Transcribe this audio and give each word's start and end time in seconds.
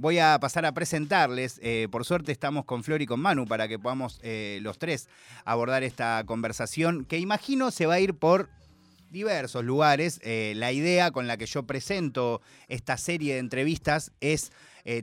voy 0.00 0.18
a 0.18 0.38
pasar 0.40 0.64
a 0.64 0.72
presentarles. 0.72 1.60
Eh, 1.62 1.86
por 1.90 2.04
suerte 2.06 2.32
estamos 2.32 2.64
con 2.64 2.82
Flor 2.82 3.02
y 3.02 3.06
con 3.06 3.20
Manu 3.20 3.46
para 3.46 3.68
que 3.68 3.78
podamos 3.78 4.18
eh, 4.22 4.58
los 4.62 4.78
tres 4.78 5.08
abordar 5.44 5.82
esta 5.82 6.22
conversación 6.24 7.04
que 7.04 7.18
imagino 7.18 7.70
se 7.70 7.84
va 7.86 7.94
a 7.94 8.00
ir 8.00 8.14
por 8.14 8.48
diversos 9.10 9.62
lugares. 9.62 10.18
Eh, 10.22 10.54
la 10.56 10.72
idea 10.72 11.10
con 11.10 11.26
la 11.26 11.36
que 11.36 11.44
yo 11.46 11.64
presento 11.64 12.40
esta 12.68 12.96
serie 12.96 13.34
de 13.34 13.40
entrevistas 13.40 14.12
es 14.20 14.52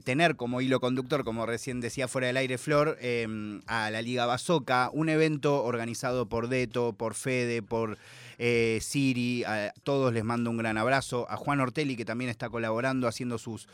tener 0.04 0.36
como 0.36 0.60
hilo 0.60 0.80
conductor, 0.80 1.24
como 1.24 1.46
recién 1.46 1.82
decía 1.82 2.08
fuera 2.08 2.26
del 2.28 2.38
aire 2.38 2.58
Flor, 2.58 2.98
em, 3.00 3.62
a 3.68 3.92
la 3.92 4.02
Liga 4.02 4.26
Basoca, 4.26 4.90
un 4.92 5.08
evento 5.08 5.64
organizado 5.64 6.28
por 6.28 6.48
Deto, 6.50 6.94
por 6.94 7.14
Fede, 7.14 7.62
por 7.62 8.00
Siri, 8.82 9.44
a 9.44 9.72
todos 9.84 10.12
les 10.14 10.24
mando 10.24 10.50
un 10.50 10.58
gran 10.58 10.80
abrazo, 10.80 11.28
a 11.30 11.38
Juan 11.38 11.60
Ortelli 11.60 11.96
que 11.96 12.06
también 12.06 12.32
está 12.32 12.50
colaborando, 12.50 13.08
haciendo 13.08 13.38
sus... 13.38 13.68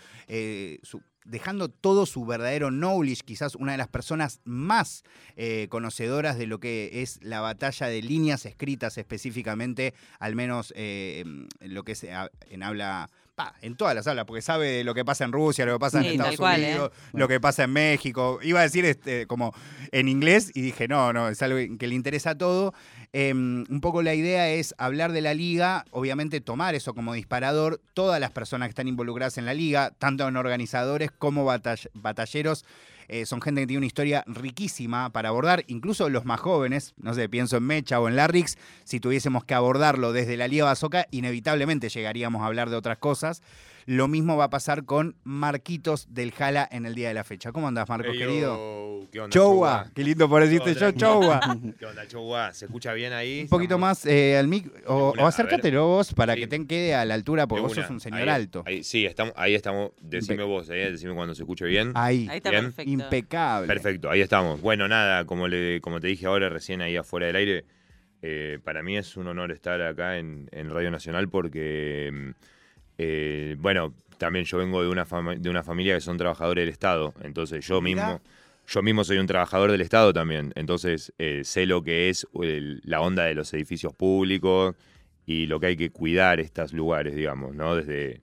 su- 0.84 1.02
dejando 1.26 1.70
todo 1.70 2.06
su 2.06 2.26
verdadero 2.26 2.70
knowledge, 2.70 3.24
quizás 3.26 3.56
una 3.56 3.74
de 3.74 3.78
las 3.78 3.88
personas 3.88 4.42
más 4.44 5.04
eh, 5.36 5.68
conocedoras 5.70 6.38
de 6.38 6.48
lo 6.48 6.60
que 6.60 7.02
es 7.02 7.20
la 7.22 7.42
batalla 7.42 7.88
de 7.88 8.02
líneas 8.02 8.46
escritas 8.46 8.98
específicamente, 8.98 9.94
al 10.20 10.36
menos 10.36 10.74
eh, 10.76 11.24
en 11.26 11.74
lo 11.74 11.84
que 11.84 11.94
es 11.94 12.04
eh, 12.04 12.14
en 12.50 12.64
habla, 12.64 13.10
pa, 13.36 13.56
en 13.62 13.76
todas 13.76 13.96
las 13.96 14.08
hablas, 14.08 14.26
porque 14.26 14.42
sabe 14.42 14.68
de 14.68 14.84
lo 14.84 14.94
que 14.94 15.06
pasa 15.06 15.24
en 15.24 15.32
Rusia, 15.32 15.66
lo 15.66 15.74
que 15.74 15.80
pasa 15.80 16.00
en 16.00 16.06
Estados 16.06 16.40
¿eh? 16.40 16.44
Unidos, 16.44 16.92
lo 17.14 17.28
que 17.28 17.40
pasa 17.40 17.64
en 17.64 17.72
México. 17.72 18.40
Iba 18.42 18.60
a 18.60 18.64
decir 18.64 18.86
este, 18.86 19.26
como 19.28 19.54
en 19.92 20.08
inglés 20.08 20.52
y 20.54 20.62
dije, 20.62 20.88
no, 20.88 21.14
no, 21.14 21.30
es 21.30 21.42
algo 21.42 21.58
que 21.78 21.88
le 21.88 21.96
interesa 21.96 22.32
a 22.32 22.38
todo. 22.38 22.74
Eh, 23.16 23.32
un 23.32 23.80
poco 23.80 24.02
la 24.02 24.16
idea 24.16 24.50
es 24.50 24.74
hablar 24.80 25.12
de 25.12 25.22
la 25.22 25.36
liga, 25.36 25.86
obviamente 25.92 26.42
tomar 26.42 26.74
eso 26.74 26.96
como 26.96 27.14
disparador, 27.14 27.80
todas 27.94 28.20
las 28.20 28.32
personas 28.32 28.68
que 28.68 28.72
están 28.72 28.88
involucradas 28.88 29.38
en 29.38 29.46
la 29.46 29.54
liga, 29.54 29.92
tanto 30.00 30.28
en 30.28 30.36
organizadores 30.36 31.12
como 31.12 31.46
batall- 31.46 31.92
batalleros, 31.94 32.66
eh, 33.10 33.28
son 33.28 33.40
gente 33.40 33.62
que 33.62 33.68
tiene 33.68 33.80
una 33.80 33.86
historia 33.86 34.24
riquísima 34.26 35.12
para 35.12 35.30
abordar, 35.30 35.64
incluso 35.68 36.10
los 36.10 36.26
más 36.26 36.40
jóvenes, 36.40 36.96
no 36.98 37.14
sé, 37.14 37.30
pienso 37.30 37.58
en 37.58 37.64
Mecha 37.64 38.00
o 38.00 38.08
en 38.08 38.16
Larrix, 38.16 38.58
si 38.84 39.00
tuviésemos 39.00 39.44
que 39.44 39.54
abordarlo 39.54 40.12
desde 40.12 40.36
la 40.36 40.48
Liga 40.48 40.66
Basoca, 40.66 41.06
inevitablemente 41.12 41.90
llegaríamos 41.90 42.42
a 42.42 42.48
hablar 42.48 42.72
de 42.72 42.78
otras 42.78 42.98
cosas. 42.98 43.44
Lo 43.86 44.08
mismo 44.08 44.38
va 44.38 44.46
a 44.46 44.50
pasar 44.50 44.86
con 44.86 45.16
Marquitos 45.24 46.08
del 46.14 46.32
Jala 46.32 46.68
en 46.72 46.86
el 46.86 46.96
día 46.96 47.10
de 47.10 47.14
la 47.14 47.24
fecha. 47.24 47.52
¿Cómo 47.52 47.68
andás, 47.68 47.88
Marcos, 47.90 48.14
Ey, 48.14 48.20
querido? 48.20 48.56
yo, 49.02 49.08
¿Qué 49.12 49.20
onda, 49.20 49.34
Chowa, 49.34 49.92
qué 49.94 50.04
lindo 50.04 50.30
por 50.30 50.42
decirte 50.42 50.74
yo, 50.74 50.92
Chowa. 50.92 51.40
¿Qué 51.80 51.86
onda, 51.86 52.08
Chowa? 52.08 52.54
¿Se 52.54 52.66
escucha 52.66 52.94
bien 52.94 53.12
ahí? 53.14 53.42
Un 53.42 53.50
poquito 53.50 53.76
Estamos- 53.76 53.82
más 53.90 54.06
eh, 54.06 54.38
al 54.38 54.48
mic, 54.48 54.72
o, 54.88 55.14
o 55.20 55.28
acércatelo 55.28 55.86
vos 55.88 56.14
para 56.14 56.34
Sí. 56.36 56.40
que 56.42 56.48
te 56.48 56.66
quede 56.66 56.96
a 56.96 57.04
la 57.06 57.14
altura, 57.14 57.46
porque 57.48 57.62
vos 57.64 57.74
sos 57.74 57.90
un 57.90 58.00
señor 58.00 58.22
Ahí- 58.22 58.30
alto. 58.30 58.64
ahí- 58.66 58.84
sí, 58.84 59.06
estamos, 59.06 59.34
ahí 59.36 59.54
estamos. 59.56 59.92
Decime 60.02 60.44
vos, 60.44 60.70
eh, 60.70 60.92
decime 60.92 61.14
cuando 61.14 61.36
se 61.36 61.44
escuche 61.44 61.66
bien. 61.66 61.92
Ahí, 61.96 62.28
Ahí 62.30 62.38
está 62.38 62.50
Bien. 62.52 62.64
perfecto. 62.66 62.92
impecable. 62.92 63.68
Perfecto, 63.68 64.10
ahí 64.10 64.22
estamos. 64.22 64.62
Bueno, 64.62 64.88
nada, 64.88 65.26
como, 65.26 65.48
le, 65.48 65.82
como 65.82 66.00
te 66.00 66.08
dije 66.08 66.26
ahora 66.26 66.50
recién 66.50 66.82
ahí 66.82 66.96
afuera 66.96 67.28
del 67.28 67.36
aire, 67.36 67.66
eh, 68.22 68.60
para 68.64 68.82
mí 68.84 68.96
es 68.98 69.18
un 69.18 69.28
honor 69.28 69.52
estar 69.52 69.82
acá 69.82 70.18
en, 70.18 70.48
en 70.54 70.70
Radio 70.70 70.90
Nacional 70.92 71.28
porque, 71.30 72.10
mm, 72.14 72.30
eh, 73.06 73.56
bueno, 73.60 73.94
también 74.18 74.46
yo 74.46 74.58
vengo 74.58 74.82
de 74.82 74.88
una, 74.90 75.06
de 75.38 75.50
una 75.50 75.64
familia 75.64 75.96
que 75.96 76.02
son 76.02 76.18
trabajadores 76.18 76.62
del 76.64 76.70
Estado, 76.70 77.14
entonces 77.22 77.66
yo 77.66 77.82
mismo... 77.82 78.22
Yo 78.66 78.82
mismo 78.82 79.04
soy 79.04 79.18
un 79.18 79.28
trabajador 79.28 79.72
del 79.72 79.82
Estado 79.82 80.14
también, 80.14 80.54
entonces 80.56 81.12
eh, 81.18 81.42
sé 81.44 81.66
lo 81.66 81.84
que 81.84 82.08
es 82.08 82.26
el- 82.42 82.80
la 82.86 83.02
onda 83.02 83.26
de 83.26 83.36
los 83.36 83.54
edificios 83.54 83.94
públicos 83.94 84.74
y 85.26 85.48
lo 85.48 85.60
que 85.60 85.66
hay 85.68 85.76
que 85.76 85.90
cuidar 85.90 86.40
estos 86.40 86.72
lugares, 86.72 87.14
digamos, 87.14 87.54
¿no? 87.54 87.76
Desde, 87.76 88.22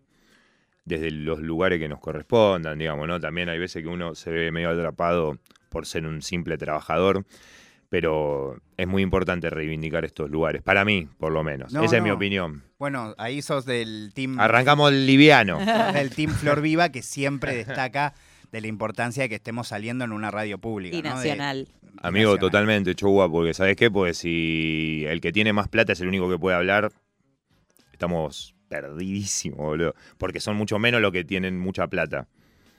desde 0.87 1.11
los 1.11 1.41
lugares 1.41 1.79
que 1.79 1.89
nos 1.91 2.01
correspondan, 2.01 2.79
digamos, 2.79 3.07
¿no? 3.07 3.21
También 3.21 3.51
hay 3.51 3.59
veces 3.59 3.83
que 3.83 3.89
uno 3.89 4.15
se 4.15 4.31
ve 4.31 4.51
medio 4.51 4.71
atrapado 4.71 5.39
por 5.69 5.85
ser 5.85 6.07
un 6.07 6.23
simple 6.23 6.57
trabajador, 6.57 7.27
pero 7.91 8.57
es 8.77 8.87
muy 8.87 9.03
importante 9.03 9.51
reivindicar 9.51 10.05
estos 10.05 10.31
lugares, 10.31 10.63
para 10.63 10.85
mí, 10.85 11.09
por 11.19 11.33
lo 11.33 11.43
menos. 11.45 11.73
No, 11.73 11.83
Esa 11.85 11.97
es 11.99 12.03
mi 12.03 12.11
opinión. 12.11 12.63
Bueno, 12.79 13.15
ahí 13.19 13.43
sos 13.43 13.67
del 13.67 14.13
team, 14.15 14.39
Arrancamos 14.41 14.93
liviano. 14.93 15.59
del 15.93 16.11
team 16.15 16.31
Flor 16.31 16.63
Viva 16.63 16.89
que 16.91 17.03
siempre 17.03 17.55
destaca 17.57 18.15
de 18.53 18.61
la 18.61 18.69
importancia 18.69 19.25
de 19.25 19.29
que 19.29 19.35
estemos 19.35 19.69
saliendo 19.69 20.05
en 20.05 20.13
una 20.13 20.31
radio 20.31 20.59
pública. 20.59 20.97
Y 20.97 21.03
¿no? 21.03 21.09
De- 21.11 21.15
nacional. 21.17 21.69
Amigo, 22.03 22.31
nacional. 22.31 22.39
totalmente, 22.39 22.95
Chowa, 22.95 23.29
porque 23.31 23.55
¿sabes 23.55 23.75
qué? 23.77 23.91
Pues 23.91 24.19
si 24.19 25.05
el 25.09 25.21
que 25.21 25.33
tiene 25.33 25.53
más 25.53 25.67
plata 25.69 25.93
es 25.93 26.01
el 26.01 26.07
único 26.09 26.31
que 26.31 26.39
puede 26.39 26.57
hablar, 26.57 26.93
estamos 27.93 28.55
perdidísimos, 28.69 29.59
boludo. 29.59 29.95
Porque 30.17 30.39
son 30.39 30.57
mucho 30.57 30.79
menos 30.79 31.01
los 31.01 31.11
que 31.11 31.25
tienen 31.25 31.59
mucha 31.59 31.89
plata. 31.89 32.29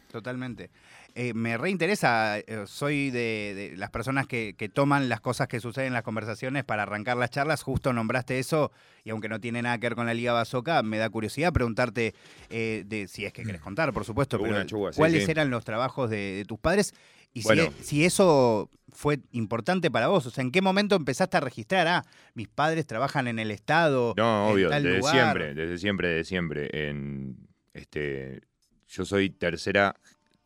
Totalmente. 0.10 0.72
Eh, 1.14 1.34
me 1.34 1.58
reinteresa, 1.58 2.40
eh, 2.40 2.64
soy 2.68 3.10
de, 3.12 3.54
de 3.72 3.78
las 3.78 3.90
personas 3.90 4.28
que, 4.28 4.56
que 4.58 4.70
toman 4.70 5.10
las 5.10 5.20
cosas 5.20 5.48
que 5.48 5.60
suceden 5.60 5.88
en 5.88 5.94
las 5.94 6.04
conversaciones 6.04 6.64
para 6.64 6.84
arrancar 6.84 7.18
las 7.18 7.30
charlas. 7.30 7.64
Justo 7.64 7.92
nombraste 7.92 8.40
eso, 8.40 8.72
y 9.04 9.10
aunque 9.10 9.28
no 9.28 9.40
tiene 9.42 9.62
nada 9.62 9.78
que 9.78 9.88
ver 9.88 9.96
con 9.96 10.06
la 10.06 10.14
Liga 10.14 10.32
Basoca, 10.34 10.82
me 10.84 10.98
da 10.98 11.10
curiosidad 11.10 11.52
preguntarte, 11.52 12.14
eh, 12.50 12.84
de, 12.86 13.08
si 13.08 13.26
es 13.26 13.34
que 13.34 13.44
querés 13.44 13.62
contar, 13.62 13.92
por 13.94 14.06
supuesto, 14.06 14.38
De 14.38 14.44
pero 14.44 14.56
una, 14.56 14.66
Chuga, 14.66 14.94
sí, 14.94 14.98
¿cuáles 14.98 15.26
sí. 15.26 15.32
eran 15.32 15.50
los 15.50 15.66
trabajos 15.66 16.10
de, 16.10 16.18
de 16.38 16.46
tus 16.46 16.60
padres? 16.60 16.94
Y 17.34 17.44
Bueno. 17.44 17.64
e- 17.64 17.72
si 17.84 18.04
eso 18.06 18.70
fue 18.90 19.20
importante 19.32 19.90
para 19.92 20.08
vos, 20.08 20.26
o 20.26 20.30
sea, 20.30 20.42
¿en 20.44 20.52
qué 20.52 20.62
momento 20.62 20.96
empezaste 20.96 21.38
a 21.38 21.40
registrar? 21.40 21.88
Ah, 21.88 22.06
mis 22.34 22.48
padres 22.48 22.86
trabajan 22.88 23.28
en 23.28 23.40
el 23.40 23.52
Estado. 23.52 24.14
No, 24.18 24.48
en 24.48 24.54
obvio, 24.54 24.70
tal 24.70 24.84
desde 24.84 24.98
lugar"? 25.00 25.14
siempre, 25.14 25.54
desde 25.54 25.78
siempre, 25.78 26.08
desde 26.10 26.24
siempre. 26.26 26.90
En, 26.90 27.38
este, 27.74 28.42
yo 28.88 29.06
soy 29.06 29.30
tercera, 29.30 29.96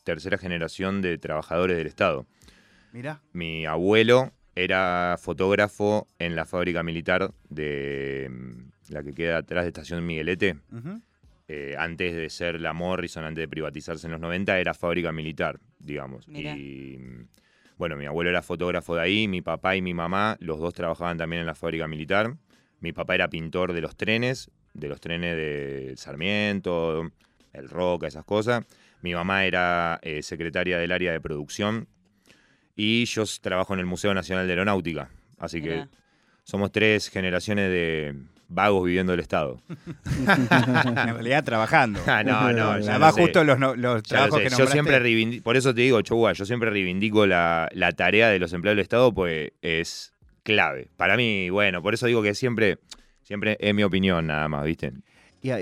tercera 0.05 0.37
generación 0.37 1.01
de 1.01 1.17
trabajadores 1.17 1.75
del 1.75 1.87
Estado. 1.87 2.25
Mirá, 2.93 3.21
Mi 3.33 3.65
abuelo 3.65 4.31
era 4.55 5.17
fotógrafo 5.19 6.07
en 6.17 6.37
la 6.37 6.45
fábrica 6.45 6.81
militar 6.83 7.33
de 7.49 8.29
mm, 8.31 8.93
la 8.93 9.03
que 9.03 9.13
queda 9.13 9.39
atrás 9.39 9.65
de 9.65 9.69
Estación 9.69 10.05
Miguelete. 10.05 10.55
Eh, 11.47 11.75
antes 11.77 12.15
de 12.15 12.29
ser 12.29 12.61
la 12.61 12.73
Morrison, 12.73 13.25
antes 13.25 13.41
de 13.41 13.47
privatizarse 13.47 14.07
en 14.07 14.13
los 14.13 14.21
90, 14.21 14.57
era 14.57 14.73
fábrica 14.73 15.11
militar, 15.11 15.59
digamos. 15.79 16.27
Mirá. 16.27 16.55
Y 16.55 16.97
mm, 16.97 17.27
bueno, 17.77 17.97
mi 17.97 18.05
abuelo 18.05 18.29
era 18.29 18.41
fotógrafo 18.41 18.95
de 18.95 19.01
ahí, 19.01 19.27
mi 19.27 19.41
papá 19.41 19.75
y 19.75 19.81
mi 19.81 19.93
mamá, 19.93 20.37
los 20.39 20.59
dos 20.59 20.73
trabajaban 20.73 21.17
también 21.17 21.41
en 21.41 21.47
la 21.47 21.55
fábrica 21.55 21.87
militar. 21.87 22.37
Mi 22.79 22.93
papá 22.93 23.15
era 23.15 23.27
pintor 23.27 23.73
de 23.73 23.81
los 23.81 23.97
trenes, 23.97 24.51
de 24.73 24.87
los 24.87 25.01
trenes 25.01 25.35
de 25.35 25.93
Sarmiento, 25.97 27.11
el 27.51 27.69
Roca, 27.69 28.07
esas 28.07 28.23
cosas. 28.25 28.65
Mi 29.01 29.13
mamá 29.13 29.45
era 29.45 29.99
eh, 30.01 30.21
secretaria 30.23 30.77
del 30.77 30.91
área 30.91 31.11
de 31.11 31.21
producción 31.21 31.87
y 32.75 33.05
yo 33.05 33.23
trabajo 33.41 33.73
en 33.73 33.79
el 33.79 33.85
Museo 33.85 34.13
Nacional 34.13 34.47
de 34.47 34.53
Aeronáutica. 34.53 35.09
Así 35.37 35.61
que 35.61 35.85
somos 36.43 36.71
tres 36.71 37.09
generaciones 37.09 37.69
de 37.69 38.15
vagos 38.47 38.85
viviendo 38.85 39.13
el 39.13 39.19
Estado. 39.19 39.61
en 40.19 41.13
realidad 41.13 41.43
trabajando. 41.43 42.01
Ah, 42.07 42.23
no, 42.23 42.51
no, 42.53 42.79
ya 42.79 42.91
Además, 42.91 43.11
lo 43.11 43.15
sé. 43.15 43.21
justo 43.23 43.43
los, 43.43 43.59
no- 43.59 43.75
los 43.75 44.03
Ya 44.03 44.17
lo 44.25 44.29
trabajos 44.29 44.37
sé, 44.37 44.43
que 44.43 44.49
Yo 44.49 44.51
nombraste. 44.57 44.71
siempre 44.73 44.99
reivindico, 44.99 45.43
por 45.43 45.57
eso 45.57 45.73
te 45.73 45.81
digo, 45.81 46.01
Chowa, 46.01 46.33
yo 46.33 46.45
siempre 46.45 46.69
reivindico 46.69 47.25
la, 47.25 47.69
la 47.73 47.91
tarea 47.93 48.29
de 48.29 48.39
los 48.39 48.53
empleados 48.53 48.75
del 48.77 48.83
Estado, 48.83 49.13
pues 49.13 49.51
es 49.61 50.13
clave. 50.43 50.89
Para 50.97 51.17
mí, 51.17 51.49
bueno, 51.49 51.81
por 51.81 51.93
eso 51.93 52.05
digo 52.07 52.21
que 52.21 52.33
siempre, 52.35 52.77
siempre 53.23 53.57
es 53.59 53.73
mi 53.73 53.83
opinión 53.83 54.27
nada 54.27 54.47
más, 54.47 54.63
¿viste? 54.65 54.93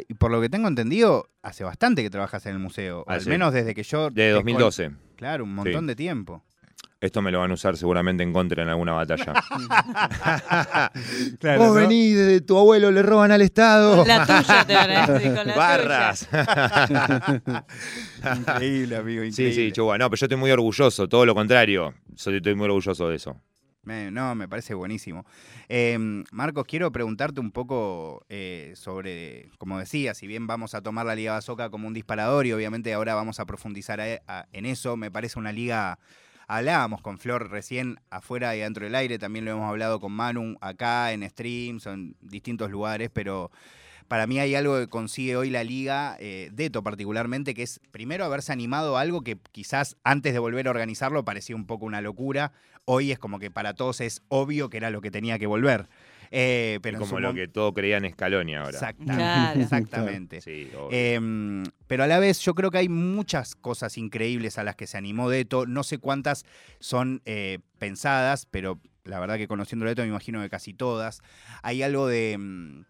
Y, 0.07 0.13
por 0.13 0.31
lo 0.31 0.39
que 0.39 0.49
tengo 0.49 0.67
entendido, 0.67 1.29
hace 1.41 1.63
bastante 1.63 2.01
que 2.03 2.09
trabajas 2.09 2.45
en 2.45 2.53
el 2.53 2.59
museo. 2.59 3.03
o 3.05 3.09
al 3.09 3.25
menos 3.25 3.53
desde 3.53 3.73
que 3.75 3.83
yo. 3.83 4.09
De 4.09 4.23
te 4.27 4.29
2012. 4.31 4.85
con- 4.85 4.99
Claro, 5.17 5.43
un 5.43 5.55
montón 5.55 5.81
Sí. 5.81 5.87
de 5.87 5.95
tiempo. 5.95 6.43
Esto 7.01 7.21
me 7.21 7.31
lo 7.31 7.39
van 7.39 7.51
a 7.51 7.55
usar 7.55 7.75
seguramente 7.75 8.23
en 8.23 8.31
contra 8.31 8.63
en 8.63 8.69
alguna 8.69 8.93
batalla. 8.93 9.33
Claro, 11.39 11.59
Vos 11.59 11.67
¿no? 11.67 11.73
venís 11.73 12.15
de 12.15 12.39
tu 12.41 12.57
abuelo, 12.57 12.91
le 12.91 13.01
roban 13.03 13.29
al 13.31 13.41
Estado. 13.41 14.05
La 14.05 14.25
tuya 14.25 14.65
te 14.65 14.73
van 14.73 14.89
a 14.91 15.07
decir, 15.07 15.35
con 15.35 15.47
la 15.47 15.55
Barras. 15.57 16.29
Increíble, 18.37 18.95
amigo. 18.95 19.21
sí, 19.23 19.27
Increíble. 19.29 19.53
sí, 19.53 19.71
Chowa. 19.73 19.97
No, 19.97 20.09
pero 20.09 20.19
yo 20.19 20.25
estoy 20.25 20.37
muy 20.37 20.51
orgulloso, 20.51 21.07
todo 21.09 21.25
lo 21.25 21.35
contrario. 21.35 21.93
Soy, 22.15 22.37
estoy 22.37 22.55
muy 22.55 22.65
orgulloso 22.65 23.09
de 23.09 23.15
eso. 23.15 23.35
Me- 23.83 24.11
no, 24.11 24.33
me 24.33 24.47
parece 24.47 24.73
buenísimo. 24.73 25.25
Eh, 25.67 25.97
Marcos, 26.31 26.65
quiero 26.65 26.89
preguntarte 26.93 27.41
un 27.41 27.51
poco 27.51 28.25
eh, 28.29 28.71
sobre, 28.77 29.49
como 29.57 29.77
decía, 29.77 30.13
si 30.13 30.25
bien 30.25 30.47
vamos 30.47 30.73
a 30.73 30.81
tomar 30.81 31.05
la 31.05 31.15
Liga 31.15 31.33
Basoca 31.33 31.69
como 31.69 31.87
un 31.89 31.93
disparador 31.93 32.45
y 32.45 32.53
obviamente 32.53 32.93
ahora 32.93 33.13
vamos 33.13 33.41
a 33.41 33.45
profundizar 33.45 33.99
en 33.99 34.65
eso, 34.65 34.95
me 34.95 35.11
parece 35.11 35.37
una 35.37 35.51
liga, 35.51 35.99
hablábamos 36.47 37.01
con 37.01 37.17
Flor 37.17 37.49
recién 37.49 37.99
afuera 38.09 38.55
y 38.55 38.59
dentro 38.59 38.85
del 38.85 38.95
aire, 38.95 39.19
también 39.19 39.43
lo 39.43 39.51
hemos 39.51 39.69
hablado 39.69 39.99
con 39.99 40.13
Manu 40.13 40.55
acá 40.61 41.11
en 41.11 41.29
streams, 41.29 41.85
en 41.85 42.15
distintos 42.21 42.71
lugares, 42.71 43.09
pero 43.11 43.51
para 44.07 44.27
mí 44.27 44.39
hay 44.39 44.55
algo 44.55 44.79
que 44.79 44.87
consigue 44.87 45.35
hoy 45.35 45.49
la 45.49 45.63
liga, 45.63 46.17
eh, 46.19 46.49
Deto 46.53 46.83
particularmente, 46.83 47.53
que 47.53 47.63
es 47.63 47.79
primero 47.91 48.25
haberse 48.25 48.51
animado 48.51 48.97
a 48.97 49.01
algo 49.01 49.21
que 49.21 49.37
quizás 49.51 49.97
antes 50.03 50.33
de 50.33 50.39
volver 50.39 50.67
a 50.67 50.71
organizarlo 50.71 51.25
parecía 51.25 51.55
un 51.55 51.65
poco 51.65 51.85
una 51.85 52.01
locura. 52.01 52.51
Hoy 52.85 53.11
es 53.11 53.19
como 53.19 53.39
que 53.39 53.49
para 53.49 53.73
todos 53.73 54.01
es 54.01 54.21
obvio 54.27 54.69
que 54.69 54.77
era 54.77 54.89
lo 54.89 55.01
que 55.01 55.11
tenía 55.11 55.39
que 55.39 55.47
volver. 55.47 55.87
Eh, 56.35 56.79
pero 56.81 56.97
como 56.97 57.19
lo 57.19 57.31
que 57.31 57.47
todo 57.47 57.73
creían 57.73 58.09
Scaloni 58.09 58.55
ahora. 58.55 58.71
Exactamente. 58.71 59.23
Claro. 59.23 59.61
exactamente. 59.61 60.41
Sí. 60.41 60.67
Em, 60.89 61.63
pero 61.85 62.03
a 62.03 62.07
la 62.07 62.17
vez 62.17 62.39
yo 62.39 62.55
creo 62.55 62.71
que 62.71 62.79
hay 62.79 62.89
muchas 62.89 63.53
cosas 63.53 63.99
increíbles 63.99 64.57
a 64.57 64.63
las 64.63 64.75
que 64.75 64.87
se 64.87 64.97
animó 64.97 65.29
Deto. 65.29 65.67
No 65.67 65.83
sé 65.83 65.99
cuántas 65.99 66.43
son 66.79 67.21
eh, 67.25 67.59
pensadas, 67.77 68.47
pero 68.49 68.79
la 69.03 69.19
verdad 69.19 69.37
que 69.37 69.47
conociendo 69.47 69.85
a 69.85 69.89
Deto 69.89 70.01
me 70.01 70.07
imagino 70.07 70.41
que 70.41 70.49
casi 70.49 70.73
todas. 70.73 71.21
Hay 71.61 71.83
algo 71.83 72.07
de, 72.07 72.35
mm, 72.39 72.85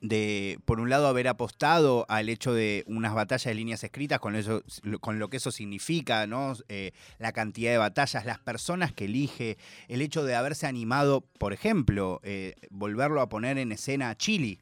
de, 0.00 0.58
por 0.64 0.80
un 0.80 0.88
lado, 0.88 1.06
haber 1.06 1.28
apostado 1.28 2.06
al 2.08 2.28
hecho 2.28 2.52
de 2.52 2.84
unas 2.86 3.14
batallas 3.14 3.44
de 3.44 3.54
líneas 3.54 3.84
escritas, 3.84 4.18
con, 4.18 4.34
eso, 4.34 4.62
con 5.00 5.18
lo 5.18 5.28
que 5.28 5.36
eso 5.36 5.50
significa, 5.50 6.26
¿no? 6.26 6.54
Eh, 6.68 6.92
la 7.18 7.32
cantidad 7.32 7.70
de 7.70 7.78
batallas, 7.78 8.24
las 8.24 8.38
personas 8.38 8.92
que 8.92 9.04
elige, 9.06 9.58
el 9.88 10.02
hecho 10.02 10.24
de 10.24 10.34
haberse 10.34 10.66
animado, 10.66 11.22
por 11.38 11.52
ejemplo, 11.52 12.20
eh, 12.22 12.54
volverlo 12.70 13.20
a 13.20 13.28
poner 13.28 13.58
en 13.58 13.72
escena 13.72 14.10
a 14.10 14.16
Chile. 14.16 14.58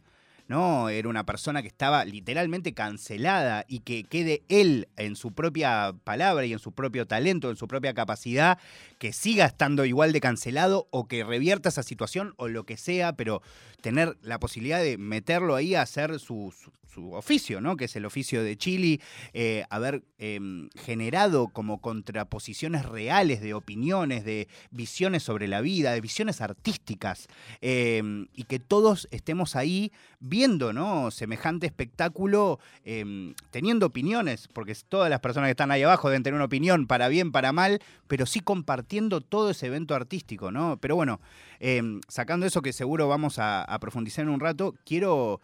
¿No? 0.48 0.88
Era 0.88 1.08
una 1.08 1.24
persona 1.24 1.62
que 1.62 1.68
estaba 1.68 2.04
literalmente 2.04 2.72
cancelada 2.74 3.64
y 3.68 3.80
que 3.80 4.04
quede 4.04 4.42
él 4.48 4.88
en 4.96 5.14
su 5.14 5.32
propia 5.32 5.94
palabra 6.04 6.44
y 6.46 6.52
en 6.52 6.58
su 6.58 6.72
propio 6.72 7.06
talento, 7.06 7.50
en 7.50 7.56
su 7.56 7.68
propia 7.68 7.94
capacidad, 7.94 8.58
que 8.98 9.12
siga 9.12 9.44
estando 9.46 9.84
igual 9.84 10.12
de 10.12 10.20
cancelado 10.20 10.88
o 10.90 11.06
que 11.06 11.22
revierta 11.22 11.68
esa 11.68 11.82
situación 11.82 12.34
o 12.36 12.48
lo 12.48 12.64
que 12.64 12.76
sea, 12.76 13.12
pero 13.12 13.42
tener 13.82 14.16
la 14.22 14.40
posibilidad 14.40 14.82
de 14.82 14.98
meterlo 14.98 15.54
ahí 15.54 15.74
a 15.74 15.82
hacer 15.82 16.18
su, 16.18 16.52
su- 16.52 16.72
oficio, 17.12 17.60
¿no? 17.60 17.76
Que 17.76 17.84
es 17.84 17.94
el 17.94 18.04
oficio 18.04 18.42
de 18.42 18.56
Chile, 18.56 18.98
eh, 19.32 19.64
haber 19.70 20.02
eh, 20.18 20.40
generado 20.74 21.46
como 21.46 21.80
contraposiciones 21.80 22.84
reales 22.86 23.40
de 23.40 23.54
opiniones, 23.54 24.24
de 24.24 24.48
visiones 24.72 25.22
sobre 25.22 25.46
la 25.46 25.60
vida, 25.60 25.92
de 25.92 26.00
visiones 26.00 26.40
artísticas, 26.40 27.28
eh, 27.60 28.02
y 28.32 28.42
que 28.44 28.58
todos 28.58 29.06
estemos 29.12 29.54
ahí 29.54 29.92
viendo, 30.20 30.72
¿no? 30.72 31.10
Semejante 31.10 31.66
espectáculo, 31.66 32.58
eh, 32.84 33.32
teniendo 33.50 33.86
opiniones, 33.86 34.48
porque 34.52 34.74
todas 34.88 35.08
las 35.10 35.20
personas 35.20 35.46
que 35.48 35.52
están 35.52 35.70
ahí 35.70 35.82
abajo 35.82 36.08
deben 36.08 36.22
tener 36.24 36.34
una 36.34 36.44
opinión 36.46 36.86
para 36.86 37.08
bien, 37.08 37.30
para 37.32 37.52
mal, 37.52 37.80
pero 38.08 38.26
sí 38.26 38.40
compartiendo 38.40 39.20
todo 39.20 39.50
ese 39.50 39.66
evento 39.68 39.94
artístico, 39.94 40.50
¿no? 40.50 40.76
Pero 40.80 40.96
bueno, 40.96 41.20
eh, 41.60 41.82
sacando 42.08 42.46
eso 42.46 42.62
que 42.62 42.72
seguro 42.72 43.06
vamos 43.08 43.38
a, 43.38 43.62
a 43.62 43.78
profundizar 43.78 44.24
en 44.24 44.30
un 44.30 44.40
rato, 44.40 44.74
quiero 44.84 45.40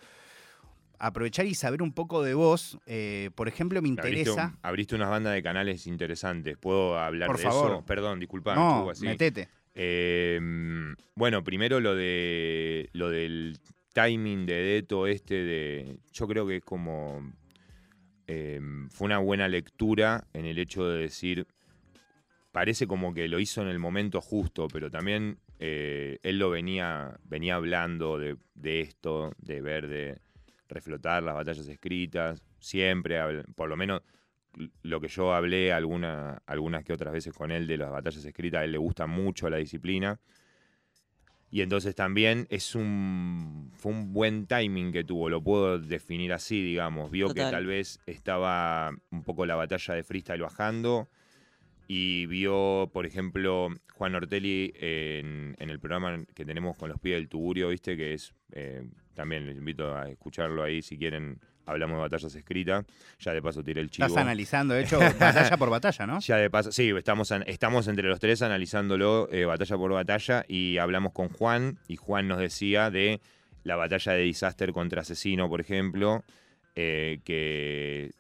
aprovechar 0.99 1.47
y 1.47 1.55
saber 1.55 1.83
un 1.83 1.93
poco 1.93 2.23
de 2.23 2.35
vos. 2.35 2.79
Eh, 2.87 3.31
por 3.35 3.47
ejemplo, 3.49 3.81
me 3.83 3.89
Abriste, 3.91 4.09
interesa. 4.11 4.47
un- 4.55 4.59
abriste 4.63 4.95
unas 4.95 5.11
bandas 5.11 5.35
de 5.35 5.43
canales 5.43 5.87
interesantes. 5.87 6.57
¿Puedo 6.57 6.99
hablar 6.99 7.27
Por 7.29 7.37
de 7.39 7.43
favor. 7.43 7.71
eso? 7.73 7.85
Perdón, 7.85 8.21
disculpa. 8.21 8.55
no, 8.55 8.91
metete. 9.03 9.49
Eh, 9.75 10.41
bueno, 11.17 11.43
primero 11.45 11.81
lo 11.81 11.95
de 11.97 12.89
lo 12.93 13.11
del 13.11 13.59
timing 13.95 14.45
de 14.45 14.55
Deto 14.55 15.07
este 15.07 15.35
de. 15.35 15.99
Yo 16.13 16.29
creo 16.29 16.47
que 16.47 16.57
es 16.57 16.65
como. 16.65 17.33
eh, 18.27 18.61
fue 18.91 19.07
una 19.07 19.19
buena 19.19 19.49
lectura 19.49 20.27
en 20.35 20.45
el 20.45 20.59
hecho 20.59 20.87
de 20.87 21.01
decir. 21.01 21.47
Parece 22.53 22.87
como 22.87 23.15
que 23.15 23.27
lo 23.27 23.41
hizo 23.41 23.63
en 23.63 23.69
el 23.69 23.79
momento 23.81 24.21
justo, 24.21 24.69
pero 24.69 24.89
también 24.91 25.39
eh, 25.59 26.19
él 26.23 26.39
lo 26.39 26.51
venía, 26.51 27.19
venía 27.25 27.57
hablando 27.57 28.19
de, 28.19 28.37
esto, 28.81 29.33
de 29.39 29.61
ver, 29.61 29.89
de 29.89 30.19
reflotar 30.69 31.23
las 31.23 31.35
batallas 31.35 31.67
escritas, 31.67 32.45
siempre, 32.61 33.19
por 33.57 33.69
lo 33.69 33.77
menos 33.77 34.03
lo 34.83 35.01
que 35.01 35.09
yo 35.09 35.35
hablé 35.35 35.73
alguna, 35.73 36.43
algunas 36.47 36.85
que 36.85 36.93
otras 36.93 37.13
veces 37.13 37.33
con 37.35 37.51
él 37.51 37.67
de 37.67 37.77
las 37.77 37.91
batallas 37.91 38.25
escritas, 38.25 38.61
a 38.61 38.65
él 38.65 38.71
le 38.71 38.79
gusta 38.79 39.09
mucho 39.09 39.51
la 39.51 39.57
disciplina. 39.57 40.21
Y 41.55 41.63
entonces 41.63 41.95
también 41.95 42.49
es 42.51 42.75
un, 42.75 43.71
fue 43.77 43.93
un 43.93 44.13
buen 44.13 44.49
timing 44.49 44.91
que 44.91 45.05
tuvo, 45.05 45.31
lo 45.31 45.41
puedo 45.41 45.79
definir 45.79 46.33
así, 46.33 46.61
digamos. 46.61 47.13
Vio 47.13 47.29
Total. 47.29 47.45
que 47.45 47.51
tal 47.53 47.67
vez 47.67 48.01
estaba 48.07 48.91
un 49.13 49.23
poco 49.23 49.47
la 49.47 49.55
batalla 49.55 49.95
de 49.95 50.03
freestyle 50.03 50.43
bajando 50.43 51.09
y 51.87 52.27
vio, 52.27 52.91
por 52.93 53.07
ejemplo, 53.07 53.69
Juan 53.93 54.17
Ortelli 54.17 54.73
en, 54.75 55.55
en 55.61 55.71
el 55.71 55.79
programa 55.79 56.25
que 56.35 56.45
tenemos 56.45 56.77
con 56.77 56.89
los 56.89 56.99
pibes 56.99 57.19
del 57.19 57.29
Tugurio, 57.29 57.69
¿viste? 57.69 57.97
Que 57.97 58.15
es, 58.15 58.35
eh, 58.51 58.83
también 59.15 59.47
les 59.47 59.57
invito 59.57 59.97
a 59.97 60.11
escucharlo 60.11 60.65
ahí 60.65 60.83
si 60.83 60.99
quieren, 60.99 61.39
hablamos 61.67 61.97
de 61.97 62.01
batallas 62.03 62.35
escritas. 62.35 62.85
Ya 63.21 63.33
de 63.33 63.43
paso 63.43 63.63
tiré 63.63 63.81
el 63.81 63.91
chivo. 63.91 64.07
Estás 64.07 64.23
analizando, 64.23 64.75
de 64.75 64.83
hecho, 64.83 64.99
batalla 65.21 65.57
por 65.57 65.71
batalla, 65.71 66.07
¿no? 66.07 66.21
Ya 66.21 66.37
de 66.37 66.51
paso, 66.51 66.73
sí, 66.73 66.91
estamos, 66.91 67.33
estamos 67.47 67.89
entre 67.89 68.09
los 68.09 68.21
tres 68.21 68.43
analizándolo 68.43 69.29
eh, 69.31 69.45
batalla 69.45 69.77
por 69.77 69.93
batalla 69.93 70.45
y 70.49 70.79
hablamos 70.79 71.13
con 71.13 71.29
Juan 71.29 71.79
y 71.89 71.97
Juan 71.97 72.29
nos 72.29 72.39
decía 72.39 72.91
de 72.91 73.21
la 73.65 73.77
batalla 73.77 74.13
de 74.13 74.23
Disaster 74.23 74.73
contra 74.73 75.03
Asesino, 75.03 75.49
por 75.49 75.61
ejemplo, 75.61 76.23
eh, 76.77 77.21
que 77.25 78.13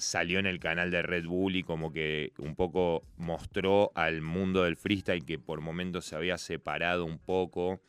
salió 0.00 0.38
en 0.38 0.46
el 0.46 0.58
canal 0.58 0.90
de 0.90 1.02
Red 1.02 1.26
Bull 1.26 1.56
y 1.56 1.62
como 1.62 1.92
que 1.92 2.32
un 2.38 2.54
poco 2.54 3.04
mostró 3.16 3.92
al 3.94 4.22
mundo 4.22 4.64
del 4.64 4.76
freestyle 4.76 5.24
que 5.24 5.38
por 5.38 5.60
momentos 5.60 6.06
se 6.06 6.16
había 6.16 6.38
separado 6.38 7.04
un 7.04 7.18
poco, 7.18 7.80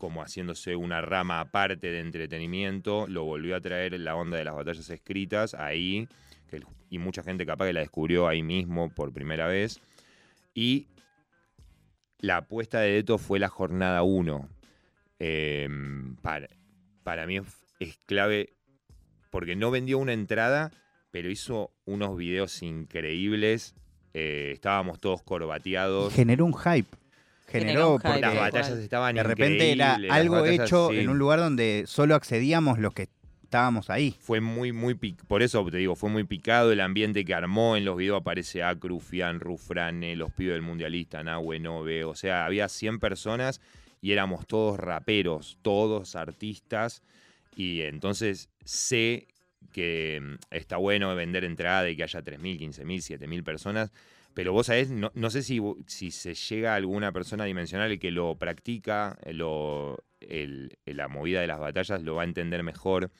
como 0.00 0.22
haciéndose 0.22 0.76
una 0.76 1.02
rama 1.02 1.40
aparte 1.40 1.92
de 1.92 2.00
entretenimiento, 2.00 3.06
lo 3.06 3.24
volvió 3.24 3.54
a 3.54 3.60
traer 3.60 3.92
en 3.92 4.04
la 4.04 4.16
onda 4.16 4.38
de 4.38 4.44
las 4.44 4.54
batallas 4.54 4.88
escritas 4.88 5.52
ahí, 5.52 6.08
y 6.88 6.98
mucha 6.98 7.22
gente 7.22 7.44
capaz 7.44 7.66
que 7.66 7.74
la 7.74 7.80
descubrió 7.80 8.26
ahí 8.26 8.42
mismo 8.42 8.88
por 8.88 9.12
primera 9.12 9.46
vez. 9.46 9.78
Y 10.54 10.86
la 12.18 12.38
apuesta 12.38 12.80
de 12.80 12.92
Deto 12.92 13.18
fue 13.18 13.38
la 13.38 13.48
jornada 13.48 14.02
1. 14.02 14.48
para, 16.22 16.48
para 17.04 17.26
mí 17.26 17.36
es, 17.36 17.44
es 17.78 17.98
clave 18.06 18.54
porque 19.28 19.54
no 19.54 19.70
vendió 19.70 19.98
una 19.98 20.14
entrada, 20.14 20.72
pero 21.10 21.30
hizo 21.30 21.72
unos 21.84 22.16
videos 22.16 22.62
increíbles. 22.62 23.74
Eh, 24.14 24.52
estábamos 24.54 24.98
todos 24.98 25.22
corbateados. 25.22 26.14
Generó 26.14 26.46
un 26.46 26.54
hype. 26.54 26.88
Generó, 27.50 27.98
hype, 27.98 28.08
porque 28.08 28.20
Las 28.20 28.30
tal 28.32 28.40
batallas 28.40 28.78
estaban 28.78 29.14
de 29.14 29.22
repente 29.22 29.72
era 29.72 29.98
algo 30.10 30.36
batallas, 30.36 30.66
hecho 30.66 30.88
sí. 30.90 30.98
en 30.98 31.08
un 31.08 31.18
lugar 31.18 31.38
donde 31.40 31.84
solo 31.86 32.14
accedíamos 32.14 32.78
los 32.78 32.94
que 32.94 33.08
estábamos 33.42 33.90
ahí. 33.90 34.14
fue 34.20 34.40
muy, 34.40 34.70
muy 34.72 34.94
pic- 34.94 35.24
por 35.26 35.42
eso 35.42 35.64
te 35.68 35.78
digo, 35.78 35.96
fue 35.96 36.08
muy 36.08 36.22
picado 36.24 36.70
el 36.70 36.80
ambiente 36.80 37.24
que 37.24 37.34
armó. 37.34 37.76
En 37.76 37.84
los 37.84 37.96
videos 37.96 38.20
aparece 38.20 38.62
Acru, 38.62 39.00
Fian, 39.00 39.40
Rufrane, 39.40 40.14
los 40.14 40.30
pibes 40.32 40.54
del 40.54 40.62
mundialista, 40.62 41.22
Nahue, 41.24 41.58
Nove. 41.58 42.04
O 42.04 42.14
sea, 42.14 42.46
había 42.46 42.68
100 42.68 43.00
personas 43.00 43.60
y 44.00 44.12
éramos 44.12 44.46
todos 44.46 44.78
raperos, 44.78 45.58
todos 45.62 46.14
artistas. 46.14 47.02
Y 47.56 47.80
entonces 47.80 48.48
sé 48.64 49.26
que 49.72 50.20
mm, 50.22 50.34
está 50.54 50.76
bueno 50.76 51.12
vender 51.16 51.42
entrada 51.44 51.90
y 51.90 51.96
que 51.96 52.04
haya 52.04 52.22
3.000, 52.22 52.58
15.000, 52.58 53.18
7.000 53.18 53.42
personas. 53.42 53.90
Pero 54.34 54.52
vos 54.52 54.66
sabés, 54.66 54.90
no, 54.90 55.10
no 55.14 55.30
sé 55.30 55.42
si, 55.42 55.60
si 55.86 56.10
se 56.10 56.34
llega 56.34 56.72
a 56.72 56.76
alguna 56.76 57.12
persona 57.12 57.44
dimensional 57.44 57.98
que 57.98 58.10
lo 58.10 58.36
practica, 58.36 59.18
eh, 59.24 59.32
lo, 59.32 59.98
el- 60.20 60.76
la 60.86 61.08
movida 61.08 61.40
de 61.40 61.46
las 61.46 61.58
batallas 61.58 62.02
lo 62.02 62.14
va 62.14 62.22
a 62.22 62.26
entender 62.26 62.62
mejor 62.62 63.10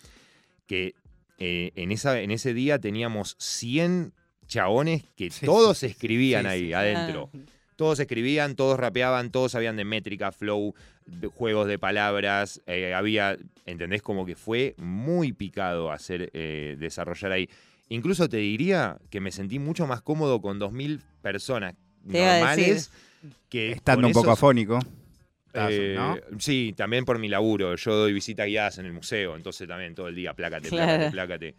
que 0.67 0.95
eh, 1.39 1.73
en, 1.75 1.91
esa, 1.91 2.21
en 2.21 2.31
ese 2.31 2.55
día 2.55 2.79
teníamos 2.79 3.35
100 3.39 4.13
chabones 4.47 5.03
que 5.17 5.31
Sí, 5.31 5.47
todos 5.47 5.79
sí, 5.79 5.87
escribían 5.87 6.43
sí, 6.45 6.49
ahí 6.49 6.67
sí. 6.67 6.73
adentro. 6.75 7.31
Ah, 7.35 7.39
Todos 7.77 7.99
escribían, 7.99 8.57
todos 8.57 8.79
rapeaban, 8.79 9.31
todos 9.31 9.53
sabían 9.53 9.77
de 9.77 9.85
métrica, 9.85 10.33
flow, 10.33 10.75
de 11.07 11.27
juegos 11.29 11.67
de 11.67 11.79
palabras. 11.79 12.61
eh, 12.67 12.93
había, 12.95 13.37
¿entendés? 13.65 14.03
Como 14.03 14.27
que 14.27 14.37
fue 14.37 14.75
muy 14.77 15.33
picado 15.33 15.91
hacer, 15.91 16.31
eh, 16.35 16.77
desarrollar 16.79 17.33
ahí. 17.33 17.49
Incluso 17.91 18.29
te 18.29 18.37
diría 18.39 18.97
que 19.11 19.21
me 19.21 19.33
sentí 19.33 19.59
mucho 19.59 19.87
más 19.87 20.01
cómodo 20.01 20.41
con 20.41 20.59
2.000 20.59 21.03
personas 21.23 21.75
Te 21.75 22.19
normales 22.19 22.91
que 23.49 23.73
Estando 23.73 24.07
un 24.07 24.13
poco 24.13 24.31
afónico. 24.31 24.79
Eh, 25.53 25.95
¿no? 25.97 26.17
Sí, 26.39 26.73
también 26.77 27.05
por 27.05 27.19
mi 27.19 27.29
laburo. 27.29 27.75
Yo 27.75 27.95
doy 27.97 28.13
visitas 28.13 28.47
guiadas 28.47 28.79
en 28.79 28.87
el 28.87 28.93
museo, 28.93 29.35
entonces 29.37 29.67
también 29.67 29.95
todo 29.97 30.07
el 30.07 30.15
día, 30.15 30.33
plácate, 30.35 30.69
Claro. 30.69 31.11
plácate, 31.11 31.11
plácate. 31.11 31.55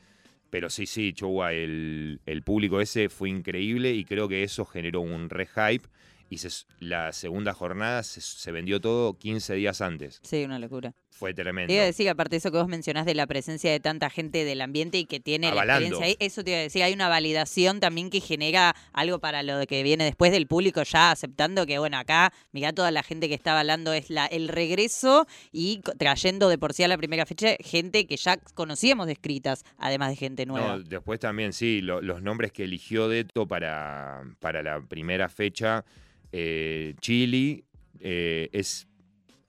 Pero 0.50 0.70
sí, 0.70 0.86
sí, 0.86 1.12
Chogua, 1.14 1.52
el, 1.54 2.22
el 2.26 2.44
público 2.44 2.80
ese 2.80 3.10
fue 3.10 3.30
increíble 3.30 3.92
y 3.94 4.06
creo 4.06 4.28
que 4.30 4.44
eso 4.44 4.66
generó 4.66 5.02
un 5.02 5.30
re 5.30 5.48
hype. 5.48 5.88
Y 6.30 6.38
se- 6.38 6.66
la 6.80 7.12
segunda 7.12 7.54
jornada 7.54 8.04
se, 8.04 8.22
se 8.22 8.52
vendió 8.54 8.80
todo 8.80 9.18
15 9.18 9.54
días 9.56 9.82
antes. 9.82 10.22
Sí, 10.24 10.46
una 10.46 10.60
locura. 10.60 10.94
Fue 11.12 11.34
tremendo. 11.34 11.68
Te 11.68 11.74
iba 11.76 11.84
a 11.84 11.86
decir 11.86 12.10
aparte 12.10 12.32
de 12.32 12.38
eso 12.38 12.52
que 12.52 12.58
vos 12.58 12.68
mencionás 12.68 13.06
de 13.06 13.14
la 13.14 13.28
presencia 13.28 13.70
de 13.72 13.80
tanta 13.80 14.10
gente 14.10 14.44
del 14.44 14.60
ambiente 14.62 14.98
y 14.98 15.06
que 15.06 15.20
tiene 15.20 15.48
la 15.48 15.52
Avalando. 15.54 15.86
experiencia 15.86 16.06
ahí, 16.08 16.26
eso 16.28 16.44
te 16.44 16.52
iba 16.52 16.60
a 16.60 16.64
decir, 16.64 16.82
hay 16.84 16.94
una 16.94 17.10
validación 17.10 17.80
también 17.80 18.10
que 18.10 18.22
genera 18.22 18.76
algo 18.94 19.20
para 19.20 19.44
lo 19.44 19.66
que 19.68 19.84
viene 19.84 20.04
después 20.06 20.32
del 20.32 20.48
público 20.48 20.82
ya 20.84 21.12
aceptando 21.12 21.66
que, 21.68 21.78
bueno, 21.80 21.98
acá, 21.98 22.34
mirá 22.52 22.74
toda 22.74 22.90
la 22.92 23.04
gente 23.04 23.28
que 23.30 23.36
está 23.36 23.52
avalando 23.52 23.94
es 23.94 24.10
la, 24.10 24.26
el 24.26 24.48
regreso 24.48 25.28
y 25.52 25.82
trayendo 26.00 26.50
de 26.50 26.58
por 26.58 26.74
sí 26.74 26.84
a 26.84 26.88
la 26.88 26.98
primera 26.98 27.26
fecha 27.26 27.56
gente 27.60 28.08
que 28.08 28.18
ya 28.18 28.38
conocíamos 28.56 29.06
de 29.06 29.14
escritas, 29.14 29.64
además 29.78 30.10
de 30.10 30.16
gente 30.16 30.46
nueva. 30.46 30.78
No, 30.78 30.84
después 30.84 31.20
también, 31.20 31.54
sí, 31.54 31.82
lo- 31.82 32.02
los 32.02 32.22
nombres 32.24 32.52
que 32.52 32.64
eligió 32.64 33.08
Deto 33.10 33.48
para, 33.48 34.24
para 34.40 34.64
la 34.64 34.82
primera 34.82 35.30
fecha, 35.30 35.86
eh, 36.32 36.96
Chili 37.02 37.64
eh, 38.00 38.50
es 38.54 38.88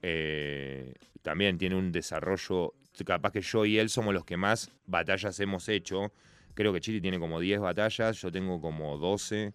eh, 0.03 0.93
también 1.23 1.59
tiene 1.59 1.77
un 1.77 1.93
desarrollo, 1.93 2.75
capaz 3.07 3.33
que 3.33 3.41
yo 3.41 3.65
y 3.65 3.79
él 3.79 3.89
somos 3.89 4.13
los 4.13 4.25
que 4.25 4.37
más 4.37 4.71
batallas 4.87 5.39
hemos 5.41 5.69
hecho. 5.69 6.13
Creo 6.55 6.73
que 6.73 6.81
Chili 6.81 7.01
tiene 7.01 7.19
como 7.19 7.41
10 7.41 7.61
batallas, 7.61 8.21
yo 8.21 8.31
tengo 8.31 8.61
como 8.61 8.99
12. 8.99 9.53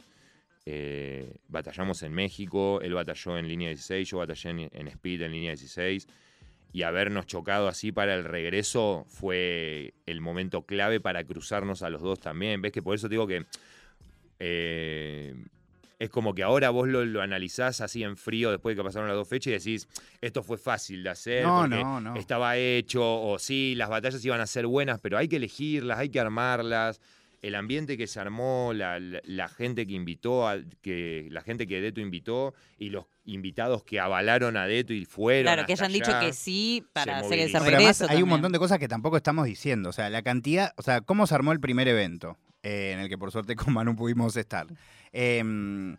Eh, 0.65 1.38
batallamos 1.47 2.03
en 2.03 2.13
México, 2.13 2.81
él 2.81 2.93
batalló 2.93 3.38
en 3.38 3.47
línea 3.47 3.69
16, 3.69 4.09
yo 4.09 4.17
batallé 4.17 4.69
en, 4.71 4.88
Speed 4.89 5.21
en 5.21 5.31
línea 5.31 5.51
16 5.51 6.07
y 6.74 6.81
habernos 6.81 7.25
chocado 7.25 7.69
así 7.69 7.93
para 7.93 8.15
el 8.15 8.25
regreso 8.25 9.05
fue 9.07 9.93
el 10.05 10.19
momento 10.19 10.63
clave 10.63 11.00
para 11.00 11.24
cruzarnos 11.24 11.83
a 11.83 11.89
los 11.89 12.01
dos 12.01 12.19
también. 12.19 12.62
¿Ves 12.62 12.74
que 12.74 12.81
por 12.81 12.95
eso 12.95 13.07
digo 13.07 13.27
que 13.27 13.45
eh, 14.39 15.36
es 15.99 16.09
como 16.09 16.35
que 16.35 16.43
ahora 16.43 16.69
vos 16.69 16.87
lo, 16.87 17.03
lo 17.05 17.21
analizás 17.21 17.81
así 17.81 18.03
en 18.03 18.17
frío 18.17 18.51
después 18.51 18.75
de 18.75 18.81
que 18.81 18.85
pasaron 18.85 19.07
las 19.07 19.17
dos 19.17 19.27
fechas 19.27 19.47
y 19.47 19.71
decís, 19.71 19.87
esto 20.21 20.43
fue 20.43 20.57
fácil 20.57 21.03
de 21.03 21.09
hacer, 21.09 21.43
No, 21.43 21.61
porque 21.61 21.75
no, 21.83 21.99
no. 22.01 22.15
estaba 22.15 22.55
hecho, 22.57 23.03
o 23.03 23.39
sí, 23.39 23.73
las 23.75 23.89
batallas 23.89 24.23
iban 24.23 24.39
a 24.41 24.45
ser 24.47 24.67
buenas, 24.67 24.99
pero 24.99 25.17
hay 25.17 25.27
que 25.27 25.37
elegirlas, 25.37 25.97
hay 25.99 26.09
que 26.09 26.19
armarlas. 26.19 27.01
El 27.43 27.53
ambiente 27.53 27.97
que 27.97 28.07
se 28.07 28.19
armó, 28.19 28.71
la, 28.73 28.99
la- 28.99 29.21
la 29.23 29.47
gente 29.47 29.85
que 29.85 29.93
invitó, 29.93 30.47
a- 30.47 30.57
que, 30.81 31.27
la 31.29 31.41
gente 31.41 31.67
que 31.67 31.79
Deto 31.81 32.01
invitó 32.01 32.55
y 32.79 32.89
los 32.89 33.05
invitados 33.25 33.83
que 33.83 33.99
avalaron 33.99 34.57
a 34.57 34.65
Deto 34.65 34.91
y 34.93 35.05
fueron. 35.05 35.43
Claro, 35.43 35.65
que 35.67 35.73
hayan 35.73 35.91
dicho 35.93 36.11
que 36.19 36.33
sí 36.33 36.83
para 36.93 37.19
se 37.19 37.25
hacer 37.25 37.39
ese 37.39 37.59
movilizó. 37.59 37.63
Pero 37.65 37.77
además 37.77 37.99
regreso. 37.99 38.17
hay 38.17 38.23
un 38.23 38.29
montón 38.29 38.51
de 38.51 38.57
cosas 38.59 38.79
que 38.79 38.87
tampoco 38.87 39.17
estamos 39.17 39.45
diciendo. 39.45 39.89
O 39.89 39.93
sea, 39.93 40.09
la 40.09 40.23
cantidad, 40.23 40.73
o 40.77 40.81
sea, 40.81 41.01
cómo 41.01 41.27
se 41.27 41.35
armó 41.35 41.51
el 41.51 41.59
primer 41.59 41.87
evento, 41.87 42.37
eh, 42.67 42.91
en 42.91 43.00
el 43.00 43.07
que 43.07 43.17
por 43.17 43.31
suerte 43.31 43.55
con 43.55 43.74
Manu 43.74 43.95
pudimos 43.95 44.36
estar. 44.36 44.67
Em, 45.13 45.95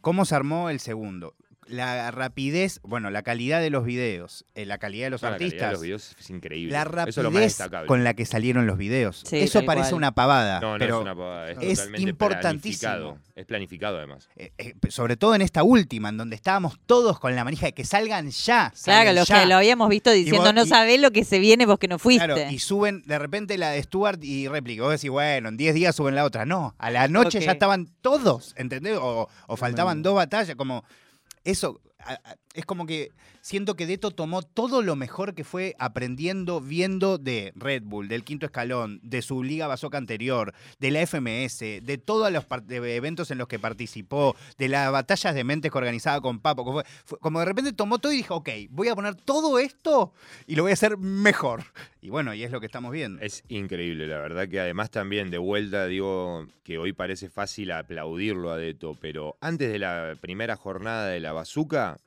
cómo 0.00 0.24
se 0.24 0.34
armó 0.34 0.68
el 0.68 0.80
segundo. 0.80 1.34
La 1.70 2.10
rapidez, 2.10 2.80
bueno, 2.82 3.10
la 3.10 3.22
calidad 3.22 3.60
de 3.60 3.70
los 3.70 3.84
videos, 3.84 4.44
eh, 4.54 4.66
la 4.66 4.78
calidad 4.78 5.06
de 5.06 5.10
los 5.10 5.22
No, 5.22 5.30
la 5.30 5.36
calidad 5.36 5.46
artistas. 5.48 5.68
de 5.68 5.72
los 5.72 5.82
videos 5.82 6.16
es 6.18 6.30
increíble. 6.30 6.72
La 6.72 6.82
Eso 6.82 7.08
es 7.08 7.16
lo 7.18 7.22
más 7.24 7.32
rapidez 7.34 7.42
destacable. 7.58 7.86
con 7.88 8.04
la 8.04 8.14
que 8.14 8.26
salieron 8.26 8.66
los 8.66 8.76
videos. 8.76 9.22
Sí, 9.26 9.38
Eso 9.38 9.64
parece 9.64 9.94
una 9.94 10.12
pavada, 10.12 10.60
No, 10.60 10.72
no 10.72 10.78
pero 10.78 10.96
es 10.96 11.02
una 11.02 11.14
pavada, 11.14 11.50
es, 11.50 11.58
es 11.60 11.78
totalmente 11.78 12.10
importantísimo. 12.10 12.90
planificado. 12.92 13.18
Es 13.36 13.46
planificado 13.46 13.96
además. 13.98 14.28
eh, 14.36 14.52
eh, 14.58 14.74
sobre 14.90 15.16
todo 15.16 15.34
en 15.34 15.40
esta 15.42 15.62
última, 15.62 16.10
en 16.10 16.18
donde 16.18 16.36
estábamos 16.36 16.78
todos 16.86 17.18
con 17.18 17.34
la 17.34 17.42
manija 17.44 17.66
de 17.66 17.72
que 17.72 17.84
salgan 17.84 18.30
ya. 18.30 18.70
Claro, 18.70 18.76
salgan 18.76 19.14
los 19.14 19.28
ya. 19.28 19.40
que 19.40 19.46
lo 19.46 19.54
habíamos 19.56 19.88
visto 19.88 20.10
diciendo, 20.10 20.42
vos- 20.42 20.54
no 20.54 20.64
y- 20.64 20.68
sabés 20.68 21.00
lo 21.00 21.10
que 21.10 21.24
se 21.24 21.38
viene 21.38 21.64
vos 21.66 21.78
que 21.78 21.88
no 21.88 21.98
fuiste. 21.98 22.24
Claro, 22.26 22.50
y 22.50 22.58
suben 22.58 23.02
de 23.06 23.18
repente 23.18 23.56
la 23.56 23.70
de 23.70 23.82
Stuart 23.82 24.22
y 24.22 24.48
réplica. 24.48 24.82
Vos 24.82 24.92
decís, 24.92 25.10
bueno, 25.10 25.48
en 25.48 25.56
10 25.56 25.74
días 25.74 25.96
suben 25.96 26.14
la 26.14 26.24
otra. 26.24 26.44
No, 26.44 26.74
a 26.78 26.90
la 26.90 27.08
noche 27.08 27.40
ya 27.40 27.52
estaban 27.52 27.88
todos, 28.02 28.54
¿entendés? 28.56 28.98
O, 29.00 29.28
o 29.46 29.56
faltaban 29.56 30.02
dos 30.02 30.14
batallas, 30.16 30.56
como 30.56 30.84
eso. 31.50 31.80
a- 31.98 32.36
Es 32.52 32.66
como 32.66 32.84
que 32.84 33.12
siento 33.42 33.76
que 33.76 33.86
Deto 33.86 34.10
tomó 34.10 34.42
todo 34.42 34.82
lo 34.82 34.96
mejor 34.96 35.34
que 35.36 35.44
fue 35.44 35.76
aprendiendo, 35.78 36.60
viendo 36.60 37.16
de 37.16 37.52
Red 37.54 37.84
Bull, 37.84 38.08
del 38.08 38.24
quinto 38.24 38.44
escalón, 38.46 38.98
de 39.04 39.22
su 39.22 39.44
liga 39.44 39.68
Basoca 39.68 39.98
anterior, 39.98 40.52
de 40.80 40.90
la 40.90 41.00
FMS, 41.06 41.60
de 41.60 41.98
todos 42.04 42.32
los 42.32 42.44
de 42.64 42.96
eventos 42.96 43.30
en 43.30 43.38
los 43.38 43.46
que 43.46 43.60
participó, 43.60 44.34
de 44.58 44.68
las 44.68 44.90
batallas 44.90 45.32
de 45.34 45.44
mentes 45.44 45.70
que 45.70 45.78
organizaba 45.78 46.20
con 46.20 46.40
Papo. 46.40 46.64
Como, 46.64 46.82
fue- 47.04 47.18
como 47.20 47.38
de 47.38 47.44
repente 47.44 47.72
tomó 47.72 47.98
todo 48.00 48.12
y 48.12 48.16
dijo, 48.16 48.34
ok, 48.34 48.48
voy 48.70 48.88
a 48.88 48.96
poner 48.96 49.14
todo 49.14 49.60
esto 49.60 50.12
y 50.48 50.56
lo 50.56 50.64
voy 50.64 50.70
a 50.70 50.74
hacer 50.74 50.98
mejor. 50.98 51.62
Y 52.00 52.10
bueno, 52.10 52.34
y 52.34 52.42
es 52.42 52.50
lo 52.50 52.58
que 52.58 52.66
estamos 52.66 52.90
viendo. 52.90 53.22
Es 53.22 53.44
increíble, 53.48 54.08
la 54.08 54.18
verdad 54.18 54.48
que 54.48 54.58
además 54.58 54.90
también 54.90 55.30
de 55.30 55.38
vuelta 55.38 55.86
digo 55.86 56.46
que 56.64 56.78
hoy 56.78 56.92
parece 56.94 57.28
fácil 57.30 57.70
aplaudirlo 57.70 58.50
a 58.50 58.56
Deto, 58.56 58.96
pero 59.00 59.36
antes 59.40 59.70
de 59.70 59.78
la 59.78 60.16
primera 60.20 60.56
jornada 60.56 61.06
de 61.06 61.20
la 61.20 61.32
Bazooka, 61.32 61.90
n- 61.90 61.98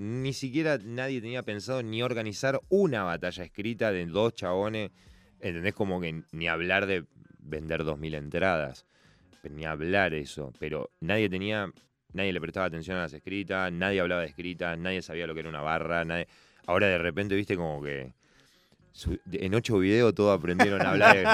ni 0.00 0.32
siquiera 0.32 0.78
nadie 0.82 1.20
tenía 1.20 1.42
pensado 1.42 1.82
ni 1.82 2.02
organizar 2.02 2.58
una 2.70 3.02
batalla 3.02 3.44
escrita 3.44 3.92
de 3.92 4.06
dos 4.06 4.34
chabones, 4.34 4.92
¿entendés? 5.40 5.74
Como 5.74 6.00
que 6.00 6.22
ni 6.32 6.48
hablar 6.48 6.86
de 6.86 7.04
vender 7.38 7.84
2.000 7.84 8.14
entradas, 8.14 8.86
ni 9.42 9.66
hablar 9.66 10.14
eso, 10.14 10.54
pero 10.58 10.90
nadie 11.00 11.28
tenía, 11.28 11.70
nadie 12.14 12.32
le 12.32 12.40
prestaba 12.40 12.64
atención 12.64 12.96
a 12.96 13.02
las 13.02 13.12
escritas, 13.12 13.70
nadie 13.72 14.00
hablaba 14.00 14.22
de 14.22 14.28
escritas, 14.28 14.78
nadie 14.78 15.02
sabía 15.02 15.26
lo 15.26 15.34
que 15.34 15.40
era 15.40 15.50
una 15.50 15.60
barra, 15.60 16.02
nadie... 16.06 16.28
Ahora 16.64 16.86
de 16.86 16.96
repente, 16.96 17.34
viste, 17.34 17.56
como 17.56 17.82
que 17.82 18.14
en 19.32 19.54
ocho 19.54 19.78
videos 19.80 20.14
todos 20.14 20.38
aprendieron 20.38 20.80
a 20.80 20.92
hablar 20.92 21.14
de... 21.14 21.24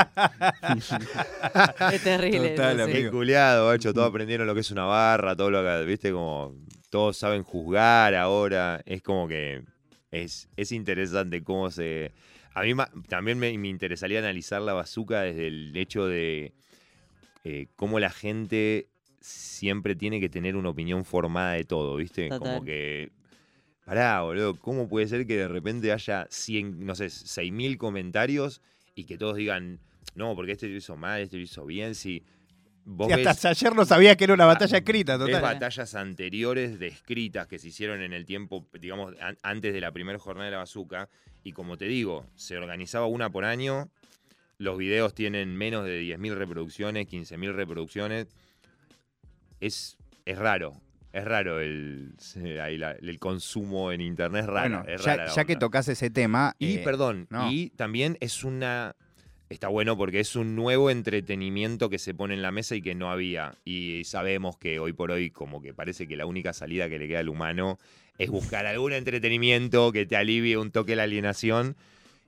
Es 1.95 2.03
terrible. 2.03 2.51
Total. 2.51 2.91
Qué 2.91 3.11
culiado, 3.13 3.69
macho. 3.69 3.95
Todos 3.95 4.09
aprendieron 4.09 4.45
lo 4.45 4.55
que 4.55 4.61
es 4.61 4.71
una 4.73 4.87
barra, 4.87 5.37
todo 5.37 5.53
lo 5.53 5.63
que, 5.63 5.85
viste, 5.85 6.11
como 6.11 6.55
todos 6.97 7.19
saben 7.19 7.43
juzgar 7.43 8.15
ahora. 8.15 8.81
Es 8.87 9.03
como 9.03 9.29
que 9.29 9.63
es, 10.11 10.49
es 10.57 10.73
interesante 10.73 11.45
cómo 11.45 11.71
se. 11.71 12.13
A 12.55 12.63
mí 12.63 12.73
también 13.07 13.39
me, 13.39 13.57
me 13.59 13.69
interesaría 13.69 14.21
analizar 14.21 14.63
la 14.63 14.73
bazooka 14.73 15.21
desde 15.21 15.49
el 15.49 15.77
hecho 15.77 16.07
de 16.07 16.55
eh, 17.45 17.67
cómo 17.77 18.01
la 18.01 18.09
gente 18.09 18.89
siempre 19.21 19.95
tiene 19.95 20.21
que 20.21 20.31
tener 20.31 20.57
una 20.57 20.71
opinión 20.71 21.05
formada 21.05 21.53
de 21.53 21.65
todo, 21.65 21.97
¿viste? 21.97 22.31
Total. 22.31 22.39
Como 22.39 22.65
que. 22.65 23.11
Pará, 23.85 24.23
boludo, 24.23 24.55
¿cómo 24.55 24.89
puede 24.89 25.07
ser 25.07 25.27
que 25.27 25.37
de 25.37 25.49
repente 25.49 25.93
haya 25.93 26.27
100, 26.31 26.83
no 26.87 26.95
sé, 26.95 27.07
6.000 27.09 27.77
comentarios 27.77 28.63
y 28.95 29.05
que 29.05 29.19
todos 29.19 29.37
digan, 29.37 29.81
no, 30.15 30.35
porque 30.35 30.53
este 30.53 30.67
lo 30.67 30.77
hizo 30.77 30.97
mal, 30.97 31.21
este 31.21 31.37
lo 31.37 31.43
hizo 31.43 31.67
bien? 31.67 31.95
Si 31.95 32.25
vos 32.87 33.09
Y 33.11 33.13
hasta 33.13 33.31
ves, 33.31 33.45
ayer 33.45 33.75
no 33.75 33.85
sabía 33.85 34.17
que 34.17 34.25
era 34.25 34.33
una 34.33 34.47
batalla 34.47 34.77
Ah, 34.77 34.79
escrita, 34.79 35.19
total. 35.19 35.43
batallas 35.43 35.95
anteriores 35.95 36.79
de 36.79 36.87
escritas 36.87 37.47
que 37.47 37.59
se 37.59 37.69
hicieron 37.69 38.01
en 38.01 38.13
el 38.15 38.25
tiempo, 38.25 38.67
digamos, 38.81 39.15
an- 39.21 39.37
antes 39.43 39.75
de 39.75 39.81
la 39.83 39.93
primera 39.93 40.19
jornada 40.19 40.47
de 40.47 40.53
la 40.53 40.59
bazooka, 40.59 41.09
y 41.45 41.53
como 41.53 41.77
te 41.77 41.85
digo, 41.87 42.25
se 42.37 42.57
organizaba 42.57 43.07
una 43.07 43.29
por 43.29 43.45
año, 43.45 43.89
los 44.59 44.79
videos 44.79 45.15
tienen 45.15 45.55
menos 45.57 45.85
de 45.85 46.01
10.000 46.03 46.35
reproducciones, 46.35 47.07
15.000 47.07 47.53
reproducciones, 47.55 48.27
es, 49.61 49.97
es 50.25 50.39
raro. 50.39 50.73
Es 51.13 51.25
raro 51.25 51.61
el, 51.61 52.15
el 52.35 53.19
consumo 53.19 53.91
en 53.91 54.03
internet, 54.03 54.43
es 54.43 54.47
raro. 54.49 54.69
Bueno, 54.83 54.85
es 54.95 55.01
ya, 55.03 55.13
rara 55.17 55.25
la 55.27 55.35
ya 55.35 55.45
que 55.47 55.57
tocas 55.57 55.89
ese 55.89 56.11
tema. 56.11 56.55
Y 56.59 56.75
eh, 56.77 56.79
perdón, 56.85 57.27
no. 57.31 57.51
y 57.51 57.71
también 57.71 58.19
es 58.21 58.45
una. 58.45 58.95
Está 59.49 59.69
bueno 59.69 59.97
porque 59.97 60.19
es 60.19 60.35
un 60.35 60.57
nuevo 60.57 60.91
entretenimiento 60.91 61.89
que 61.89 61.99
se 62.01 62.15
pone 62.15 62.35
en 62.35 62.43
la 62.43 62.51
mesa 62.51 62.75
y 62.75 62.83
que 62.83 62.97
no 62.97 63.11
había. 63.13 63.55
Y 63.65 64.03
sabemos 64.05 64.57
que 64.59 64.81
hoy 64.81 64.93
por 64.93 65.13
hoy, 65.13 65.31
como 65.31 65.63
que 65.63 65.73
parece 65.73 66.09
que 66.09 66.17
la 66.17 66.27
única 66.27 66.53
salida 66.53 66.89
que 66.89 66.99
le 66.99 67.07
queda 67.07 67.21
al 67.21 67.29
humano 67.29 67.79
es 68.19 68.29
buscar 68.29 68.67
algún 68.67 68.93
entretenimiento 68.93 69.93
que 69.93 70.05
te 70.05 70.17
alivie 70.17 70.57
un 70.57 70.73
toque 70.73 70.97
la 70.97 71.05
alienación. 71.05 71.77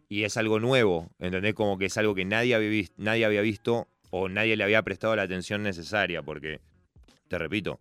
Y 0.09 0.23
es 0.23 0.37
algo 0.37 0.61
nuevo, 0.61 1.11
¿entendés? 1.19 1.55
Como 1.55 1.77
que 1.77 1.87
es 1.87 1.97
algo 1.99 2.15
que 2.15 2.25
nadie 2.25 2.55
había, 2.55 2.71
vis- 2.71 2.93
nadie 2.97 3.25
había 3.25 3.43
visto 3.43 3.89
o 4.11 4.29
nadie 4.29 4.57
le 4.57 4.65
había 4.65 4.83
prestado 4.83 5.15
la 5.17 5.23
atención 5.23 5.63
necesaria. 5.65 6.23
Porque, 6.23 6.61
te 7.27 7.37
repito, 7.37 7.81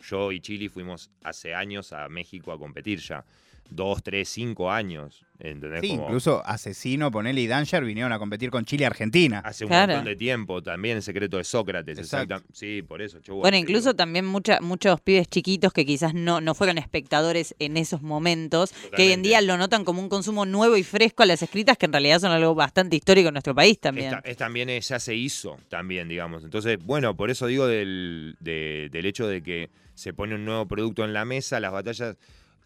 yo 0.00 0.32
y 0.32 0.40
Chili 0.40 0.68
fuimos 0.70 1.10
hace 1.22 1.54
años 1.54 1.92
a 1.92 2.08
México 2.08 2.52
a 2.52 2.58
competir 2.58 3.00
ya. 3.00 3.24
Dos, 3.70 4.02
tres, 4.02 4.28
cinco 4.28 4.70
años. 4.70 5.24
¿entendés? 5.40 5.82
Sí, 5.82 5.90
Como- 5.90 6.02
incluso 6.06 6.42
Asesino, 6.44 7.12
Ponele 7.12 7.40
y 7.40 7.46
Danger 7.46 7.84
vinieron 7.84 8.10
a 8.12 8.18
competir 8.18 8.50
con 8.50 8.64
Chile 8.64 8.82
y 8.82 8.86
Argentina. 8.86 9.38
Hace 9.44 9.64
un 9.66 9.68
Claro. 9.68 9.92
montón 9.92 10.06
de 10.06 10.16
tiempo 10.16 10.60
también 10.64 10.96
el 10.96 11.02
secreto 11.04 11.36
de 11.36 11.44
Sócrates. 11.44 11.96
Exacto. 11.96 12.34
exacta- 12.34 12.52
Sí, 12.52 12.82
por 12.82 13.00
eso. 13.02 13.20
che, 13.20 13.30
Bueno, 13.30 13.56
incluso 13.56 13.90
digo. 13.90 13.94
también 13.94 14.26
mucha, 14.26 14.60
muchos 14.60 15.00
pibes 15.00 15.28
chiquitos 15.28 15.72
que 15.72 15.86
quizás 15.86 16.12
no, 16.12 16.40
no 16.40 16.56
fueron 16.56 16.76
espectadores 16.76 17.54
en 17.60 17.76
esos 17.76 18.02
momentos, 18.02 18.72
que 18.72 18.78
hoy 18.78 18.82
en 18.88 18.90
Totalmente. 19.22 19.28
día 19.28 19.40
lo 19.42 19.56
notan 19.58 19.84
como 19.84 20.02
un 20.02 20.08
consumo 20.08 20.44
nuevo 20.44 20.76
y 20.76 20.82
fresco 20.82 21.22
a 21.22 21.26
las 21.26 21.40
escritas, 21.40 21.78
que 21.78 21.86
en 21.86 21.92
realidad 21.92 22.18
son 22.18 22.32
algo 22.32 22.56
bastante 22.56 22.96
histórico 22.96 23.28
en 23.28 23.34
nuestro 23.34 23.54
país 23.54 23.78
también. 23.78 24.14
Esta- 24.14 24.28
es 24.28 24.36
también 24.36 24.68
eh, 24.70 24.80
ya 24.80 24.98
se 24.98 25.14
hizo, 25.14 25.56
también, 25.68 26.08
digamos. 26.08 26.42
Entonces, 26.42 26.78
bueno, 26.84 27.16
por 27.16 27.30
eso 27.30 27.46
digo 27.46 27.68
del, 27.68 28.34
de- 28.40 28.88
del 28.90 29.06
hecho 29.06 29.28
de 29.28 29.40
que 29.40 29.70
se 29.94 30.12
pone 30.12 30.34
un 30.34 30.44
nuevo 30.44 30.66
producto 30.66 31.04
en 31.04 31.12
la 31.12 31.24
mesa, 31.24 31.60
las 31.60 31.70
batallas, 31.70 32.16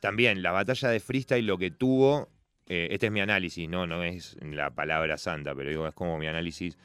también, 0.03 0.43
la 0.43 0.51
batalla 0.51 0.89
de 0.89 0.99
freestyle 0.99 1.47
lo 1.47 1.59
que 1.59 1.71
tuvo, 1.71 2.29
eh, 2.67 2.89
este 2.91 3.07
es 3.07 3.13
mi 3.13 3.21
análisis, 3.21 3.69
no, 3.69 3.87
no 3.87 4.03
es 4.03 4.37
la 4.43 4.75
palabra 4.75 5.17
santa, 5.17 5.55
pero 5.55 5.71
digo, 5.71 5.87
es 5.87 5.95
como 5.95 6.19
mi 6.19 6.27
análisis, 6.27 6.77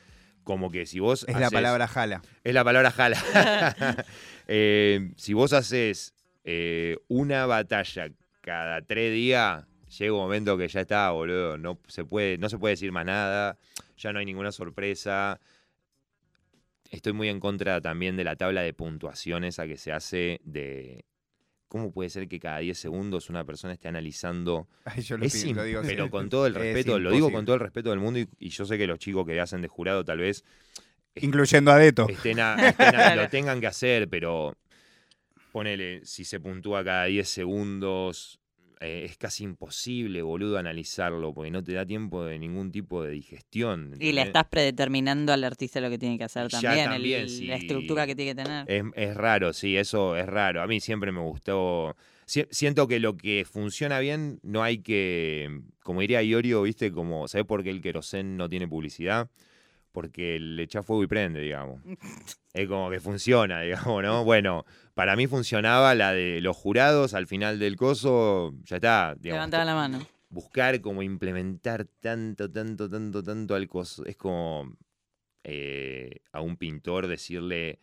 como 0.44 0.70
que 0.70 0.86
si 0.86 1.00
vos... 1.00 1.26
Es 1.28 1.40
la 1.40 1.50
palabra 1.50 1.88
jala. 1.88 2.22
Es 2.44 2.54
la 2.54 2.64
palabra 2.64 2.92
jala. 2.92 3.18
Eh, 4.50 5.12
si 5.18 5.34
vos 5.34 5.52
haces 5.52 6.14
eh, 6.46 6.96
una 7.10 7.48
batalla 7.48 8.10
cada 8.40 8.84
tres 8.84 9.12
días, 9.12 9.66
llega 9.98 10.14
un 10.14 10.20
momento 10.20 10.56
que 10.56 10.68
ya 10.68 10.82
está, 10.82 11.10
boludo. 11.10 11.58
No 11.58 11.80
se 11.88 12.06
puede, 12.06 12.38
no 12.38 12.48
se 12.48 12.58
puede 12.58 12.74
decir 12.74 12.94
más 12.94 13.06
nada. 13.06 13.58
Ya 13.98 14.14
no 14.14 14.20
hay 14.20 14.26
ninguna 14.26 14.54
sorpresa. 14.54 15.42
Estoy 16.92 17.12
muy 17.12 17.28
en 17.28 17.42
contra 17.42 17.82
también 17.82 18.16
de 18.16 18.24
la 18.24 18.38
tabla 18.38 18.62
de 18.62 18.74
puntuaciones 18.74 19.60
a 19.60 19.68
que 19.68 19.76
se 19.76 19.92
hace 19.92 20.40
de. 20.46 21.04
¿Cómo 21.68 21.92
puede 21.92 22.10
ser 22.10 22.28
que 22.30 22.40
cada 22.40 22.60
10 22.60 22.78
segundos 22.78 23.30
una 23.30 23.44
persona 23.44 23.74
esté 23.74 23.88
analizando? 23.90 24.68
Ay, 24.86 25.02
yo 25.02 25.18
lo, 25.18 25.26
Es 25.26 25.34
pi- 25.44 25.54
lo 25.54 25.62
im- 25.62 25.66
digo 25.66 25.82
pero 25.86 26.10
con 26.10 26.30
todo 26.30 26.48
el 26.48 26.56
Es 26.56 26.62
respeto, 26.62 26.98
lo 27.00 27.12
digo 27.12 27.32
con 27.32 27.44
todo 27.46 27.56
el 27.56 27.60
respeto 27.62 27.90
del 27.90 28.00
mundo 28.00 28.20
y, 28.20 28.30
y 28.40 28.50
yo 28.50 28.66
sé 28.66 28.78
que 28.78 28.88
los 28.88 29.00
chicos 29.00 29.26
que 29.26 29.40
hacen 29.40 29.62
de 29.62 29.68
jurado 29.68 30.06
tal 30.06 30.20
vez 30.20 30.44
Incluyendo 31.16 31.72
a 31.72 31.78
Deto. 31.78 32.08
estén 32.10 32.40
a- 32.40 32.56
estén 32.70 32.96
a- 32.96 33.16
lo 33.16 33.28
tengan 33.28 33.60
que 33.60 33.68
hacer, 33.68 34.08
pero 34.08 34.56
ponele, 35.52 36.06
si 36.06 36.24
se 36.24 36.40
puntúa 36.40 36.84
cada 36.84 37.06
10 37.06 37.28
segundos, 37.28 38.40
eh, 38.80 39.04
es 39.06 39.18
casi 39.18 39.44
imposible, 39.44 40.22
boludo, 40.22 40.58
analizarlo, 40.58 41.34
porque 41.34 41.52
no 41.52 41.64
te 41.64 41.74
da 41.74 41.86
tiempo 41.86 42.24
de 42.26 42.38
ningún 42.40 42.72
tipo 42.72 43.04
de 43.04 43.12
digestión. 43.12 43.96
Y 44.00 44.12
le 44.12 44.22
estás 44.24 44.46
predeterminando 44.46 45.34
al 45.34 45.44
artista 45.44 45.80
lo 45.82 45.90
que 45.90 45.98
tiene 45.98 46.18
que 46.18 46.24
hacer 46.26 46.48
Ya 46.50 46.62
también, 46.62 46.80
el- 46.80 46.92
también, 46.92 47.30
sí. 47.30 47.46
la 47.48 47.56
estructura 47.56 48.06
que 48.06 48.16
tiene 48.16 48.32
que 48.32 48.36
tener. 48.36 48.66
Es, 48.70 48.84
es 48.96 49.16
raro, 49.16 49.54
sí, 49.54 49.78
eso 49.78 50.16
es 50.16 50.26
raro. 50.26 50.62
A 50.62 50.68
mí 50.68 50.80
siempre 50.80 51.12
me 51.12 51.22
gustó. 51.22 51.96
si- 52.26 52.46
Siento 52.52 52.88
que 52.88 53.00
lo 53.00 53.18
que 53.18 53.46
funciona 53.50 54.00
bien 54.00 54.40
no 54.44 54.64
hay 54.64 54.80
que. 54.80 55.62
Como 55.84 56.02
diría 56.02 56.22
Iorio, 56.22 56.62
¿viste? 56.64 56.92
Como, 56.92 57.28
¿sabes 57.28 57.48
por 57.48 57.64
qué 57.64 57.70
el 57.70 57.82
querosén 57.82 58.38
no 58.38 58.50
tiene 58.50 58.68
publicidad? 58.68 59.30
Porque 59.92 60.40
le 60.40 60.64
echa 60.64 60.84
fuego 60.84 61.04
y 61.04 61.08
prende, 61.08 61.42
digamos. 61.42 61.82
Es 62.54 62.68
como 62.68 62.90
que 62.90 63.00
funciona, 63.00 63.62
digamos, 63.62 64.02
¿no? 64.04 64.24
Bueno, 64.24 64.66
para 64.96 65.16
mí 65.16 65.28
funcionaba 65.28 65.94
la 65.94 66.14
de 66.14 66.42
los 66.42 66.58
jurados 66.58 67.14
al 67.14 67.28
final 67.28 67.60
del 67.60 67.76
coso, 67.76 68.56
ya 68.64 68.78
está. 68.78 69.16
digamos, 69.20 69.38
Levantaba 69.38 69.66
la 69.66 69.76
mano. 69.76 70.00
buscar 70.30 70.82
como 70.82 71.04
implementar 71.04 71.86
tanto, 72.00 72.50
tanto, 72.52 72.90
tanto, 72.90 73.22
tanto 73.22 73.54
al 73.54 73.68
coso. 73.68 74.04
Es 74.06 74.18
como 74.18 74.76
eh, 75.44 76.22
a 76.32 76.42
un 76.42 76.58
pintor 76.58 77.06
decirle, 77.06 77.80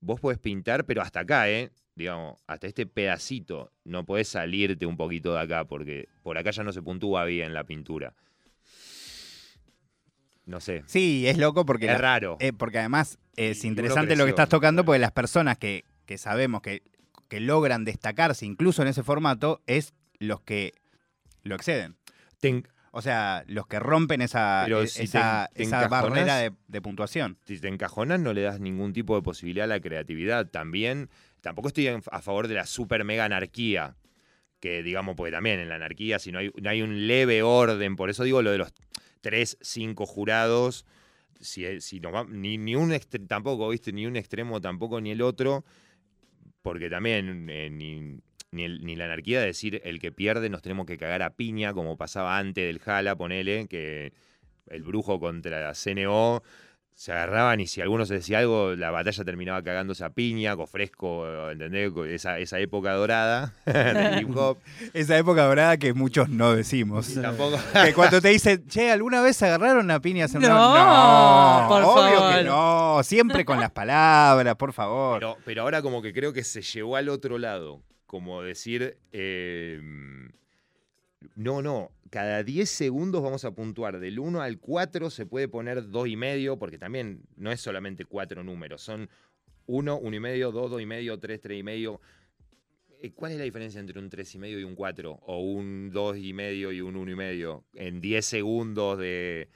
vos 0.00 0.18
podés 0.18 0.38
pintar, 0.38 0.86
pero 0.86 1.02
hasta 1.02 1.20
acá, 1.20 1.50
¿eh? 1.50 1.70
Digamos, 1.94 2.38
hasta 2.46 2.66
este 2.66 2.86
pedacito. 2.86 3.70
No 3.84 4.04
podés 4.06 4.28
salirte 4.28 4.86
un 4.86 4.96
poquito 4.96 5.34
de 5.34 5.40
acá, 5.40 5.66
porque 5.66 6.08
por 6.22 6.38
acá 6.38 6.50
ya 6.50 6.64
no 6.64 6.72
se 6.72 6.82
puntúa 6.82 7.24
bien 7.26 7.52
la 7.54 7.64
pintura. 7.64 8.14
No 10.46 10.60
sé. 10.60 10.82
Sí, 10.86 11.26
es 11.26 11.36
loco 11.38 11.66
porque, 11.66 11.86
Es 11.86 11.92
la- 11.92 11.98
raro. 11.98 12.36
eh, 12.40 12.52
porque 12.52 12.78
además 12.78 13.18
es 13.36 13.64
Y 13.64 13.66
interesante 13.68 14.16
lo 14.16 14.24
que 14.24 14.30
estás 14.30 14.48
tocando 14.48 14.84
porque 14.84 14.98
las 15.00 15.12
personas 15.12 15.58
que, 15.58 15.84
que 16.06 16.16
sabemos 16.18 16.62
que, 16.62 16.82
que 17.28 17.40
logran 17.40 17.84
destacarse 17.84 18.46
incluso 18.46 18.80
en 18.82 18.88
ese 18.88 19.02
formato 19.02 19.60
es 19.66 19.92
los 20.18 20.40
que 20.40 20.72
lo 21.42 21.54
exceden. 21.56 21.96
O 22.92 23.02
sea, 23.02 23.44
los 23.46 23.66
que 23.66 23.78
rompen 23.78 24.22
esa, 24.22 24.66
e- 24.66 24.86
si 24.86 24.98
te- 25.00 25.04
esa, 25.04 25.50
te 25.52 25.64
esa 25.64 25.82
encajonás- 25.82 25.90
barrera 25.90 26.36
de, 26.36 26.52
de 26.68 26.80
puntuación. 26.80 27.38
si 27.44 27.58
te 27.58 27.68
encajonas 27.68 28.20
no 28.20 28.32
le 28.32 28.40
das 28.42 28.58
ningún 28.60 28.92
tipo 28.94 29.16
de 29.16 29.22
posibilidad 29.22 29.64
a 29.64 29.66
la 29.66 29.80
creatividad. 29.80 30.46
También, 30.48 31.10
tampoco 31.42 31.68
estoy 31.68 31.88
a 31.88 32.00
favor 32.22 32.48
de 32.48 32.54
la 32.54 32.64
super 32.66 33.04
mega 33.04 33.24
anarquía. 33.26 33.96
Que 34.60 34.82
digamos, 34.82 35.14
porque 35.16 35.32
también 35.32 35.60
en 35.60 35.68
la 35.68 35.74
anarquía, 35.74 36.18
si 36.18 36.32
no 36.32 36.38
hay, 36.38 36.50
no 36.62 36.70
hay 36.70 36.80
un 36.80 37.06
leve 37.06 37.42
orden, 37.42 37.96
por 37.96 38.08
eso 38.08 38.24
digo 38.24 38.40
lo 38.40 38.50
de 38.52 38.58
los 38.58 38.72
tres, 39.20 39.58
cinco 39.60 40.06
jurados, 40.06 40.86
si, 41.40 41.80
si 41.80 42.00
nos 42.00 42.14
va- 42.14 42.24
ni, 42.28 42.58
ni 42.58 42.74
un 42.76 42.96
tampoco, 43.28 43.68
viste, 43.68 43.92
ni 43.92 44.06
un 44.06 44.16
extremo 44.16 44.60
tampoco 44.60 45.00
ni 45.00 45.10
el 45.10 45.22
otro, 45.22 45.64
porque 46.62 46.90
también 46.90 47.48
eh, 47.50 47.70
ni, 47.70 48.20
ni 48.50 48.96
la 48.96 49.04
anarquía 49.06 49.40
de 49.40 49.46
decir 49.46 49.80
el 49.84 50.00
que 50.00 50.12
pierde 50.12 50.48
nos 50.48 50.62
tenemos 50.62 50.86
que 50.86 50.96
cagar 50.98 51.22
a 51.22 51.34
piña, 51.34 51.72
como 51.74 51.96
pasaba 51.96 52.38
antes 52.38 52.64
del 52.66 52.78
Jala, 52.78 53.16
ponele, 53.16 53.66
que 53.68 54.12
el 54.68 54.82
brujo 54.82 55.20
contra 55.20 55.60
la 55.60 55.74
CNO 55.74 56.42
se 56.96 57.12
agarraban 57.12 57.60
y 57.60 57.66
si 57.66 57.82
alguno 57.82 58.06
se 58.06 58.14
decía 58.14 58.38
algo, 58.38 58.74
la 58.74 58.90
batalla 58.90 59.22
terminaba 59.22 59.62
cagándose 59.62 60.02
a 60.02 60.08
piña, 60.08 60.56
cofresco, 60.56 61.50
¿entendés? 61.50 61.92
Esa, 62.08 62.38
esa 62.38 62.58
época 62.58 62.94
dorada 62.94 63.52
del 63.66 64.22
hip 64.22 64.34
hop. 64.34 64.56
Esa 64.94 65.18
época 65.18 65.44
dorada 65.44 65.76
que 65.76 65.92
muchos 65.92 66.30
no 66.30 66.54
decimos. 66.54 67.12
Tampoco. 67.20 67.58
que 67.84 67.92
cuando 67.92 68.22
te 68.22 68.30
dicen, 68.30 68.66
che, 68.66 68.90
¿alguna 68.90 69.20
vez 69.20 69.36
se 69.36 69.44
agarraron 69.44 69.90
a 69.90 70.00
piñas 70.00 70.34
en 70.34 70.38
una-?" 70.38 70.48
No, 70.48 71.68
por 71.68 71.82
obvio 71.82 72.16
favor. 72.18 72.34
que 72.34 72.44
no. 72.44 73.00
Siempre 73.02 73.44
con 73.44 73.60
las 73.60 73.72
palabras, 73.72 74.56
por 74.56 74.72
favor. 74.72 75.18
Pero, 75.20 75.36
pero 75.44 75.62
ahora 75.62 75.82
como 75.82 76.00
que 76.00 76.14
creo 76.14 76.32
que 76.32 76.44
se 76.44 76.62
llevó 76.62 76.96
al 76.96 77.10
otro 77.10 77.36
lado. 77.36 77.82
Como 78.06 78.40
decir, 78.40 78.96
eh, 79.12 79.80
no, 81.34 81.62
no, 81.62 81.90
cada 82.10 82.42
10 82.42 82.68
segundos 82.68 83.22
vamos 83.22 83.44
a 83.44 83.52
puntuar. 83.54 83.98
Del 83.98 84.18
1 84.18 84.40
al 84.40 84.58
4 84.58 85.10
se 85.10 85.26
puede 85.26 85.48
poner 85.48 85.88
2 85.90 86.08
y 86.08 86.16
medio, 86.16 86.58
porque 86.58 86.78
también 86.78 87.22
no 87.36 87.50
es 87.52 87.60
solamente 87.60 88.04
cuatro 88.04 88.42
números, 88.44 88.82
son 88.82 89.08
1, 89.66 89.98
1 89.98 90.16
y 90.16 90.20
medio, 90.20 90.52
2, 90.52 90.70
2 90.70 90.82
y 90.82 90.86
medio, 90.86 91.18
3, 91.18 91.40
3 91.40 91.58
y 91.58 91.62
medio. 91.62 92.00
Eh, 93.00 93.12
¿Cuál 93.12 93.32
es 93.32 93.38
la 93.38 93.44
diferencia 93.44 93.80
entre 93.80 93.98
un 93.98 94.08
3 94.08 94.34
y 94.34 94.38
medio 94.38 94.60
y 94.60 94.64
un 94.64 94.74
4? 94.74 95.12
O 95.26 95.40
un 95.40 95.90
2 95.90 96.16
y 96.18 96.32
medio 96.32 96.72
y 96.72 96.80
un 96.80 96.96
1 96.96 97.10
y 97.10 97.16
medio. 97.16 97.64
En 97.74 98.00
10 98.00 98.24
segundos 98.24 98.98
de... 98.98 99.48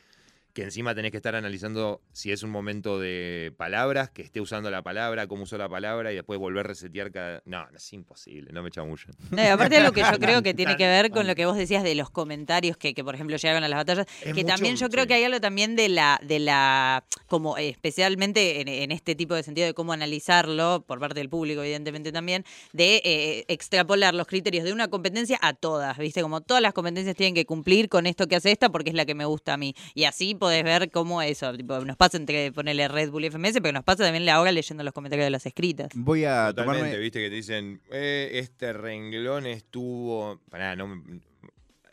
Que 0.52 0.62
encima 0.64 0.94
tenés 0.94 1.10
que 1.12 1.16
estar 1.18 1.34
analizando 1.36 2.00
si 2.12 2.32
es 2.32 2.42
un 2.42 2.50
momento 2.50 2.98
de 2.98 3.52
palabras, 3.56 4.10
que 4.10 4.22
esté 4.22 4.40
usando 4.40 4.70
la 4.70 4.82
palabra, 4.82 5.26
cómo 5.28 5.44
usó 5.44 5.56
la 5.58 5.68
palabra 5.68 6.12
y 6.12 6.16
después 6.16 6.38
volver 6.40 6.64
a 6.66 6.68
resetear 6.68 7.12
cada... 7.12 7.42
No, 7.44 7.66
es 7.74 7.92
imposible, 7.92 8.50
no 8.52 8.62
me 8.62 8.70
chamullen. 8.70 9.14
No, 9.30 9.42
aparte 9.42 9.76
de 9.76 9.82
lo 9.84 9.92
que 9.92 10.00
yo 10.00 10.10
creo 10.20 10.42
que 10.42 10.52
tiene 10.54 10.76
que 10.76 10.86
ver 10.88 11.10
con 11.10 11.26
lo 11.26 11.34
que 11.34 11.46
vos 11.46 11.56
decías 11.56 11.84
de 11.84 11.94
los 11.94 12.10
comentarios 12.10 12.76
que, 12.76 12.94
que, 12.94 13.04
por 13.04 13.14
ejemplo, 13.14 13.36
llegaron 13.36 13.62
a 13.62 13.68
las 13.68 13.78
batallas, 13.78 14.06
Es 14.22 14.34
que 14.34 14.42
mucho- 14.42 14.46
también 14.46 14.76
yo 14.76 14.88
creo 14.88 15.04
sí. 15.04 15.08
que 15.08 15.14
hay 15.14 15.24
algo 15.24 15.40
también 15.40 15.76
de 15.76 15.88
la, 15.88 16.20
de 16.22 16.38
la, 16.40 17.04
como 17.28 17.56
especialmente 17.56 18.60
en, 18.60 18.68
en 18.68 18.90
este 18.92 19.14
tipo 19.14 19.34
de 19.34 19.42
sentido 19.42 19.66
de 19.66 19.74
cómo 19.74 19.92
analizarlo, 19.92 20.84
por 20.86 20.98
parte 21.00 21.20
del 21.20 21.28
público, 21.28 21.62
evidentemente 21.62 22.12
también, 22.12 22.44
de 22.72 23.00
eh, 23.04 23.44
extrapolar 23.48 24.14
los 24.14 24.26
criterios 24.26 24.64
de 24.64 24.72
una 24.72 24.88
competencia 24.88 25.38
a 25.42 25.52
todas, 25.54 25.96
¿viste? 25.98 26.22
Como 26.22 26.40
todas 26.40 26.62
las 26.62 26.72
competencias 26.72 27.16
tienen 27.16 27.34
que 27.34 27.46
cumplir 27.46 27.88
con 27.88 28.06
esto 28.06 28.26
que 28.26 28.36
hace 28.36 28.50
esta 28.52 28.68
porque 28.70 28.90
es 28.90 28.94
la 28.96 29.06
que 29.06 29.14
me 29.14 29.24
gusta 29.24 29.54
a 29.54 29.56
mí. 29.56 29.74
Y 29.94 30.04
así 30.04 30.34
podés 30.40 30.64
ver 30.64 30.90
cómo 30.90 31.22
eso, 31.22 31.57
tipo, 31.57 31.79
nos 31.85 31.96
pasa 31.96 32.16
entre 32.16 32.50
ponerle 32.50 32.88
Red 32.88 33.11
Bull 33.11 33.24
y 33.26 33.31
FMS, 33.31 33.61
pero 33.62 33.70
nos 33.72 33.85
pasa 33.85 34.03
también 34.03 34.29
ahora 34.29 34.50
leyendo 34.50 34.83
los 34.83 34.92
comentarios 34.92 35.26
de 35.26 35.31
las 35.31 35.46
escritas. 35.46 35.90
Voy 35.94 36.24
a 36.24 36.48
Totalmente, 36.48 36.81
tomarme. 36.81 36.98
viste 36.98 37.20
que 37.20 37.29
te 37.29 37.35
dicen, 37.37 37.81
eh, 37.92 38.31
este 38.35 38.72
renglón 38.72 39.46
estuvo... 39.46 40.40
Pará, 40.50 40.74
no... 40.74 40.88
me- 40.88 41.20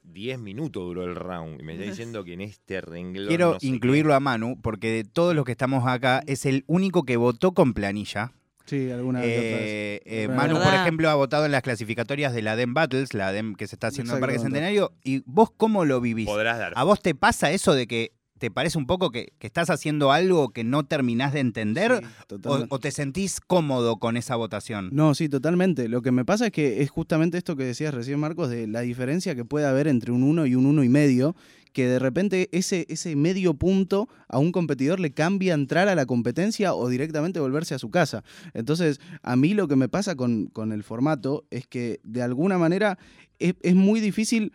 10 0.03 0.39
minutos 0.39 0.83
duró 0.83 1.03
el 1.03 1.15
round 1.15 1.59
y 1.59 1.63
me 1.63 1.73
está 1.73 1.85
diciendo 1.91 2.23
que 2.23 2.33
en 2.33 2.41
este 2.41 2.81
renglón... 2.81 3.27
Quiero 3.27 3.53
no 3.53 3.59
sé 3.59 3.67
incluirlo 3.67 4.15
a 4.15 4.19
Manu, 4.19 4.59
porque 4.61 4.89
de 4.91 5.03
todos 5.03 5.35
los 5.35 5.45
que 5.45 5.51
estamos 5.51 5.85
acá, 5.87 6.23
es 6.25 6.45
el 6.45 6.63
único 6.67 7.03
que 7.03 7.17
votó 7.17 7.51
con 7.51 7.73
planilla. 7.73 8.31
Sí, 8.65 8.89
alguna 8.91 9.21
vez. 9.21 9.29
otra 9.37 9.41
vez. 9.59 9.61
Eh, 9.61 10.01
eh, 10.05 10.21
Alguna 10.23 10.37
Manu, 10.41 10.59
por 10.61 10.73
ejemplo, 10.73 11.09
ha 11.09 11.15
votado 11.15 11.45
en 11.45 11.51
las 11.53 11.61
clasificatorias 11.61 12.33
de 12.33 12.41
la 12.41 12.55
DEM 12.57 12.73
Battles, 12.73 13.13
la 13.13 13.31
DEM 13.31 13.55
que 13.55 13.65
se 13.67 13.75
está 13.75 13.87
haciendo 13.87 14.13
en 14.15 14.19
Parque. 14.19 14.39
Centenario. 14.39 14.91
¿Y 15.05 15.23
vos 15.25 15.51
cómo 15.55 15.85
lo 15.85 16.01
vivís? 16.01 16.25
Podrás 16.25 16.57
dar 16.59 16.73
¿A 16.75 16.83
vos 16.83 17.01
te 17.01 17.15
pasa 17.15 17.51
eso 17.51 17.73
de 17.73 17.87
que 17.87 18.11
te 18.37 18.51
parece 18.51 18.77
un 18.77 18.85
poco 18.85 19.11
que, 19.11 19.33
que 19.39 19.47
estás 19.47 19.69
haciendo 19.69 20.11
algo 20.11 20.49
que 20.49 20.63
no 20.63 20.85
terminás 20.85 21.33
de 21.33 21.39
entender? 21.39 22.01
Sí, 22.29 22.35
o 22.69 22.79
te 22.79 22.91
sentís 22.91 23.39
cómodo 23.39 23.97
con 23.97 24.17
esa 24.17 24.35
votación? 24.35 24.89
No, 24.91 25.15
sí, 25.15 25.29
totalmente. 25.29 25.87
Lo 25.87 26.01
que 26.01 26.11
me 26.11 26.25
pasa 26.25 26.47
es 26.47 26.51
que 26.51 26.81
es 26.81 26.89
justamente 26.89 27.37
esto 27.37 27.55
que 27.55 27.63
decías 27.63 27.93
recién, 27.93 28.19
Marcos, 28.19 28.49
de 28.49 28.67
la 28.67 28.81
diferencia 28.81 29.35
que 29.35 29.45
puede 29.45 29.65
haber 29.65 29.87
entre 29.87 30.11
un 30.11 30.23
1 30.23 30.45
y 30.45 30.55
un 30.55 30.65
uno 30.65 30.83
y 30.83 30.89
medio, 30.89 31.35
que 31.73 31.87
de 31.87 31.99
repente 31.99 32.49
ese, 32.51 32.85
ese 32.89 33.15
medio 33.15 33.53
punto 33.53 34.09
a 34.27 34.39
un 34.39 34.51
competidor 34.51 34.99
le 34.99 35.11
cambia 35.11 35.53
entrar 35.53 35.87
a 35.87 35.95
la 35.95 36.05
competencia 36.05 36.73
o 36.73 36.89
directamente 36.89 37.39
volverse 37.39 37.75
a 37.75 37.79
su 37.79 37.89
casa. 37.89 38.23
Entonces, 38.53 38.99
a 39.21 39.35
mí 39.35 39.53
lo 39.53 39.67
que 39.67 39.75
me 39.75 39.89
pasa 39.89 40.15
con, 40.15 40.47
con 40.47 40.71
el 40.71 40.83
formato 40.83 41.45
es 41.51 41.67
que 41.67 41.99
de 42.03 42.23
alguna 42.23 42.57
manera 42.57 42.97
es, 43.39 43.55
es 43.61 43.75
muy 43.75 43.99
difícil 43.99 44.53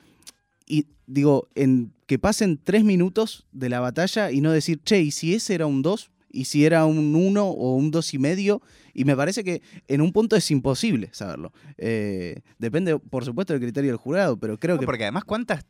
y 0.67 0.87
digo, 1.07 1.49
en 1.55 1.93
que 2.13 2.19
pasen 2.19 2.61
tres 2.63 2.85
minutos 2.85 3.47
de 3.53 3.71
la 3.71 3.81
batalla 3.81 4.31
y 4.31 4.43
no 4.43 4.53
decir, 4.53 4.83
che, 4.85 5.01
¿y 5.01 5.11
si 5.13 5.35
ese 5.35 5.55
era 5.55 5.65
un 5.65 5.81
2? 5.81 6.11
¿Y 6.31 6.45
si 6.45 6.67
era 6.67 6.85
un 6.85 7.15
1 7.17 7.43
o 7.43 7.75
un 7.75 7.91
dos 7.91 8.13
y 8.13 8.19
medio? 8.19 8.61
Y 8.93 9.07
me 9.07 9.17
parece 9.17 9.43
que 9.45 9.63
en 9.89 10.03
un 10.03 10.13
punto 10.13 10.37
es 10.37 10.51
imposible 10.51 11.09
saberlo. 11.13 11.55
Eh, 11.79 12.43
depende, 12.59 12.99
por 12.99 13.25
supuesto, 13.25 13.55
del 13.55 13.63
criterio 13.63 13.91
del 13.93 13.97
jurado, 13.97 14.37
pero 14.39 14.59
creo 14.59 14.75
No, 14.75 14.81
que... 14.81 14.85
porque 14.87 15.05
además, 15.05 15.25
¿cuántas? 15.25 15.65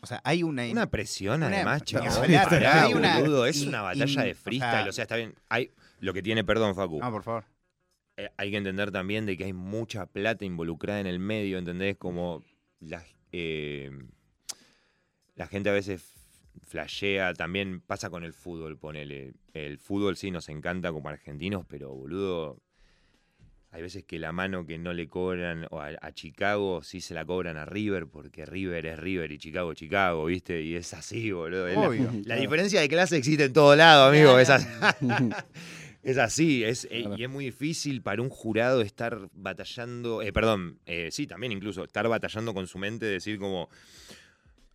O 0.00 0.06
sea, 0.06 0.20
hay 0.22 0.44
una. 0.44 0.64
Una 0.70 0.88
presión, 0.88 1.42
Una- 1.42 1.48
además, 1.48 1.82
chaval. 1.82 2.06
es 2.08 2.16
una 3.66 3.82
batalla 3.82 4.22
de 4.22 4.30
o 4.32 4.34
freestyle. 4.36 4.60
sea- 4.60 4.86
O 4.88 4.92
sea, 4.92 5.02
está 5.02 5.16
bien. 5.16 5.34
Hay, 5.48 5.72
lo 5.98 6.14
que 6.14 6.22
tiene, 6.22 6.44
perdón, 6.44 6.76
Facu. 6.76 7.00
No, 7.00 7.10
por 7.10 7.24
favor. 7.24 7.44
eh, 8.16 8.28
hay 8.36 8.52
que 8.52 8.56
entender 8.58 8.92
también 8.92 9.26
de 9.26 9.36
que 9.36 9.44
hay 9.46 9.52
mucha 9.52 10.06
plata 10.06 10.44
involucrada 10.44 11.00
en 11.00 11.08
el 11.08 11.18
medio, 11.18 11.58
¿entendés? 11.58 11.96
Como 11.96 12.44
la, 12.78 13.04
eh, 13.32 13.90
la 15.38 15.46
gente 15.46 15.70
a 15.70 15.72
veces 15.72 16.02
flashea, 16.66 17.32
también 17.32 17.80
pasa 17.80 18.10
con 18.10 18.24
el 18.24 18.32
fútbol, 18.34 18.76
ponele. 18.76 19.32
El 19.54 19.78
fútbol 19.78 20.16
sí 20.16 20.30
nos 20.30 20.48
encanta 20.48 20.92
como 20.92 21.08
argentinos, 21.08 21.64
pero 21.66 21.90
boludo, 21.94 22.60
hay 23.70 23.82
veces 23.82 24.04
que 24.04 24.18
la 24.18 24.32
mano 24.32 24.66
que 24.66 24.78
no 24.78 24.92
le 24.92 25.08
cobran 25.08 25.66
o 25.70 25.80
a, 25.80 25.90
a 26.00 26.12
Chicago 26.12 26.82
sí 26.82 27.00
se 27.00 27.14
la 27.14 27.24
cobran 27.24 27.56
a 27.56 27.64
River 27.64 28.06
porque 28.08 28.44
River 28.44 28.84
es 28.86 28.98
River 28.98 29.30
y 29.30 29.38
Chicago 29.38 29.72
es 29.72 29.78
Chicago, 29.78 30.24
¿viste? 30.24 30.60
Y 30.62 30.74
es 30.74 30.92
así, 30.92 31.30
boludo. 31.30 31.68
La- 31.68 31.88
Obvio. 31.88 32.10
La, 32.24 32.36
diferencia 32.36 32.80
de 32.80 32.88
clase 32.88 33.16
existe 33.16 33.44
en 33.44 33.52
todo 33.52 33.76
lado, 33.76 34.08
amigo. 34.08 34.38
Es 34.38 34.50
así. 34.50 34.66
Es 36.00 36.16
así, 36.16 36.62
es, 36.64 36.86
eh, 36.90 37.02
Claro. 37.02 37.16
y 37.18 37.24
es 37.24 37.28
muy 37.28 37.44
difícil 37.46 38.02
para 38.02 38.22
un 38.22 38.28
jurado 38.30 38.80
estar 38.82 39.28
batallando, 39.32 40.22
eh, 40.22 40.32
perdón, 40.32 40.78
eh, 40.86 41.08
sí, 41.10 41.26
también 41.26 41.52
incluso, 41.52 41.84
estar 41.84 42.08
batallando 42.08 42.54
con 42.54 42.66
su 42.68 42.78
mente, 42.78 43.04
decir 43.04 43.38
como, 43.38 43.68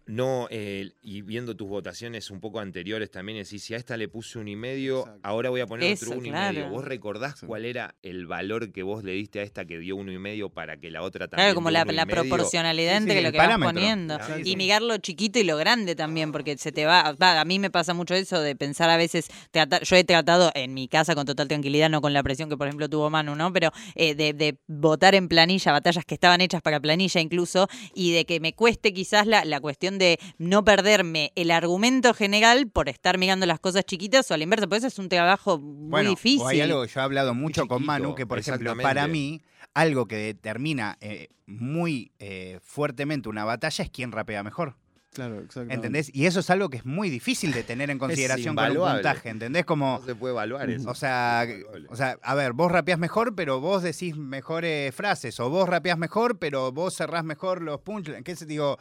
no, 0.06 0.48
eh, 0.52 0.92
y 1.02 1.22
viendo 1.22 1.56
tus 1.56 1.68
votaciones 1.68 2.30
un 2.30 2.39
poco 2.39 2.60
anteriores 2.60 3.10
también, 3.10 3.38
decir, 3.38 3.60
si 3.60 3.74
a 3.74 3.78
esta 3.78 3.96
le 3.98 4.08
puse 4.08 4.38
un 4.39 4.48
y 4.48 4.56
medio, 4.56 5.00
Exacto. 5.02 5.20
ahora 5.24 5.50
voy 5.50 5.62
a 5.62 5.68
poner 5.68 5.92
Eso, 5.92 6.06
otro 6.08 6.18
uno 6.20 6.28
y 6.28 6.32
medio. 6.32 6.70
¿Vos 6.70 6.84
recordás 6.86 7.39
Sí. 7.39 7.46
cuál 7.46 7.66
era 7.66 7.96
el 8.02 8.28
valor 8.28 8.72
que 8.72 8.84
vos 8.84 9.04
le 9.04 9.13
diste 9.13 9.39
a 9.39 9.44
esta 9.44 9.66
que 9.66 9.80
dio 9.80 9.96
uno 9.96 10.12
y 10.12 10.18
medio 10.20 10.50
para 10.50 10.78
que 10.78 10.92
la 10.92 11.02
otra 11.02 11.28
también 11.28 11.46
Claro, 11.48 11.56
como 11.56 11.72
la, 11.72 11.86
proporcionalidad 12.06 12.92
Sí, 12.94 12.98
sí, 12.98 13.04
entre 13.04 13.18
el 13.20 13.24
lo 13.26 13.32
que 13.32 13.38
vas 13.38 13.58
poniendo. 13.60 14.18
Y 14.44 14.56
mirar 14.56 14.82
lo 14.82 14.98
chiquito 14.98 15.39
y 15.39 15.44
lo 15.44 15.58
grande 15.58 15.96
también, 15.96 16.32
porque 16.32 16.58
se 16.58 16.72
te 16.72 16.86
va, 16.86 17.13
va, 17.13 17.39
A 17.39 17.46
mí 17.46 17.60
me 17.60 17.70
pasa 17.70 17.94
mucho 17.94 18.13
eso 18.13 18.39
de 18.42 18.56
pensar 18.56 18.89
a 18.89 18.98
veces. 18.98 19.28
tratar- 19.52 19.84
yo 19.84 19.96
he 19.96 20.04
tratado 20.04 20.52
en 20.56 20.74
mi 20.74 20.88
casa 20.88 21.16
con 21.16 21.26
total 21.26 21.48
tranquilidad, 21.48 21.89
no 21.89 22.02
con 22.02 22.13
la 22.13 22.24
presión 22.24 22.50
que, 22.50 22.58
por 22.58 22.68
ejemplo, 22.68 22.89
tuvo 22.89 23.10
Manu, 23.10 23.36
¿no? 23.36 23.52
Pero 23.54 23.72
eh, 23.96 24.16
de, 24.16 24.34
de 24.34 24.58
votar 24.68 25.16
en 25.16 25.28
planilla, 25.28 25.72
batallas 25.72 26.06
que 26.06 26.13
estaban 26.16 26.42
hechas 26.42 26.62
para 26.62 26.80
planilla 26.80 27.22
incluso, 27.22 27.68
y 27.96 28.12
de 28.13 28.26
que 28.26 28.39
me 28.39 28.54
cueste 28.54 28.94
quizás 28.94 29.28
la, 29.28 29.46
la 29.46 29.60
cuestión 29.62 29.92
de 29.97 30.19
no 30.38 30.63
perderme 30.63 31.32
el 31.36 31.51
argumento 31.51 32.13
general 32.13 32.67
por 32.67 32.89
estar 32.89 33.17
mirando 33.17 33.45
las 33.45 33.60
cosas 33.60 33.84
chiquitas 33.86 34.29
o 34.29 34.34
a 34.34 34.38
la 34.38 34.43
inversa. 34.43 34.67
Por 34.67 34.77
eso 34.77 34.88
es 34.88 34.99
un 34.99 35.10
trabajo 35.10 35.60
muy 35.60 35.89
Bueno, 35.89 36.10
difícil. 36.12 36.41
o 36.41 36.47
hay 36.47 36.62
algo 36.62 36.84
que 36.84 36.89
yo 36.89 36.99
he 36.99 37.03
hablado 37.03 37.34
mucho 37.34 37.67
con 37.67 37.86
Manu, 37.86 38.15
que 38.15 38.25
por 38.25 38.39
ejemplo, 38.39 38.71
exactamente. 38.71 38.84
para 38.84 39.08
mí, 39.08 39.41
algo 39.73 40.06
que 40.08 40.17
determina 40.17 40.97
eh, 41.01 41.29
muy 41.45 42.12
eh, 42.19 42.60
fuertemente 42.63 43.29
una 43.29 43.43
batalla 43.45 43.84
es 43.84 43.89
quién 43.89 44.12
rapea 44.12 44.43
mejor. 44.43 44.75
Claro, 45.13 45.41
exacto. 45.41 45.71
¿Entendés? 45.71 46.10
Y 46.12 46.25
eso 46.25 46.39
es 46.39 46.49
algo 46.49 46.69
que 46.71 46.77
es 46.77 46.86
muy 46.88 47.08
difícil 47.12 47.51
de 47.53 47.62
tener 47.62 47.91
en 47.91 47.99
consideración 47.99 48.56
con 48.56 48.65
un 48.65 48.71
invaluable. 48.71 49.01
puntaje, 49.03 49.29
¿entendés? 49.29 49.63
Como, 49.63 49.99
No 49.99 50.06
se 50.08 50.15
puede 50.15 50.34
evaluar 50.34 50.67
eso. 50.71 50.89
o 50.89 50.95
sea, 50.95 51.45
o 51.89 51.95
sea, 51.95 52.17
a 52.23 52.34
ver, 52.34 52.53
vos 52.53 52.71
rapeás 52.71 52.97
mejor, 52.97 53.36
pero 53.36 53.60
vos 53.60 53.84
decís 53.84 54.15
mejores 54.17 54.93
frases, 54.95 55.39
o 55.39 55.51
vos 55.51 55.69
rapeás 55.69 55.99
mejor, 55.99 56.39
pero 56.39 56.71
vos 56.71 56.95
cerrás 56.95 57.23
mejor 57.23 57.62
los 57.62 57.79
punchlines. 57.82 58.23
¿Qué 58.23 58.36
se 58.36 58.47
digo? 58.47 58.79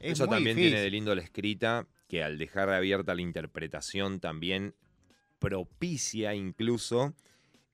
Es 0.00 0.12
Eso 0.12 0.26
también 0.26 0.56
difícil. 0.56 0.72
tiene 0.72 0.82
de 0.84 0.90
lindo 0.90 1.14
la 1.14 1.22
escrita, 1.22 1.86
que 2.08 2.22
al 2.22 2.38
dejar 2.38 2.70
abierta 2.70 3.14
la 3.14 3.22
interpretación 3.22 4.20
también 4.20 4.74
propicia 5.38 6.34
incluso 6.34 7.14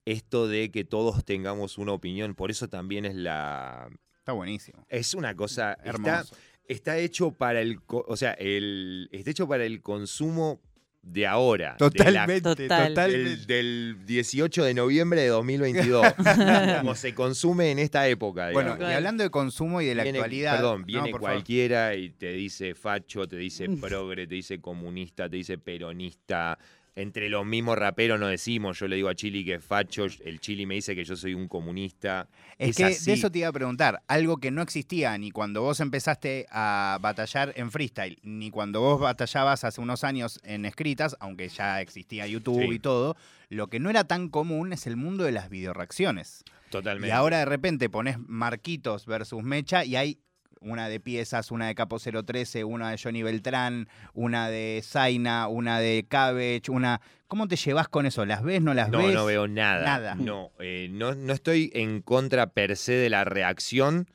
esto 0.05 0.49
de 0.49 0.71
que 0.71 0.85
todos 0.85 1.25
tengamos 1.25 1.79
una 1.79 1.93
opinión. 1.93 2.35
Por 2.35 2.51
eso 2.51 2.69
también 2.69 3.05
es 3.05 3.15
la... 3.15 3.89
Está 4.19 4.33
buenísimo. 4.33 4.87
Es 4.89 5.15
una 5.15 5.35
cosa... 5.35 5.77
Hermoso. 5.83 6.37
está 6.67 6.99
hecho 6.99 7.33
para 7.33 7.61
el... 7.61 7.81
O 7.87 8.17
sea, 8.17 8.33
el, 8.33 9.09
está 9.13 9.31
hecho 9.31 9.49
para 9.49 9.65
el 9.65 9.81
consumo 9.81 10.61
de 11.05 11.27
ahora. 11.27 11.77
de 11.79 11.85
la- 11.85 11.91
Totalmente, 12.27 12.41
Total. 12.43 12.89
totalmente. 12.89 13.29
del, 13.29 13.47
del 13.47 14.07
18 14.07 14.65
de 14.65 14.75
noviembre 14.75 15.21
de 15.21 15.29
2022. 15.29 16.07
como 16.81 16.95
se 16.95 17.15
consume 17.15 17.71
en 17.71 17.79
esta 17.79 18.09
época. 18.09 18.51
Bueno, 18.53 18.77
y 18.81 18.85
hablando 18.93 19.23
de 19.23 19.31
consumo 19.31 19.81
y 19.81 19.87
de 19.87 19.95
la 19.95 20.03
Viene- 20.03 20.19
actualidad. 20.19 20.57
Perdón, 20.57 20.81
no, 20.81 20.87
viene 20.87 21.07
favor. 21.11 21.21
cualquiera 21.21 21.95
y 21.95 22.11
te 22.11 22.33
dice 22.33 22.75
facho, 22.75 23.29
te 23.29 23.37
dice 23.37 23.69
progre, 23.81 24.27
te 24.27 24.35
dice 24.35 24.61
comunista, 24.61 25.29
te 25.29 25.37
dice 25.37 25.59
peronista. 25.59 26.59
Entre 26.97 27.29
los 27.29 27.45
mismos 27.45 27.77
raperos 27.77 28.21
no 28.21 28.29
decimos, 28.29 28.79
yo 28.79 28.87
le 28.87 28.95
digo 28.97 29.09
a 29.09 29.17
Chili 29.17 29.45
que 29.45 29.55
es 29.55 29.65
facho, 29.65 30.05
el 30.25 30.39
Chili 30.41 30.65
me 30.65 30.75
dice 30.77 30.95
que 30.95 31.05
yo 31.05 31.17
soy 31.17 31.35
un 31.35 31.49
comunista. 31.49 32.29
Es, 32.57 32.71
Es 32.71 32.77
que 32.77 32.85
así. 32.85 33.07
de 33.07 33.13
eso 33.15 33.31
te 33.33 33.41
iba 33.41 33.49
a 33.49 33.53
preguntar, 33.53 34.03
algo 34.07 34.37
que 34.37 34.53
no 34.53 34.63
existía 34.63 35.19
ni 35.19 35.33
cuando 35.33 35.63
vos 35.63 35.81
empezaste 35.81 36.47
a 36.51 36.99
batallar 37.01 37.53
en 37.57 37.73
freestyle, 37.73 38.19
ni 38.23 38.51
cuando 38.51 38.81
vos 38.81 39.01
batallabas 39.01 39.65
hace 39.65 39.81
unos 39.81 40.05
años 40.05 40.39
en 40.45 40.65
escritas, 40.65 41.17
aunque 41.19 41.49
ya 41.49 41.81
existía 41.81 42.29
YouTube 42.29 42.63
Sí. 42.63 42.75
y 42.77 42.79
todo, 42.79 43.17
lo 43.49 43.67
que 43.67 43.81
no 43.81 43.91
era 43.91 44.05
tan 44.05 44.29
común 44.29 44.73
es 44.73 44.87
el 44.87 44.97
mundo 44.97 45.25
de 45.25 45.33
las 45.33 45.51
videoreacciones. 45.51 46.45
Totalmente. 46.71 47.09
Y 47.09 47.11
ahora 47.11 47.39
de 47.39 47.45
repente 47.45 47.89
pones 47.89 48.19
Marquitos 48.19 49.07
versus 49.07 49.43
Mecha 49.43 49.85
y 49.85 49.97
hay 49.97 50.19
una 50.61 50.89
de 50.89 51.01
piezas, 51.01 51.51
una 51.51 51.67
de 51.67 51.75
Capo 51.75 51.99
013, 51.99 52.65
una 52.65 52.91
de 52.91 52.99
Johnny 52.99 53.23
Beltrán, 53.23 53.89
una 54.13 54.49
de 54.49 54.83
Zaina, 54.85 55.49
una 55.49 55.81
de 55.81 56.07
Cabbage, 56.09 56.71
una... 56.71 57.01
¿Cómo 57.27 57.49
te 57.49 57.57
llevas 57.57 57.89
con 57.89 58.07
eso? 58.07 58.25
¿Las 58.25 58.43
ves, 58.43 58.63
no 58.63 58.75
las 58.75 58.91
no, 58.91 58.99
ves? 58.99 59.15
no 59.15 59.25
veo 59.25 59.49
nada. 59.49 59.85
Nada. 59.85 60.15
No, 60.15 60.53
eh, 60.61 60.89
no, 60.91 61.15
no 61.15 61.33
estoy 61.33 61.71
en 61.75 62.01
contra 62.01 62.49
per 62.49 62.77
se 62.77 62.93
de 62.93 63.11
la 63.11 63.25
reacción, 63.25 64.09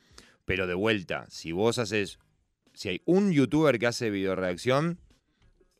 pero 0.44 0.66
de 0.66 0.74
vuelta, 0.74 1.26
si 1.28 1.52
vos 1.52 1.78
haces, 1.78 2.18
si 2.72 2.88
hay 2.88 3.02
un 3.04 3.32
youtuber 3.32 3.78
que 3.78 3.86
hace 3.86 4.10
videoreacción, 4.10 4.98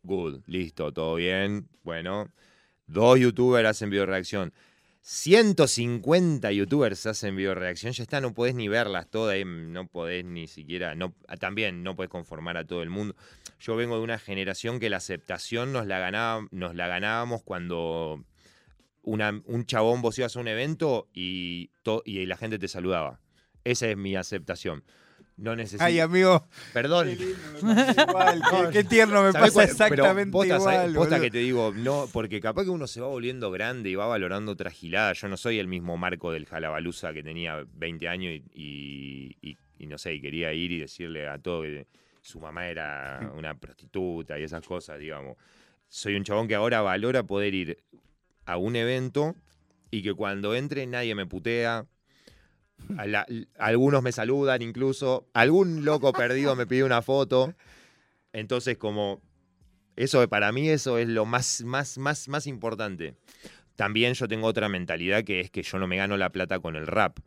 good, 0.03 0.40
listo, 0.46 0.92
todo 0.92 1.14
bien, 1.14 1.68
bueno. 1.83 2.31
Dos 2.87 3.20
youtubers 3.20 3.68
hacen 3.68 3.88
videoreacción. 3.88 4.53
150 5.03 6.53
youtubers 6.53 7.07
hacen 7.07 7.35
videoreacción, 7.35 7.93
ya 7.93 8.03
está, 8.03 8.21
no 8.21 8.35
podés 8.35 8.55
ni 8.55 8.69
verlas 8.69 9.09
todas, 9.09 9.37
eh, 9.37 9.45
no 9.45 9.87
podés 9.87 10.25
ni 10.25 10.47
siquiera, 10.47 10.95
no, 10.95 11.15
ah, 11.27 11.37
también 11.37 11.83
no 11.83 11.97
podés 11.97 12.11
conformar 12.11 12.57
a 12.59 12.67
todo 12.67 12.83
el 12.83 12.91
mundo. 12.91 13.17
Yo 13.61 13.77
vengo 13.77 13.97
de 13.97 14.03
una 14.03 14.19
generación 14.19 14.79
que 14.79 14.91
la 14.91 14.99
aceptación 14.99 15.73
nos 15.73 15.87
la, 15.87 15.99
ganábamos 16.01 17.43
cuando 17.43 18.25
un 19.03 19.65
chabón 19.67 20.03
vos 20.03 20.19
ibas 20.19 20.37
a 20.37 20.41
un 20.41 20.49
evento 20.49 21.09
y, 21.15 21.71
y 22.05 22.27
la 22.27 22.37
gente 22.37 22.59
te 22.59 22.69
saludaba. 22.69 23.21
Esa 23.65 23.89
es 23.89 23.97
mi 23.97 24.17
aceptación. 24.17 24.85
No 25.40 25.57
necesito. 25.57 25.83
Ay, 25.85 26.00
amigo, 26.00 26.46
Perdón. 26.74 27.09
igual, 27.61 28.42
qué, 28.50 28.68
qué 28.72 28.85
tierno 28.85 29.22
me 29.22 29.33
¿Sabés 29.33 29.48
pasa 29.48 29.53
cuál- 29.55 29.70
exactamente 29.70 30.31
posta, 30.33 30.55
igual. 30.57 30.92
Posta 30.94 31.20
que 31.20 31.31
te 31.31 31.38
digo, 31.38 31.72
no, 31.74 32.09
porque 32.12 32.40
capaz 32.40 32.64
que 32.64 32.70
uno 32.70 32.87
se 32.87 33.00
va 33.00 33.07
volviendo 33.07 33.50
grande 33.50 33.88
y 33.90 33.94
va 33.94 34.07
valorando 34.07 34.53
otra 34.53 34.70
gilada. 34.70 35.12
Yo 35.14 35.29
no 35.29 35.37
soy 35.38 35.59
el 35.59 35.66
mismo 35.66 35.96
Marco 35.96 36.31
del 36.31 36.44
Jalabaluza 36.46 37.12
que 37.14 37.22
tenía 37.22 37.64
20 37.74 38.09
años 38.09 38.33
y, 38.35 38.44
y- 38.55 39.37
y- 39.50 39.57
y 39.79 39.87
no 39.87 39.96
sé, 39.96 40.12
y 40.14 40.20
quería 40.20 40.53
ir 40.53 40.72
y 40.72 40.81
decirle 40.81 41.26
a 41.26 41.38
todo 41.38 41.62
que 41.62 41.87
su 42.20 42.38
mamá 42.38 42.66
era 42.68 43.33
una 43.35 43.55
prostituta 43.55 44.38
y 44.38 44.42
esas 44.42 44.62
cosas, 44.66 44.98
digamos. 44.98 45.38
Soy 45.88 46.16
un 46.16 46.24
chabón 46.24 46.48
que 46.48 46.55
ahora 46.55 46.83
valora 46.83 47.22
poder 47.22 47.55
ir 47.55 47.79
a 48.44 48.59
un 48.59 48.76
evento 48.76 49.35
y 49.90 50.03
que 50.03 50.12
cuando 50.12 50.55
entre 50.55 50.87
nadie 50.87 51.14
me 51.14 51.24
putea. 51.26 51.87
A 52.97 53.07
la- 53.07 53.27
algunos 53.59 54.03
me 54.03 54.12
saludan 54.12 54.62
incluso. 54.62 55.29
Algún 55.33 55.85
loco 55.85 56.12
perdido 56.12 56.57
me 56.57 56.66
pide 56.66 56.85
una 56.85 57.03
foto. 57.03 57.55
Entonces, 58.33 58.77
como 58.79 59.21
eso 59.97 60.27
para 60.29 60.53
mí 60.53 60.69
eso 60.69 60.99
es 60.99 61.09
lo 61.09 61.25
más, 61.27 61.62
más, 61.62 61.99
más, 61.99 62.29
más 62.29 62.47
importante. 62.47 63.14
También 63.77 64.14
yo 64.14 64.29
tengo 64.29 64.47
otra 64.47 64.69
mentalidad 64.69 65.25
que 65.25 65.40
es 65.40 65.51
que 65.51 65.62
yo 65.62 65.79
no 65.79 65.87
me 65.87 65.97
gano 65.97 66.16
la 66.16 66.31
plata 66.31 66.59
con 66.61 66.77
el 66.77 66.87
rap. 66.87 67.19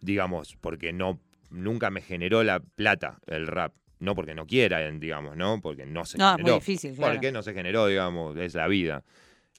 Digamos, 0.00 0.56
porque 0.60 0.92
no, 0.92 1.20
nunca 1.50 1.90
me 1.90 2.00
generó 2.02 2.42
la 2.44 2.60
plata 2.60 3.18
el 3.26 3.46
rap. 3.46 3.74
No 4.00 4.14
porque 4.14 4.34
no 4.34 4.46
quiera, 4.46 4.88
digamos, 4.92 5.36
¿no? 5.36 5.60
Porque 5.60 5.84
no 5.84 6.04
se 6.04 6.18
No, 6.18 6.36
generó. 6.36 6.54
difícil, 6.56 6.94
claro. 6.94 7.14
Porque 7.14 7.32
no 7.32 7.42
se 7.42 7.52
generó, 7.52 7.86
digamos, 7.88 8.36
es 8.36 8.54
la 8.54 8.68
vida. 8.68 9.02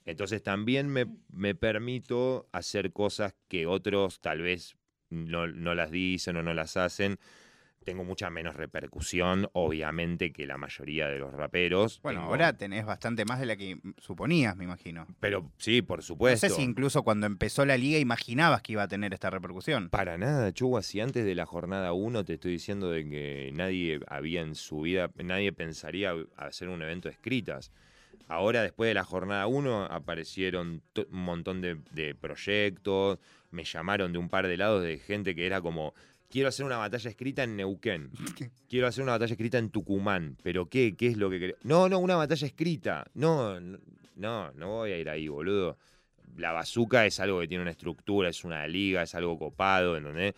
Entonces 0.05 0.41
también 0.41 0.87
me, 0.87 1.05
me 1.31 1.55
permito 1.55 2.47
hacer 2.53 2.93
cosas 2.93 3.33
que 3.49 3.67
otros 3.67 4.21
tal 4.21 4.41
vez 4.41 4.77
no, 5.09 5.47
no 5.47 5.75
las 5.75 5.91
dicen 5.91 6.37
o 6.37 6.43
no 6.43 6.53
las 6.53 6.77
hacen. 6.77 7.17
Tengo 7.85 8.03
mucha 8.03 8.29
menos 8.29 8.55
repercusión, 8.57 9.49
obviamente, 9.53 10.33
que 10.33 10.45
la 10.45 10.57
mayoría 10.57 11.07
de 11.07 11.17
los 11.17 11.33
raperos. 11.33 12.01
Bueno, 12.03 12.19
Tengo- 12.19 12.31
ahora 12.31 12.53
tenés 12.57 12.85
bastante 12.85 13.23
más 13.23 13.39
de 13.39 13.45
la 13.45 13.55
que 13.55 13.79
suponías, 13.97 14.55
me 14.57 14.65
imagino. 14.65 15.07
Pero 15.21 15.49
sí, 15.57 15.81
por 15.81 15.99
No 15.99 16.03
supuesto. 16.03 16.49
sé 16.49 16.53
si 16.53 16.61
incluso 16.61 17.03
cuando 17.03 17.25
empezó 17.25 17.65
la 17.65 17.77
liga 17.77 17.97
imaginabas 17.97 18.61
que 18.61 18.73
iba 18.73 18.83
a 18.83 18.87
tener 18.89 19.13
esta 19.13 19.29
repercusión. 19.29 19.89
Para 19.89 20.17
nada, 20.17 20.51
Chugua, 20.51 20.83
si 20.83 20.99
antes 20.99 21.25
de 21.25 21.33
la 21.35 21.45
jornada 21.45 21.93
1 21.93 22.25
te 22.25 22.33
estoy 22.33 22.51
diciendo 22.51 22.91
de 22.91 23.09
que 23.09 23.51
nadie 23.53 24.01
había 24.07 24.41
en 24.41 24.55
su 24.55 24.81
vida, 24.81 25.09
nadie 25.23 25.53
pensaría 25.53 26.13
hacer 26.35 26.67
un 26.67 26.81
evento 26.81 27.07
de 27.07 27.13
escritas. 27.13 27.71
Ahora, 28.29 28.61
después 28.61 28.87
de 28.87 28.93
la 28.93 29.03
jornada 29.03 29.47
1, 29.47 29.85
aparecieron 29.85 30.83
un 30.95 31.19
montón 31.19 31.61
de, 31.61 31.79
de 31.91 32.13
proyectos, 32.13 33.17
me 33.49 33.63
llamaron 33.63 34.13
de 34.13 34.19
un 34.19 34.29
par 34.29 34.47
de 34.47 34.55
lados 34.55 34.83
de 34.83 34.99
gente 34.99 35.33
que 35.33 35.47
era 35.47 35.61
como, 35.61 35.95
quiero 36.29 36.47
hacer 36.47 36.63
una 36.63 36.77
batalla 36.77 37.09
escrita 37.09 37.43
en 37.43 37.55
Neuquén, 37.57 38.11
quiero 38.69 38.85
hacer 38.85 39.03
una 39.03 39.13
batalla 39.13 39.33
escrita 39.33 39.57
en 39.57 39.71
Tucumán, 39.71 40.37
pero 40.43 40.69
¿qué? 40.69 40.95
¿Qué 40.95 41.07
es 41.07 41.17
lo 41.17 41.31
que 41.31 41.39
querés? 41.39 41.55
No, 41.63 41.89
no, 41.89 41.97
una 41.97 42.15
batalla 42.15 42.45
escrita. 42.45 43.05
No, 43.15 43.59
no, 43.59 44.51
no, 44.51 44.67
voy 44.67 44.91
a 44.91 44.99
ir 44.99 45.09
ahí, 45.09 45.27
boludo. 45.27 45.77
La 46.37 46.51
bazooka 46.51 47.07
es 47.07 47.19
algo 47.19 47.39
que 47.39 47.47
tiene 47.47 47.63
una 47.63 47.71
estructura, 47.71 48.29
es 48.29 48.43
una 48.43 48.67
liga, 48.67 49.01
es 49.01 49.15
algo 49.15 49.39
copado, 49.39 49.97
¿entendés? 49.97 50.35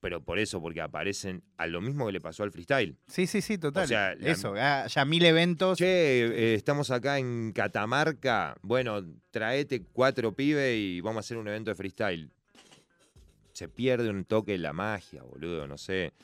Pero 0.00 0.22
por 0.24 0.38
eso, 0.38 0.60
porque 0.62 0.80
aparecen 0.80 1.42
a 1.58 1.66
lo 1.66 1.80
mismo 1.82 2.06
que 2.06 2.12
le 2.12 2.20
pasó 2.20 2.42
al 2.42 2.50
freestyle. 2.52 2.96
Sí, 3.06 3.26
sí, 3.26 3.42
sí, 3.42 3.58
total. 3.58 3.84
O 3.84 3.86
sea, 3.86 4.14
la- 4.14 4.30
Eso, 4.30 4.54
ya, 4.56 4.86
ya 4.86 5.04
mil 5.04 5.24
eventos. 5.24 5.76
Che, 5.78 5.84
eh, 6.26 6.54
estamos 6.54 6.90
acá 6.90 7.18
en 7.18 7.52
Catamarca. 7.52 8.56
Bueno, 8.62 9.02
traete 9.30 9.82
cuatro 9.92 10.32
pibes 10.34 10.74
y 10.78 11.00
vamos 11.02 11.18
a 11.18 11.20
hacer 11.20 11.36
un 11.36 11.48
evento 11.48 11.70
de 11.70 11.74
freestyle. 11.74 12.30
se 13.52 13.68
pierde 13.68 14.08
un 14.08 14.24
toque 14.24 14.56
la 14.56 14.72
magia, 14.72 15.22
boludo, 15.22 15.66
no 15.66 15.76
sé. 15.76 16.14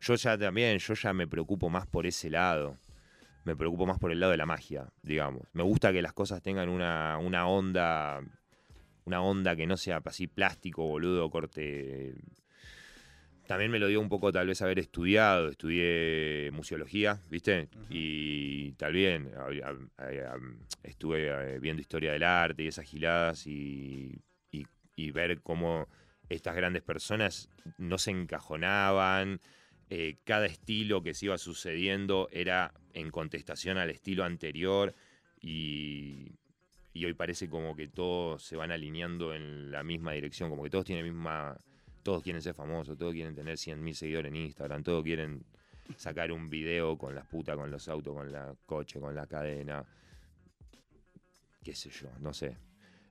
Yo 0.00 0.14
ya 0.14 0.38
también, 0.38 0.78
yo 0.78 0.94
ya 0.94 1.12
me 1.12 1.26
preocupo 1.26 1.68
más 1.68 1.86
por 1.86 2.06
ese 2.06 2.30
lado. 2.30 2.78
Me 3.44 3.54
preocupo 3.54 3.84
más 3.84 3.98
por 3.98 4.12
el 4.12 4.20
lado 4.20 4.32
de 4.32 4.38
la 4.38 4.46
magia, 4.46 4.88
digamos. 5.02 5.42
Me 5.52 5.62
gusta 5.62 5.92
que 5.92 6.00
las 6.00 6.14
cosas 6.14 6.40
tengan 6.42 6.70
una, 6.70 7.18
una 7.18 7.46
onda. 7.48 8.20
Una 9.04 9.20
onda 9.20 9.54
que 9.54 9.66
no 9.66 9.76
sea 9.76 10.00
así 10.06 10.26
plástico, 10.26 10.86
boludo, 10.86 11.28
corte. 11.30 12.14
También 13.46 13.70
me 13.70 13.78
lo 13.78 13.86
dio 13.86 14.00
un 14.00 14.08
poco 14.08 14.32
tal 14.32 14.46
vez 14.48 14.60
haber 14.62 14.78
estudiado, 14.78 15.48
estudié 15.48 16.50
museología, 16.52 17.20
¿viste? 17.30 17.68
Y 17.90 18.72
tal 18.72 18.92
vez 18.94 19.22
estuve 20.82 21.28
eh, 21.28 21.58
viendo 21.60 21.80
historia 21.80 22.12
del 22.12 22.22
arte 22.24 22.62
y 22.64 22.66
esas 22.68 22.86
giladas 22.86 23.46
y, 23.46 24.18
y- 24.50 24.66
y 24.96 25.10
ver 25.12 25.40
cómo 25.42 25.88
estas 26.28 26.56
grandes 26.56 26.82
personas 26.82 27.48
no 27.78 27.98
se 27.98 28.10
encajonaban, 28.10 29.40
eh, 29.90 30.16
cada 30.24 30.46
estilo 30.46 31.02
que 31.02 31.14
se 31.14 31.26
iba 31.26 31.38
sucediendo 31.38 32.28
era 32.32 32.72
en 32.94 33.10
contestación 33.10 33.78
al 33.78 33.90
estilo 33.90 34.24
anterior 34.24 34.94
y, 35.40 36.32
y 36.92 37.04
hoy 37.04 37.14
parece 37.14 37.48
como 37.48 37.76
que 37.76 37.86
todos 37.86 38.42
se 38.42 38.56
van 38.56 38.72
alineando 38.72 39.34
en 39.34 39.70
la 39.70 39.84
misma 39.84 40.12
dirección, 40.12 40.50
como 40.50 40.64
que 40.64 40.70
todos 40.70 40.84
tienen 40.86 41.04
misma, 41.04 41.56
todos 42.06 42.22
quieren 42.22 42.40
ser 42.40 42.54
famosos, 42.54 42.96
todos 42.96 43.12
quieren 43.12 43.34
tener 43.34 43.56
100.000 43.56 43.92
seguidores 43.92 44.30
en 44.30 44.36
Instagram, 44.36 44.84
todos 44.84 45.02
quieren 45.02 45.42
sacar 45.96 46.30
un 46.30 46.48
video 46.48 46.96
con 46.96 47.16
las 47.16 47.26
putas, 47.26 47.56
con 47.56 47.68
los 47.68 47.88
autos, 47.88 48.14
con 48.14 48.30
la 48.30 48.54
coche, 48.64 49.00
con 49.00 49.12
la 49.12 49.26
cadena, 49.26 49.84
qué 51.64 51.74
sé 51.74 51.90
yo, 51.90 52.08
no 52.20 52.32
sé. 52.32 52.56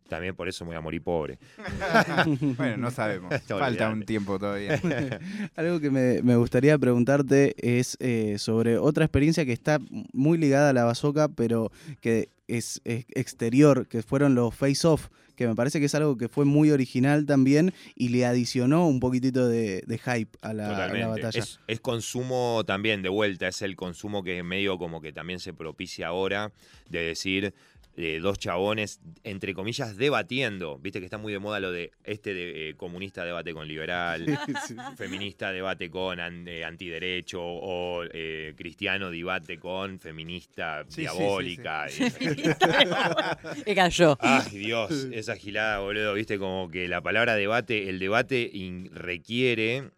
También 0.07 0.33
por 0.33 0.47
eso 0.47 0.63
me 0.63 0.69
voy 0.69 0.77
a 0.77 0.81
morir 0.81 1.03
pobre. 1.03 1.39
bueno, 2.55 2.77
no 2.77 2.89
sabemos. 2.89 3.33
Falta 3.47 3.89
un 3.89 4.03
tiempo 4.03 4.39
todavía. 4.39 4.79
Algo 5.57 5.81
que 5.81 5.89
me, 5.89 6.21
me 6.21 6.37
gustaría 6.37 6.77
preguntarte 6.77 7.53
es 7.57 7.97
eh, 7.99 8.37
sobre 8.37 8.77
otra 8.77 9.03
experiencia 9.03 9.45
que 9.45 9.51
está 9.51 9.79
muy 10.13 10.37
ligada 10.37 10.69
a 10.69 10.73
la 10.73 10.85
bazooka, 10.85 11.27
pero 11.27 11.69
que 11.99 12.29
es, 12.47 12.81
es 12.85 13.05
exterior, 13.09 13.87
que 13.87 14.01
fueron 14.03 14.35
los 14.35 14.53
face-off, 14.53 15.09
que 15.35 15.47
me 15.47 15.55
parece 15.55 15.79
que 15.79 15.87
es 15.87 15.95
algo 15.95 16.17
que 16.17 16.29
fue 16.29 16.45
muy 16.45 16.71
original 16.71 17.25
también 17.25 17.73
y 17.95 18.09
le 18.09 18.25
adicionó 18.25 18.87
un 18.87 18.99
poquitito 18.99 19.47
de, 19.47 19.83
de 19.85 19.97
hype 19.97 20.37
a 20.41 20.53
la, 20.53 20.67
a 20.67 20.69
la 20.69 20.75
Totalmente. 20.75 21.07
batalla. 21.21 21.39
Es, 21.39 21.59
es 21.67 21.79
consumo 21.81 22.63
también, 22.65 23.01
de 23.01 23.09
vuelta, 23.09 23.47
es 23.47 23.61
el 23.61 23.75
consumo 23.75 24.23
que 24.23 24.41
medio 24.43 24.77
como 24.77 25.01
que 25.01 25.11
también 25.11 25.39
se 25.39 25.53
propicia 25.53 26.07
ahora, 26.07 26.51
de 26.89 26.99
decir 26.99 27.53
eh, 27.97 28.19
dos 28.21 28.37
chabones, 28.37 28.99
entre 29.23 29.53
comillas, 29.53 29.95
debatiendo. 29.95 30.77
Viste 30.79 30.99
que 30.99 31.05
está 31.05 31.17
muy 31.17 31.31
de 31.31 31.39
moda 31.39 31.59
lo 31.61 31.71
de 31.71 31.91
este 32.03 32.33
de, 32.33 32.69
eh, 32.69 32.75
comunista 32.75 33.23
debate 33.23 33.53
con 33.53 33.67
liberal, 33.67 34.25
Sí. 34.67 34.75
feminista 34.97 35.51
debate 35.51 35.89
con 35.89 36.19
an- 36.19 36.47
eh, 36.47 36.63
antiderecho, 36.65 37.39
o 37.41 38.03
eh, 38.11 38.53
cristiano 38.57 39.09
debate 39.11 39.57
con 39.59 39.99
feminista 39.99 40.83
Sí, 40.83 40.87
sí, 40.87 40.95
sí, 40.95 41.01
diabólica. 41.01 41.85
Que 43.65 43.75
cayó. 43.75 44.17
Ay, 44.19 44.57
Dios, 44.57 45.07
esa 45.11 45.35
gilada, 45.35 45.79
boludo. 45.79 46.13
Viste, 46.13 46.37
como 46.37 46.69
que 46.69 46.87
la 46.87 47.01
palabra 47.01 47.35
debate, 47.35 47.89
el 47.89 47.99
debate 47.99 48.49
in- 48.53 48.89
requiere 48.93 49.89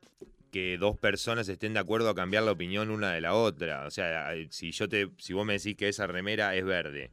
que 0.52 0.78
dos 0.78 0.98
personas 0.98 1.50
estén 1.50 1.74
de 1.74 1.80
acuerdo 1.80 2.10
a 2.10 2.16
cambiar 2.16 2.44
la 2.44 2.52
opinión 2.52 2.90
una 2.90 3.12
de 3.14 3.22
la 3.22 3.34
otra. 3.34 3.86
O 3.86 3.92
sea, 3.92 4.30
si 4.50 4.72
yo 4.72 4.88
te, 4.88 5.10
si 5.18 5.34
vos 5.34 5.46
me 5.46 5.54
decís 5.54 5.76
que 5.76 5.90
esa 5.90 6.08
remera 6.08 6.56
es 6.56 6.64
verde. 6.66 7.10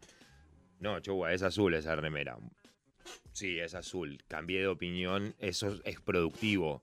No, 0.85 1.01
chugua, 1.01 1.33
es 1.33 1.43
azul 1.43 1.73
esa 1.73 1.97
remera. 1.97 2.37
Sí, 3.33 3.59
es 3.59 3.75
azul. 3.75 4.23
Cambié 4.29 4.61
de 4.61 4.67
opinión, 4.67 5.35
eso 5.39 5.81
es 5.83 5.99
productivo. 5.99 6.83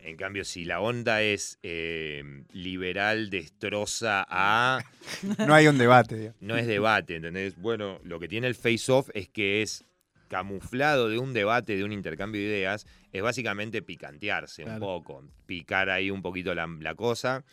En 0.00 0.16
cambio, 0.16 0.44
si 0.44 0.64
la 0.64 0.80
onda 0.80 1.22
es 1.22 1.60
eh, 1.62 2.24
liberal, 2.50 3.30
destroza 3.30 4.26
a 4.28 4.80
No 5.46 5.54
hay 5.54 5.68
un 5.68 5.78
debate. 5.78 6.32
no 6.40 6.56
es 6.56 6.66
debate, 6.66 7.14
¿entendés? 7.14 7.56
Bueno, 7.56 8.00
lo 8.02 8.18
que 8.18 8.26
tiene 8.26 8.48
el 8.48 8.56
face-off 8.56 9.08
es 9.14 9.28
que 9.28 9.62
es 9.62 9.84
camuflado 10.26 11.08
de 11.08 11.18
un 11.18 11.32
debate, 11.32 11.76
de 11.76 11.84
un 11.84 11.92
intercambio 11.92 12.40
de 12.40 12.48
ideas, 12.48 12.88
es 13.12 13.22
básicamente 13.22 13.82
picantearse 13.82 14.64
un 14.64 14.80
poco, 14.80 15.22
picar 15.46 15.90
ahí 15.90 16.10
un 16.10 16.22
poquito 16.22 16.56
la, 16.56 16.66
la 16.80 16.96
cosa. 16.96 17.44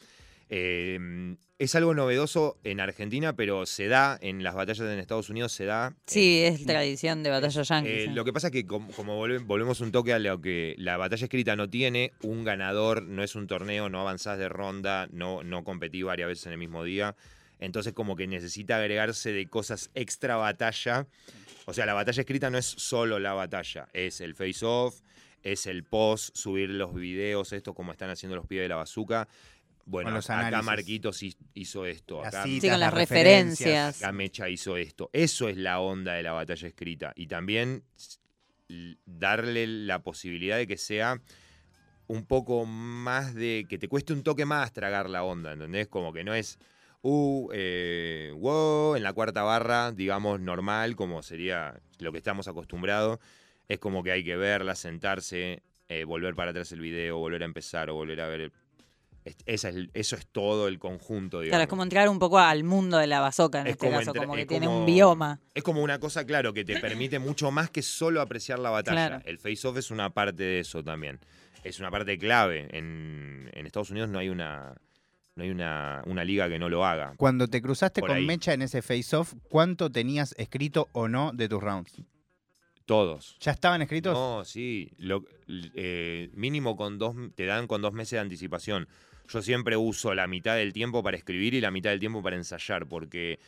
Eh, 0.49 1.36
es 1.58 1.73
algo 1.75 1.93
novedoso 1.93 2.58
en 2.65 2.79
Argentina, 2.81 3.34
pero 3.36 3.65
se 3.65 3.88
da 3.88 4.17
en 4.21 4.43
las 4.43 4.55
batallas 4.55 4.81
en 4.91 4.99
Estados 4.99 5.29
Unidos, 5.29 5.53
se 5.53 5.65
da. 5.65 5.95
Sí, 6.05 6.41
es 6.43 6.65
tradición 6.65 7.23
de 7.23 7.29
batalla 7.29 7.62
yankee. 7.63 7.89
Eh, 7.89 8.08
lo 8.13 8.25
que 8.25 8.34
pasa 8.34 8.47
es 8.47 8.51
que 8.53 8.65
com- 8.65 8.91
como, 8.91 9.17
volve- 9.25 9.39
volvemos 9.45 9.79
un 9.79 9.91
toque 9.91 10.12
a 10.13 10.19
lo 10.19 10.41
que 10.41 10.75
la 10.77 10.97
batalla 10.97 11.23
escrita 11.23 11.55
no 11.55 11.69
tiene, 11.69 12.12
un 12.21 12.43
ganador, 12.43 13.03
no 13.03 13.23
es 13.23 13.36
un 13.36 13.47
torneo, 13.47 13.88
no 13.89 14.01
avanzás 14.01 14.38
de 14.38 14.49
ronda, 14.49 15.08
no, 15.12 15.43
no 15.43 15.63
competí 15.63 16.03
varias 16.03 16.27
veces 16.27 16.45
en 16.47 16.51
el 16.53 16.58
mismo 16.58 16.84
día. 16.84 17.15
Entonces 17.60 17.93
como 17.93 18.17
que 18.17 18.27
necesita 18.27 18.75
agregarse 18.77 19.31
de 19.31 19.47
cosas 19.47 19.89
extra 19.95 20.36
batalla. 20.36 21.08
O 21.65 21.73
sea, 21.73 21.86
la 21.86 21.93
batalla 21.93 22.19
escrita 22.19 22.49
no 22.49 22.58
es 22.58 22.65
solo 22.65 23.17
la 23.17 23.34
batalla, 23.34 23.88
es 23.93 24.19
el 24.19 24.36
face-off, 24.36 24.99
es 25.41 25.67
el 25.67 25.84
post, 25.84 26.36
subir 26.36 26.69
los 26.69 26.93
videos, 26.93 27.53
esto 27.53 27.73
como 27.73 27.91
están 27.93 28.10
haciendo 28.10 28.36
los 28.36 28.45
pibes 28.45 28.65
de 28.65 28.69
la 28.69 28.75
bazooka. 28.75 29.27
Bueno, 29.86 30.10
Con 30.10 30.13
los 30.15 30.30
acá. 30.30 30.62
Marquitos 30.63 31.21
hi- 31.21 31.38
hizo 31.54 31.86
esto, 31.86 32.21
Las 32.24 32.34
acá 32.34 32.43
citas, 32.43 32.62
Sí, 32.62 32.69
con 32.69 32.80
las 32.80 32.93
referencias. 32.93 34.02
acá 34.02 34.12
Mecha 34.12 34.50
hizo 34.50 34.78
esto. 34.78 35.10
Eso 35.13 35.48
es 35.48 35.58
la 35.58 35.80
onda 35.80 36.13
de 36.13 36.24
la 36.24 36.32
batalla 36.34 36.67
escrita. 36.67 37.13
Y 37.15 37.28
también 37.28 37.84
darle 39.06 39.67
la 39.67 40.00
posibilidad 40.02 40.58
de 40.58 40.67
que 40.67 40.78
sea 40.78 41.21
un 42.08 42.26
poco 42.26 42.65
más 42.65 43.34
de. 43.36 43.65
que 43.69 43.78
te 43.78 43.88
cueste 43.88 44.13
un 44.13 44.24
toque 44.24 44.45
más 44.45 44.74
tragar 44.74 45.10
la 45.10 45.24
onda, 45.24 45.54
¿entendés? 45.54 45.88
Como 45.88 46.13
que 46.13 46.24
no 46.24 46.34
es. 46.34 46.60
Uh, 47.08 47.50
eh, 47.54 48.34
wow, 48.36 48.95
en 48.95 49.04
la 49.04 49.13
cuarta 49.13 49.43
barra, 49.43 49.91
digamos, 49.91 50.39
normal, 50.39 50.95
como 50.95 51.21
sería 51.21 51.80
lo 52.00 52.12
que 52.12 52.17
estamos 52.17 52.48
acostumbrados. 52.48 53.19
Es 53.67 53.78
como 53.78 54.02
que 54.02 54.12
hay 54.12 54.24
que 54.24 54.36
verla, 54.36 54.74
sentarse, 54.74 55.62
eh, 55.88 56.04
volver 56.06 56.34
para 56.34 56.50
atrás 56.50 56.71
el 56.71 56.80
video, 56.80 57.17
volver 57.19 57.43
a 57.43 57.45
empezar 57.45 57.91
o 57.91 57.93
volver 57.93 58.21
a 58.21 58.28
ver. 58.28 58.52
Es- 59.25 59.35
esa 59.45 59.69
es- 59.69 59.89
eso 59.93 60.15
es 60.15 60.25
todo 60.27 60.67
el 60.69 60.79
conjunto, 60.79 61.39
digamos. 61.41 61.49
Claro, 61.51 61.63
es 61.63 61.69
como 61.69 61.83
entrar 61.83 62.07
un 62.07 62.19
poco 62.19 62.39
al 62.39 62.63
mundo 62.63 62.97
de 62.97 63.07
la 63.07 63.19
bazooka 63.19 63.59
en 63.61 63.67
Es 63.67 63.71
este 63.73 63.88
como 63.88 63.97
caso, 63.99 64.11
entra- 64.11 64.21
como 64.23 64.35
que 64.35 64.41
es 64.43 64.47
tiene 64.47 64.65
como- 64.67 64.79
un 64.79 64.85
bioma. 64.85 65.39
Es 65.53 65.63
como 65.63 65.81
una 65.83 65.99
cosa, 65.99 66.25
claro, 66.25 66.53
que 66.53 66.63
te 66.63 66.79
permite 66.79 67.19
mucho 67.19 67.51
más 67.51 67.69
que 67.69 67.81
solo 67.81 68.21
apreciar 68.21 68.59
la 68.59 68.69
batalla. 68.69 69.07
Claro. 69.07 69.23
El 69.25 69.38
face-off 69.39 69.75
es 69.77 69.91
una 69.91 70.11
parte 70.11 70.43
de 70.43 70.59
eso 70.59 70.83
también. 70.83 71.19
Es 71.63 71.79
una 71.79 71.89
parte 71.91 72.17
clave. 72.17 72.67
En, 72.71 73.49
en 73.53 73.65
Estados 73.65 73.89
Unidos 73.89 74.09
no 74.09 74.19
hay 74.19 74.29
una 74.29 74.75
no 75.38 75.43
hay 75.43 75.49
una, 75.49 76.01
una 76.05 76.23
liga 76.23 76.47
que 76.47 76.57
no 76.57 76.69
lo 76.69 76.85
haga. 76.85 77.13
Cuando 77.17 77.49
te 77.49 77.61
cruzaste 77.61 77.99
Por 77.99 78.07
con 78.11 78.17
ahí. 78.19 78.25
Mecha 78.25 78.53
en 78.53 78.61
ese 78.61 78.81
face-off, 78.81 79.33
¿cuánto 79.49 79.91
tenías 79.91 80.33
escrito 80.38 80.88
o 80.93 81.09
no 81.09 81.31
de 81.33 81.49
tus 81.49 81.61
rounds? 81.61 81.91
Todos. 82.85 83.35
¿Ya 83.41 83.51
estaban 83.51 83.81
escritos? 83.81 84.13
No, 84.13 84.45
sí. 84.45 84.91
Lo- 84.97 85.25
eh, 85.75 86.29
mínimo 86.35 86.77
con 86.77 86.97
dos, 86.99 87.15
te 87.35 87.45
dan 87.45 87.67
con 87.67 87.81
dos 87.81 87.93
meses 87.93 88.11
de 88.11 88.19
anticipación. 88.19 88.88
Yo 89.27 89.41
siempre 89.41 89.75
uso 89.77 90.13
la 90.13 90.27
mitad 90.27 90.55
del 90.55 90.73
tiempo 90.73 91.01
para 91.03 91.17
escribir 91.17 91.53
y 91.53 91.61
la 91.61 91.71
mitad 91.71 91.89
del 91.89 91.99
tiempo 91.99 92.21
para 92.21 92.35
ensayar, 92.35 92.88
porque 92.88 93.39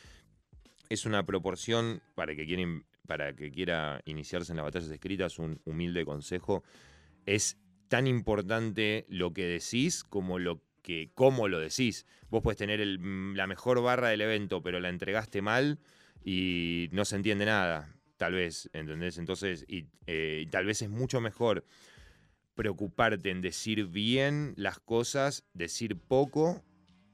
es 0.88 1.04
una 1.06 1.24
proporción 1.24 2.02
para 2.14 2.34
que 2.34 2.46
quiera, 2.46 2.64
para 3.06 3.34
que 3.34 3.50
quiera 3.50 4.00
iniciarse 4.04 4.52
en 4.52 4.56
las 4.56 4.64
batallas 4.64 4.90
escritas, 4.90 5.38
un 5.38 5.60
humilde 5.64 6.04
consejo. 6.04 6.64
Es 7.26 7.58
tan 7.88 8.06
importante 8.06 9.06
lo 9.08 9.32
que 9.32 9.44
decís 9.46 10.04
como 10.04 10.38
lo 10.38 10.60
que 10.82 11.10
cómo 11.14 11.48
lo 11.48 11.58
decís. 11.58 12.06
Vos 12.30 12.42
puedes 12.42 12.58
tener 12.58 12.80
el- 12.80 13.34
la 13.36 13.46
mejor 13.46 13.82
barra 13.82 14.08
del 14.08 14.22
evento, 14.22 14.62
pero 14.62 14.80
la 14.80 14.88
entregaste 14.88 15.42
mal 15.42 15.78
y 16.24 16.88
no 16.92 17.04
se 17.04 17.16
entiende 17.16 17.44
nada, 17.46 17.94
tal 18.16 18.34
vez, 18.34 18.68
¿entendés? 18.72 19.18
Entonces, 19.18 19.64
y, 19.68 19.86
eh, 20.06 20.46
tal 20.50 20.66
vez 20.66 20.82
es 20.82 20.88
mucho 20.88 21.20
mejor 21.20 21.64
preocuparte 22.58 23.30
en 23.30 23.40
decir 23.40 23.86
bien 23.86 24.52
las 24.56 24.80
cosas, 24.80 25.44
decir 25.54 25.96
poco, 25.96 26.64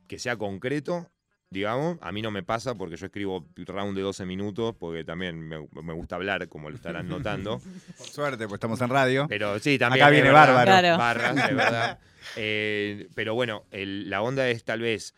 que 0.08 0.18
sea 0.18 0.36
concreto, 0.38 1.10
digamos. 1.50 1.98
A 2.00 2.12
mí 2.12 2.22
no 2.22 2.30
me 2.30 2.42
pasa 2.42 2.74
porque 2.74 2.96
yo 2.96 3.04
escribo 3.04 3.46
round 3.54 3.94
de 3.94 4.00
12 4.02 4.24
minutos, 4.24 4.74
porque 4.80 5.04
también 5.04 5.38
me, 5.38 5.58
me 5.82 5.92
gusta 5.92 6.16
hablar, 6.16 6.48
como 6.48 6.70
lo 6.70 6.76
estarán 6.76 7.08
notando. 7.08 7.60
Por 7.98 8.06
suerte, 8.08 8.44
pues 8.48 8.54
estamos 8.54 8.80
en 8.80 8.88
radio. 8.88 9.26
Pero 9.28 9.58
sí, 9.58 9.78
también. 9.78 10.02
Acá 10.02 10.10
viene 10.10 10.28
verdad, 10.30 10.46
bárbaro. 10.54 10.64
Claro. 10.70 10.98
Barras, 10.98 11.48
de 11.48 11.54
verdad. 11.54 11.98
Eh, 12.36 13.06
pero 13.14 13.34
bueno, 13.34 13.64
el- 13.70 14.08
la 14.08 14.22
onda 14.22 14.48
es 14.48 14.64
tal 14.64 14.80
vez 14.80 15.14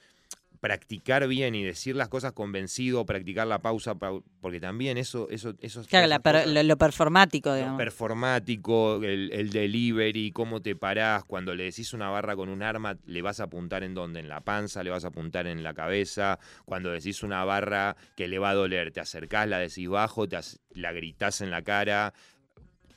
practicar 0.61 1.27
bien 1.29 1.55
y 1.55 1.63
decir 1.65 1.97
las 1.97 2.09
cosas 2.09 2.33
convencido, 2.33 3.05
practicar 3.07 3.47
la 3.47 3.61
pausa, 3.61 3.95
pau- 3.95 4.25
porque 4.41 4.61
también 4.61 4.99
eso, 4.99 5.29
eso, 5.31 5.55
eso 5.61 5.83
Claro, 5.89 6.07
la 6.07 6.19
per- 6.21 6.49
lo, 6.49 6.63
lo 6.63 6.77
performático, 6.77 7.51
lo 7.51 7.55
digamos. 7.57 7.79
performático, 7.79 9.03
el, 9.03 9.31
el 9.33 9.51
delivery, 9.51 10.31
cómo 10.33 10.61
te 10.63 10.75
parás, 10.77 11.25
cuando 11.25 11.55
le 11.55 11.65
decís 11.65 11.93
una 11.93 12.09
barra 12.11 12.35
con 12.37 12.49
un 12.49 12.63
arma, 12.63 12.97
le 13.07 13.23
vas 13.23 13.41
a 13.41 13.45
apuntar 13.45 13.83
en 13.83 13.95
dónde, 13.95 14.21
en 14.21 14.29
la 14.29 14.41
panza, 14.41 14.83
le 14.83 14.91
vas 14.91 15.05
a 15.05 15.09
apuntar 15.09 15.47
en 15.47 15.63
la 15.63 15.75
cabeza, 15.75 16.39
cuando 16.65 16.91
decís 16.91 17.23
una 17.23 17.45
barra 17.45 17.97
que 18.17 18.29
le 18.29 18.39
va 18.39 18.51
a 18.51 18.55
doler, 18.55 18.93
te 18.93 19.01
acercás, 19.01 19.49
la 19.49 19.59
decís 19.59 19.89
bajo, 19.89 20.29
te 20.29 20.39
la 20.75 20.93
gritás 20.93 21.41
en 21.41 21.51
la 21.51 21.63
cara, 21.63 22.13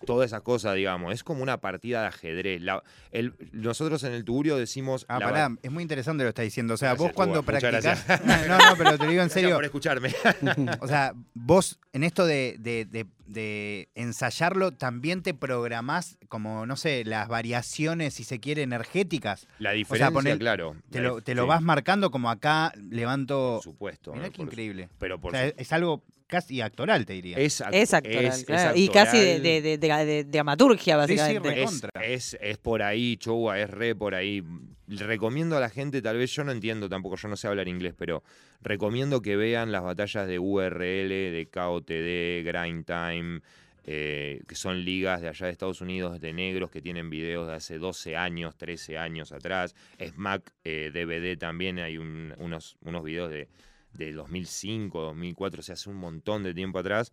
todas 0.05 0.27
esas 0.27 0.41
cosas, 0.41 0.75
digamos. 0.75 1.13
Es 1.13 1.23
como 1.23 1.43
una 1.43 1.59
partida 1.61 2.01
de 2.01 2.07
ajedrez. 2.07 2.61
La- 2.61 2.83
el- 3.11 3.33
nosotros 3.51 4.03
en 4.03 4.13
el 4.13 4.23
Tugurio 4.25 4.57
decimos. 4.57 5.05
Ah, 5.09 5.19
pará, 5.19 5.49
es 5.61 5.71
muy 5.71 5.81
interesante 5.83 6.23
lo 6.23 6.27
que 6.27 6.29
estás 6.29 6.45
diciendo. 6.45 6.73
O 6.73 6.77
sea, 6.77 6.89
Gracias, 6.89 7.07
vos 7.07 7.15
cuando 7.15 7.43
muchas 7.43 7.61
practicás. 7.61 8.25
No, 8.47 8.57
no, 8.57 8.75
pero 8.77 8.91
te 8.97 9.07
digo 9.07 9.21
en 9.21 9.27
Gracias 9.27 9.33
serio. 9.33 9.55
por 9.55 9.65
escucharme. 9.65 10.13
O 10.81 10.87
sea, 10.87 11.13
vos 11.33 11.79
en 11.93 12.03
esto 12.03 12.25
de, 12.25 12.55
de- 12.59 12.85
de- 12.85 13.05
de 13.27 13.89
ensayarlo, 13.93 14.71
también 14.73 15.21
te 15.21 15.35
programás 15.35 16.17
como, 16.29 16.65
no 16.65 16.75
sé, 16.75 17.05
las 17.05 17.27
variaciones, 17.27 18.15
si 18.15 18.23
se 18.23 18.39
quiere, 18.39 18.63
energéticas. 18.63 19.47
La 19.59 19.71
diferencia, 19.71 20.11
poner- 20.11 20.39
claro. 20.39 20.75
Te 20.89 20.99
lo, 21.01 21.19
dif- 21.19 21.23
te 21.23 21.35
lo 21.35 21.43
sí, 21.43 21.49
vas 21.49 21.61
marcando 21.61 22.09
como 22.09 22.31
acá 22.31 22.73
levanto. 22.89 23.55
Por 23.55 23.63
supuesto. 23.63 24.13
Mirá 24.13 24.25
¿no? 24.27 24.31
qué 24.31 24.37
Por- 24.37 24.45
increíble. 24.47 24.89
Pero 24.97 25.15
O 25.15 25.19
por 25.21 25.31
sea, 25.33 25.49
su- 25.49 25.53
es 25.57 25.73
algo 25.73 26.03
casi 26.29 26.61
actoral, 26.61 27.05
te 27.05 27.13
diría. 27.13 27.37
es, 27.37 27.59
act- 27.61 27.73
Es 27.73 27.93
actoral, 27.93 28.25
es- 28.25 28.37
es 28.39 28.45
claro. 28.45 28.77
Y 28.77 28.87
casi 28.87 29.17
de, 29.17 29.23
actoral. 29.33 29.43
de- 29.43 29.61
de- 29.61 29.77
de- 29.77 30.05
de 30.05 30.23
dramaturgia, 30.23 31.05
Sí, 31.07 31.13
sí, 31.13 31.17
básicamente. 31.19 31.63
es, 31.63 31.81
es, 32.33 32.37
es 32.41 32.57
por 32.57 32.81
ahí, 32.83 33.17
Chowa, 33.17 33.59
es 33.59 33.69
re 33.69 33.95
por 33.95 34.15
ahí. 34.15 34.43
Recomiendo 34.87 35.57
a 35.57 35.59
la 35.59 35.69
gente, 35.69 36.01
tal 36.01 36.17
vez 36.17 36.31
yo 36.33 36.43
no 36.43 36.51
entiendo 36.51 36.87
tampoco, 36.89 37.15
yo 37.15 37.27
no 37.27 37.35
sé 37.35 37.47
hablar 37.47 37.67
inglés, 37.67 37.93
pero 37.97 38.23
recomiendo 38.61 39.21
que 39.21 39.35
vean 39.35 39.71
las 39.71 39.83
batallas 39.83 40.27
de 40.27 40.39
URL, 40.39 41.09
de 41.31 41.47
KOTD, 41.51 42.43
Grind 42.43 42.85
Time, 42.85 43.41
eh, 43.85 44.41
que 44.47 44.55
son 44.55 44.83
ligas 44.85 45.21
de 45.21 45.29
allá 45.29 45.45
de 45.47 45.51
Estados 45.51 45.81
Unidos 45.81 46.19
de 46.19 46.33
negros 46.33 46.69
que 46.69 46.81
tienen 46.81 47.09
videos 47.09 47.47
de 47.47 47.53
hace 47.53 47.77
12 47.79 48.15
años, 48.15 48.55
13 48.55 48.97
años 48.97 49.31
atrás. 49.31 49.73
Smack 50.03 50.51
eh, 50.63 50.91
DVD 50.93 51.37
también 51.37 51.79
hay 51.79 51.97
un- 51.97 52.33
unos, 52.37 52.77
unos 52.81 53.03
videos 53.03 53.29
de, 53.31 53.47
de 53.93 54.13
2005, 54.13 55.01
2004, 55.01 55.59
o 55.59 55.63
sea, 55.63 55.73
hace 55.73 55.89
un 55.89 55.97
montón 55.97 56.43
de 56.43 56.53
tiempo 56.53 56.79
atrás. 56.79 57.11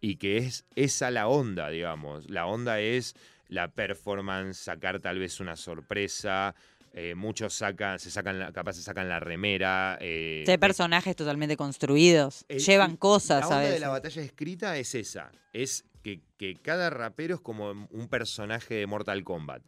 Y 0.00 0.16
que 0.16 0.36
es 0.38 0.64
esa 0.76 1.10
la 1.10 1.28
onda, 1.28 1.70
digamos. 1.70 2.28
La 2.30 2.46
onda 2.46 2.78
es 2.80 3.14
la 3.48 3.68
performance, 3.68 4.58
sacar 4.58 5.00
tal 5.00 5.18
vez 5.18 5.40
una 5.40 5.56
sorpresa. 5.56 6.54
eh, 6.96 7.16
muchos 7.16 7.54
sacan, 7.54 7.98
se 7.98 8.08
sacan, 8.08 8.38
la- 8.38 8.52
capaz 8.52 8.74
se 8.74 8.82
sacan 8.82 9.08
la 9.08 9.18
remera. 9.18 9.98
eh, 10.00 10.44
hay 10.46 10.58
personajes 10.58 11.16
totalmente 11.16 11.56
construidos. 11.56 12.44
el- 12.48 12.60
Llevan 12.60 12.96
cosas, 12.96 13.40
la 13.40 13.44
a 13.46 13.48
onda 13.48 13.58
de 13.62 13.66
veces. 13.66 13.80
la 13.80 13.88
batalla 13.88 14.22
escrita 14.22 14.76
es 14.78 14.94
esa. 14.94 15.32
Es 15.52 15.84
que, 16.04 16.20
que 16.38 16.54
cada 16.54 16.90
rapero 16.90 17.34
es 17.34 17.40
como 17.40 17.70
un 17.90 18.08
personaje 18.08 18.74
de 18.74 18.86
Mortal 18.86 19.24
Kombat. 19.24 19.62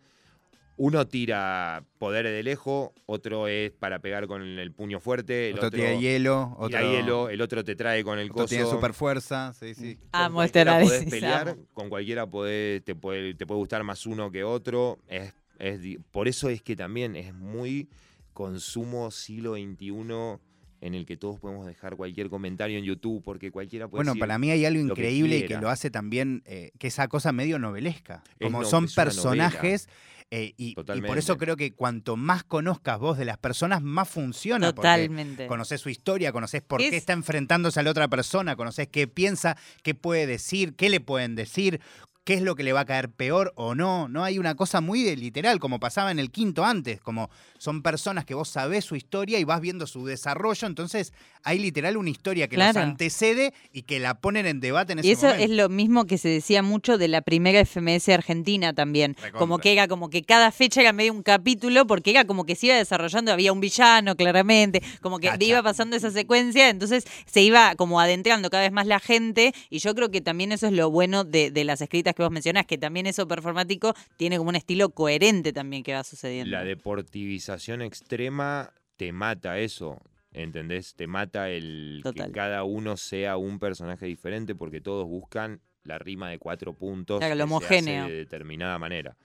Uno 0.79 1.07
tira 1.07 1.85
poderes 1.99 2.33
de 2.33 2.43
lejos, 2.43 2.91
otro 3.07 3.49
es 3.49 3.71
para 3.73 3.99
pegar 4.01 4.27
con 4.27 4.43
el 4.43 4.73
puño 4.73 5.01
fuerte, 5.01 5.49
el 5.49 5.55
otro 5.55 5.69
otro, 5.69 5.79
tiene 5.81 6.01
hielo, 6.01 6.55
tira 6.67 6.81
otro, 6.81 6.93
hielo, 6.93 7.29
el 7.31 7.41
otro 7.41 7.65
te 7.65 7.75
trae 7.77 8.05
con 8.05 8.19
el 8.19 8.27
otro 8.31 8.43
coso. 8.45 8.49
tiene 8.49 8.65
super 8.67 8.93
fuerza. 8.93 9.55
Sí, 9.55 9.75
sí. 9.75 9.97
Con 9.97 10.09
Amo 10.12 10.43
este 10.43 10.65
cualquiera 10.65 10.73
podés 10.85 10.91
análisis, 11.01 11.11
pelear, 11.11 11.49
amo. 11.49 11.62
con 11.73 11.89
cualquiera 11.89 12.27
podés- 12.27 12.85
te, 12.85 12.95
puede, 12.95 13.35
te 13.35 13.47
puede 13.47 13.59
gustar 13.59 13.85
más 13.85 14.05
uno 14.05 14.31
que 14.31 14.45
otro. 14.45 14.99
Es, 15.09 15.33
es 15.59 15.81
por 16.11 16.29
eso 16.29 16.51
es 16.51 16.61
que 16.61 16.77
también 16.77 17.17
es 17.17 17.33
muy 17.33 17.89
consumo 18.35 19.11
siglo 19.11 19.55
XXI 19.55 20.39
en 20.83 20.95
el 20.95 21.07
que 21.07 21.17
todos 21.17 21.41
podemos 21.41 21.67
dejar 21.67 21.97
cualquier 21.97 22.29
comentario 22.29 22.79
en 22.79 22.85
YouTube 22.85 23.23
porque 23.25 23.51
cualquiera 23.51 23.89
puede 23.89 24.01
Bueno, 24.01 24.11
decir, 24.12 24.21
para 24.21 24.39
mí 24.39 24.51
hay 24.51 24.67
algo 24.67 24.83
lo 24.83 24.95
que 24.95 25.01
increíble 25.01 25.39
y 25.39 25.47
que 25.47 25.57
lo 25.57 25.71
hace 25.71 25.91
también, 25.91 26.43
eh, 26.45 26.71
que 26.79 26.89
esa 26.89 27.09
cosa 27.09 27.33
medio 27.33 27.59
novelesca. 27.59 28.23
Es 28.39 28.45
Como 28.47 28.61
no- 28.61 28.69
son 28.69 28.87
personajes. 28.95 29.89
Eh, 30.31 30.55
y, 30.57 30.71
y 30.71 31.01
por 31.03 31.19
eso 31.19 31.39
creo 31.39 31.57
que 31.57 31.73
cuanto 31.73 32.17
más 32.17 32.43
conozcas 32.43 32.99
vos 32.99 33.17
de 33.17 33.25
las 33.25 33.39
personas, 33.39 33.81
más 33.83 34.09
funciona. 34.09 34.67
porque 34.75 34.89
Totalmente. 34.89 35.47
Conocés 35.47 35.81
su 35.81 35.89
historia, 35.89 36.33
conocés 36.33 36.62
por 36.62 36.83
Es- 36.83 36.91
qué 36.91 36.97
está 36.97 37.12
enfrentándose 37.12 37.79
a 37.79 37.83
la 37.85 37.91
otra 37.91 38.09
persona, 38.09 38.57
conocés 38.57 38.89
qué 38.89 39.07
piensa, 39.07 39.57
qué 39.85 39.95
puede 39.95 40.27
decir, 40.27 40.75
qué 40.75 40.91
le 40.91 40.99
pueden 41.01 41.37
decir, 41.37 41.81
qué 42.27 42.35
es 42.35 42.43
lo 42.43 42.57
que 42.57 42.65
le 42.65 42.73
va 42.73 42.81
a 42.81 42.85
caer 42.85 43.09
peor 43.09 43.53
o 43.55 43.77
no. 43.77 44.09
No 44.09 44.25
hay 44.25 44.39
una 44.41 44.57
cosa 44.57 44.81
muy 44.81 45.05
de 45.05 45.15
literal, 45.17 45.61
como 45.61 45.79
pasaba 45.79 46.11
en 46.11 46.19
el 46.19 46.33
quinto 46.33 46.65
antes, 46.65 47.01
como 47.01 47.31
son 47.57 47.83
personas 47.83 48.25
que 48.25 48.35
vos 48.35 48.49
sabés 48.49 48.85
su 48.85 48.97
historia 48.97 49.39
y 49.39 49.45
vas 49.45 49.61
viendo 49.61 49.87
su 49.87 50.05
desarrollo, 50.05 50.67
entonces 50.67 51.12
hay 51.45 51.61
literal 51.61 51.97
una 51.97 52.11
historia 52.11 52.49
que 52.49 52.57
los 52.57 52.65
Claro. 52.73 52.81
antecede 52.81 53.55
y 53.73 53.83
que 53.83 54.01
la 54.01 54.15
ponen 54.21 54.45
en 54.47 54.59
debate 54.59 54.93
en 54.93 54.99
ese 54.99 55.09
Y 55.09 55.12
eso 55.12 55.27
momento. 55.29 55.45
es 55.45 55.51
lo 55.51 55.69
mismo 55.69 56.05
que 56.07 56.19
se 56.19 56.29
decía 56.29 56.62
mucho 56.62 56.99
de 56.99 57.07
la 57.07 57.23
primera 57.23 57.61
FMS 57.65 58.09
argentina 58.12 58.73
también. 58.73 59.15
Recontra. 59.15 59.39
Como 59.39 59.59
que 59.59 59.73
era 59.73 59.87
como 59.87 60.11
que 60.11 60.25
cada 60.25 60.51
fecha 60.51 60.81
era 60.81 60.93
medio 60.93 61.12
un 61.12 61.23
capítulo, 61.23 61.87
porque 61.87 62.11
era 62.11 62.25
como 62.25 62.45
que 62.45 62.57
se 62.57 62.67
iba 62.67 62.75
desarrollando, 62.77 63.33
había 63.33 63.53
un 63.53 63.61
villano 63.61 64.17
claramente, 64.17 64.83
como 65.01 65.21
que 65.21 65.29
Cacha. 65.29 65.45
iba 65.45 65.62
pasando 65.62 65.95
esa 65.95 66.11
secuencia, 66.11 66.69
entonces 66.71 67.05
se 67.25 67.41
iba 67.43 67.77
como 67.77 68.01
adentrando 68.01 68.51
cada 68.51 68.65
vez 68.65 68.73
más 68.73 68.89
la 68.89 68.99
gente, 68.99 69.55
y 69.71 69.79
yo 69.79 69.95
creo 69.95 70.11
que 70.11 70.21
también 70.21 70.51
eso 70.51 70.67
es 70.67 70.73
lo 70.73 70.91
bueno 70.91 71.23
de, 71.23 71.53
de 71.53 71.62
las 71.62 71.81
escritas 71.81 72.16
que 72.17 72.23
vos 72.25 72.33
mencionás, 72.33 72.67
que 72.67 72.79
también 72.79 73.07
eso 73.07 73.29
performático 73.29 73.95
tiene 74.17 74.39
como 74.39 74.51
un 74.51 74.57
estilo 74.57 74.89
coherente 74.91 75.53
también 75.53 75.83
que 75.83 75.93
va 75.95 76.03
sucediendo. 76.03 76.51
La 76.51 76.65
deportivización 76.65 77.83
extrema 77.83 78.73
te 78.97 79.13
mata 79.13 79.59
eso. 79.59 80.01
¿Entendés? 80.33 80.95
Te 80.95 81.07
mata 81.07 81.49
el 81.49 82.01
Total. 82.03 82.27
que 82.27 82.33
cada 82.33 82.63
uno 82.65 82.99
sea 82.99 83.39
un 83.39 83.59
personaje 83.59 84.05
diferente 84.05 84.55
porque 84.55 84.83
todos 84.83 85.07
buscan 85.07 85.61
la 85.83 85.99
rima 85.99 86.29
de 86.29 86.39
cuatro 86.39 86.75
puntos 86.75 87.21
Claro, 87.21 87.35
lo 87.37 87.45
que 87.45 87.49
se 87.49 87.55
hace 87.55 87.65
homogéneo. 87.77 88.09
de 88.09 88.15
determinada 88.17 88.79
manera. 88.79 89.17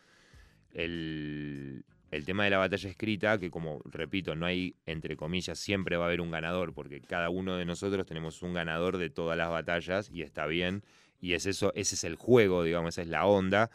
El, 0.73 1.83
el 2.11 2.25
tema 2.25 2.43
de 2.45 2.49
la 2.51 2.57
batalla 2.59 2.89
escrita, 2.89 3.37
que 3.37 3.49
como 3.49 3.81
repito, 3.85 4.35
no 4.35 4.45
hay, 4.45 4.75
entre 4.85 5.15
comillas, 5.17 5.59
siempre 5.59 5.97
va 5.97 6.05
a 6.05 6.07
haber 6.07 6.21
un 6.21 6.31
ganador, 6.31 6.73
porque 6.73 7.01
cada 7.01 7.29
uno 7.29 7.57
de 7.57 7.65
nosotros 7.65 8.05
tenemos 8.05 8.41
un 8.41 8.53
ganador 8.53 8.97
de 8.97 9.09
todas 9.09 9.37
las 9.37 9.49
batallas 9.49 10.09
y 10.13 10.21
está 10.21 10.45
bien. 10.45 10.83
Y 11.21 11.33
es 11.33 11.45
eso, 11.45 11.71
ese 11.75 11.95
es 11.95 12.03
el 12.03 12.15
juego, 12.15 12.63
digamos, 12.63 12.95
esa 12.95 13.03
es 13.03 13.07
la 13.07 13.25
onda. 13.25 13.69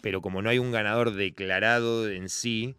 Pero 0.00 0.22
como 0.22 0.40
no 0.40 0.48
hay 0.48 0.58
un 0.58 0.70
ganador 0.70 1.14
declarado 1.14 2.08
en 2.08 2.28
sí, 2.28 2.76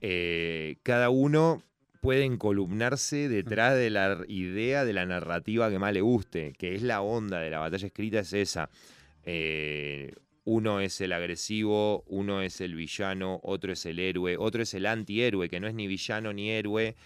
eh, 0.00 0.76
cada 0.84 1.10
uno 1.10 1.62
puede 2.00 2.24
encolumnarse 2.24 3.28
detrás 3.28 3.74
de 3.74 3.90
la 3.90 4.20
idea 4.28 4.84
de 4.84 4.92
la 4.92 5.04
narrativa 5.04 5.70
que 5.70 5.78
más 5.78 5.92
le 5.92 6.00
guste, 6.00 6.52
que 6.56 6.74
es 6.74 6.82
la 6.82 7.00
onda 7.00 7.40
de 7.40 7.50
la 7.50 7.58
batalla 7.58 7.86
escrita, 7.86 8.20
es 8.20 8.32
esa. 8.32 8.70
Eh, 9.24 10.12
uno 10.44 10.80
es 10.80 11.00
el 11.00 11.12
agresivo, 11.12 12.04
uno 12.06 12.40
es 12.40 12.60
el 12.60 12.74
villano, 12.74 13.40
otro 13.42 13.72
es 13.72 13.84
el 13.84 13.98
héroe, 13.98 14.36
otro 14.38 14.62
es 14.62 14.72
el 14.72 14.86
antihéroe, 14.86 15.48
que 15.48 15.60
no 15.60 15.66
es 15.66 15.74
ni 15.74 15.86
villano 15.86 16.32
ni 16.32 16.50
héroe, 16.50 16.96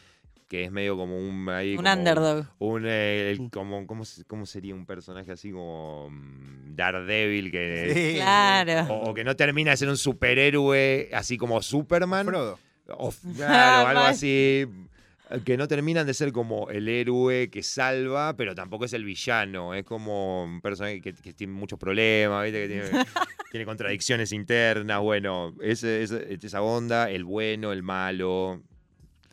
que 0.52 0.64
es 0.64 0.70
medio 0.70 0.98
como 0.98 1.16
un... 1.16 1.48
ahí 1.48 1.70
un 1.72 1.76
como 1.78 1.92
underdog. 1.94 2.46
un, 2.58 2.84
eh, 2.86 3.30
el- 3.30 3.50
como, 3.50 3.86
¿cómo, 3.86 4.04
se- 4.04 4.22
cómo 4.26 4.44
sería 4.44 4.74
un 4.74 4.84
personaje 4.84 5.32
así 5.32 5.50
como 5.50 6.10
mm, 6.10 6.76
Daredevil 6.76 7.50
que... 7.50 7.90
Sí. 7.94 8.14
Claro. 8.16 8.92
O, 8.92 9.10
o 9.10 9.14
que 9.14 9.24
no 9.24 9.34
termina 9.34 9.70
de 9.70 9.78
ser 9.78 9.88
un 9.88 9.96
superhéroe 9.96 11.08
así 11.14 11.38
como 11.38 11.62
Superman. 11.62 12.26
Frodo. 12.26 12.58
O, 12.98 13.10
claro, 13.34 13.88
algo 13.88 14.00
así. 14.02 14.66
Que 15.46 15.56
no 15.56 15.66
terminan 15.66 16.06
de 16.06 16.12
ser 16.12 16.30
como 16.32 16.68
el 16.68 16.86
héroe 16.86 17.48
que 17.48 17.62
salva, 17.62 18.36
pero 18.36 18.54
tampoco 18.54 18.84
es 18.84 18.92
el 18.92 19.04
villano. 19.04 19.72
Es 19.72 19.84
como 19.84 20.44
un 20.44 20.60
personaje 20.60 21.00
que, 21.00 21.14
que 21.14 21.32
tiene 21.32 21.54
muchos 21.54 21.78
problemas, 21.78 22.44
¿viste? 22.44 22.60
que 22.60 22.68
tiene, 22.68 23.04
tiene 23.50 23.64
contradicciones 23.64 24.30
internas. 24.32 25.00
Bueno, 25.00 25.54
esa 25.62 26.60
onda, 26.60 27.08
el 27.10 27.24
bueno, 27.24 27.72
el 27.72 27.82
malo. 27.82 28.60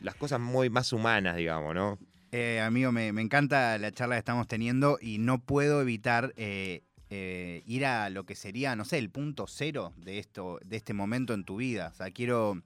Las 0.02 0.16
cosas 0.16 0.40
muy 0.40 0.70
más 0.70 0.94
humanas, 0.94 1.36
digamos, 1.38 1.76
¿no? 1.76 2.00
Eh, 2.32 2.60
amigo, 2.62 2.92
me, 2.92 3.12
me 3.12 3.22
encanta 3.22 3.78
la 3.80 3.92
charla 3.92 4.16
que 4.16 4.20
estamos 4.20 4.48
teniendo 4.48 5.00
y 5.02 5.18
no 5.18 5.40
puedo 5.40 5.82
evitar 5.82 6.34
eh, 6.38 6.84
eh, 7.10 7.64
ir 7.66 7.86
a 7.86 8.10
lo 8.10 8.26
que 8.26 8.36
sería, 8.36 8.76
no 8.76 8.86
sé, 8.86 9.00
el 9.00 9.10
punto 9.10 9.46
cero 9.48 9.94
de 9.98 10.20
esto, 10.20 10.60
de 10.64 10.78
este 10.78 10.94
momento 10.94 11.34
en 11.34 11.44
tu 11.44 11.58
vida. 11.58 11.90
O 11.92 11.96
sea, 11.96 12.12
quiero 12.12 12.62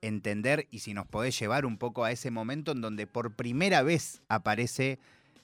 entender 0.00 0.66
y 0.70 0.78
si 0.78 0.94
nos 0.94 1.06
podés 1.06 1.38
llevar 1.38 1.66
un 1.66 1.76
poco 1.76 2.04
a 2.04 2.12
ese 2.12 2.30
momento 2.30 2.72
en 2.72 2.80
donde 2.80 3.06
por 3.06 3.34
primera 3.34 3.82
vez 3.82 4.22
aparece 4.28 4.98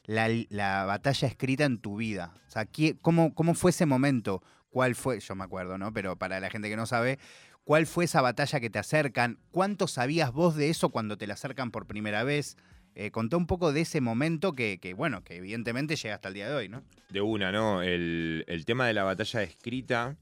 la, 0.04 0.28
la 0.50 0.84
batalla 0.84 1.26
escrita 1.28 1.64
en 1.64 1.78
tu 1.78 1.96
vida. 1.96 2.32
O 2.48 2.50
sea, 2.50 2.64
¿qué- 2.66 2.96
cómo, 3.02 3.34
¿cómo 3.34 3.54
fue 3.54 3.70
ese 3.72 3.84
momento? 3.86 4.42
¿Cuál 4.70 4.94
fue? 4.94 5.20
Yo 5.20 5.34
me 5.34 5.44
acuerdo, 5.44 5.76
¿no? 5.78 5.92
Pero 5.92 6.16
para 6.16 6.38
la 6.38 6.50
gente 6.50 6.68
que 6.68 6.76
no 6.76 6.86
sabe, 6.86 7.18
¿cuál 7.66 7.86
fue 7.86 8.04
esa 8.04 8.22
batalla 8.22 8.60
que 8.60 8.70
te 8.70 8.78
acercan? 8.78 9.40
¿Cuánto 9.50 9.88
sabías 9.88 10.32
vos 10.32 10.54
de 10.54 10.70
eso 10.70 10.90
cuando 10.90 11.18
te 11.18 11.26
la 11.26 11.34
acercan 11.34 11.72
por 11.72 11.86
primera 11.86 12.22
vez? 12.22 12.56
Eh, 12.94 13.10
contá 13.10 13.36
un 13.36 13.48
poco 13.48 13.72
de 13.72 13.80
ese 13.80 14.00
momento 14.00 14.52
que, 14.52 14.78
bueno, 14.96 15.24
que 15.24 15.36
evidentemente 15.36 15.96
llega 15.96 16.14
hasta 16.14 16.28
el 16.28 16.34
día 16.34 16.48
de 16.48 16.54
hoy, 16.54 16.68
¿no? 16.68 16.84
De 17.10 17.20
una, 17.20 17.50
¿no? 17.50 17.82
El, 17.82 18.62
tema 18.64 18.86
de 18.86 18.94
la 18.94 19.02
batalla 19.02 19.42
escrita, 19.42 20.16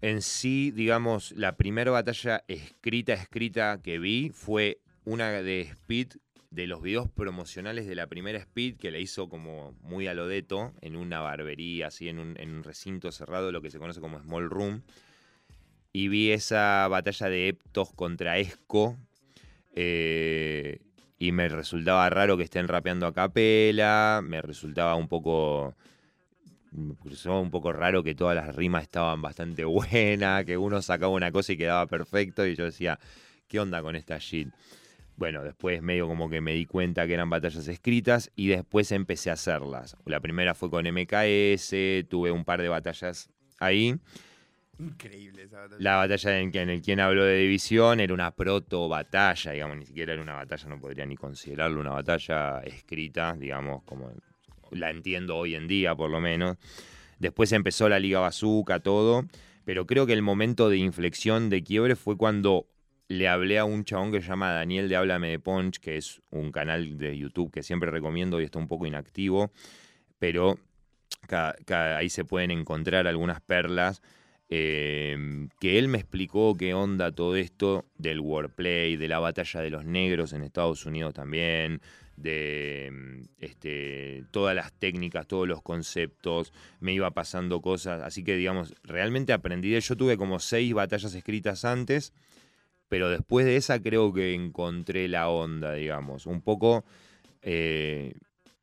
en 0.00 0.22
sí, 0.22 0.70
digamos, 0.70 1.32
la 1.32 1.56
primera 1.56 1.90
batalla 1.90 2.42
escrita, 2.48 3.12
escrita 3.12 3.80
que 3.82 3.98
vi 3.98 4.30
fue 4.30 4.80
una 5.04 5.30
de 5.30 5.60
Speed, 5.60 6.14
de 6.50 6.66
los 6.66 6.80
videos 6.80 7.10
promocionales 7.10 7.86
de 7.86 7.94
la 7.94 8.06
primera 8.06 8.38
Speed, 8.38 8.78
que 8.78 8.90
la 8.90 8.98
hizo 8.98 9.28
como 9.28 9.76
muy 9.82 10.06
a 10.06 10.14
lo 10.14 10.26
deto, 10.26 10.72
en 10.80 10.96
una 10.96 11.20
barbería, 11.20 11.88
así, 11.88 12.08
un, 12.08 12.34
en 12.38 12.50
un 12.50 12.64
recinto 12.64 13.12
cerrado, 13.12 13.52
lo 13.52 13.60
que 13.60 13.70
se 13.70 13.78
conoce 13.78 14.00
como 14.00 14.18
Small 14.18 14.48
Room. 14.48 14.82
Y 15.98 16.06
vi 16.06 16.30
esa 16.30 16.86
batalla 16.86 17.28
de 17.28 17.48
Eptos 17.48 17.92
contra 17.92 18.38
Esco. 18.38 18.96
eh, 19.74 20.78
y 21.18 21.32
me 21.32 21.48
resultaba 21.48 22.08
raro 22.08 22.36
que 22.36 22.44
estén 22.44 22.68
rapeando 22.68 23.04
a 23.04 23.12
capela, 23.12 24.20
me 24.22 24.40
resultaba 24.40 24.94
un 24.94 25.08
poco 25.08 25.74
me 26.70 26.94
un 27.32 27.50
poco 27.50 27.72
raro 27.72 28.04
que 28.04 28.14
todas 28.14 28.36
las 28.36 28.54
rimas 28.54 28.84
estaban 28.84 29.20
bastante 29.22 29.64
buenas, 29.64 30.44
que 30.44 30.56
uno 30.56 30.80
sacaba 30.82 31.12
una 31.12 31.32
cosa 31.32 31.54
y 31.54 31.56
quedaba 31.56 31.84
perfecto 31.88 32.46
y 32.46 32.54
yo 32.54 32.66
decía, 32.66 33.00
¿qué 33.48 33.58
onda 33.58 33.82
con 33.82 33.96
esta 33.96 34.18
shit? 34.18 34.50
Bueno, 35.16 35.42
después 35.42 35.82
medio 35.82 36.06
como 36.06 36.30
que 36.30 36.40
me 36.40 36.52
di 36.52 36.64
cuenta 36.64 37.08
que 37.08 37.14
eran 37.14 37.28
batallas 37.28 37.66
escritas 37.66 38.30
y 38.36 38.46
después 38.46 38.92
empecé 38.92 39.30
a 39.30 39.32
hacerlas. 39.32 39.96
La 40.04 40.20
primera 40.20 40.54
fue 40.54 40.70
con 40.70 40.86
MKS, 40.86 42.06
tuve 42.08 42.30
un 42.30 42.44
par 42.44 42.62
de 42.62 42.68
batallas 42.68 43.30
ahí. 43.58 43.98
Increíble 44.78 45.42
esa 45.42 45.58
batalla. 45.58 45.80
La 45.80 45.96
batalla 45.96 46.38
en, 46.38 46.70
el 46.70 46.82
quien 46.82 47.00
habló 47.00 47.24
de 47.24 47.36
división 47.36 48.00
era 48.00 48.14
una 48.14 48.30
proto 48.30 48.88
batalla, 48.88 49.52
digamos, 49.52 49.76
ni 49.76 49.86
siquiera 49.86 50.12
era 50.12 50.22
una 50.22 50.34
batalla, 50.34 50.68
no 50.68 50.80
podría 50.80 51.04
ni 51.06 51.16
considerarlo 51.16 51.80
una 51.80 51.90
batalla 51.90 52.60
escrita, 52.60 53.34
digamos, 53.36 53.82
como 53.84 54.12
la 54.70 54.90
entiendo 54.90 55.36
hoy 55.36 55.54
en 55.54 55.66
día 55.66 55.94
por 55.94 56.10
lo 56.10 56.20
menos. 56.20 56.56
Después 57.18 57.50
empezó 57.52 57.88
la 57.88 57.98
Liga 57.98 58.20
Bazooka, 58.20 58.80
todo, 58.80 59.24
pero 59.64 59.86
creo 59.86 60.06
que 60.06 60.12
el 60.12 60.22
momento 60.22 60.68
de 60.68 60.78
inflexión, 60.78 61.50
de 61.50 61.64
quiebre, 61.64 61.96
fue 61.96 62.16
cuando 62.16 62.68
le 63.08 63.26
hablé 63.26 63.58
a 63.58 63.64
un 63.64 63.84
chabón 63.84 64.12
que 64.12 64.20
se 64.20 64.28
llama 64.28 64.52
Daniel 64.52 64.88
de 64.88 64.96
Háblame 64.96 65.30
de 65.30 65.38
Punch, 65.38 65.78
que 65.78 65.96
es 65.96 66.20
un 66.30 66.52
canal 66.52 66.98
de 66.98 67.16
YouTube 67.16 67.50
que 67.50 67.62
siempre 67.62 67.90
recomiendo 67.90 68.40
y 68.40 68.44
está 68.44 68.58
un 68.58 68.68
poco 68.68 68.86
inactivo, 68.86 69.50
pero 70.18 70.58
ahí 71.68 72.08
se 72.10 72.24
pueden 72.24 72.50
encontrar 72.50 73.06
algunas 73.06 73.40
perlas. 73.40 74.02
Eh, 74.50 75.48
que 75.60 75.78
él 75.78 75.88
me 75.88 75.98
explicó 75.98 76.56
qué 76.56 76.72
onda 76.72 77.12
todo 77.12 77.36
esto 77.36 77.84
del 77.98 78.20
wordplay, 78.20 78.96
de 78.96 79.08
la 79.08 79.18
batalla 79.18 79.60
de 79.60 79.70
los 79.70 79.84
negros 79.84 80.32
en 80.32 80.42
Estados 80.42 80.86
Unidos 80.86 81.12
también, 81.12 81.82
de 82.16 82.90
mm, 82.90 83.22
este, 83.38 84.24
todas 84.30 84.54
las 84.54 84.72
técnicas, 84.72 85.26
todos 85.26 85.46
los 85.46 85.62
conceptos, 85.62 86.52
me 86.80 86.92
iba 86.94 87.10
pasando 87.10 87.60
cosas, 87.60 88.02
así 88.02 88.24
que 88.24 88.36
digamos, 88.36 88.74
realmente 88.82 89.32
aprendí 89.32 89.78
yo 89.78 89.96
tuve 89.96 90.16
como 90.16 90.38
seis 90.38 90.72
batallas 90.72 91.14
escritas 91.14 91.64
antes, 91.64 92.14
pero 92.88 93.10
después 93.10 93.44
de 93.44 93.56
esa 93.56 93.80
creo 93.82 94.12
que 94.14 94.32
encontré 94.32 95.08
la 95.08 95.28
onda, 95.28 95.74
digamos, 95.74 96.26
un 96.26 96.40
poco, 96.40 96.84
eh, 97.42 98.14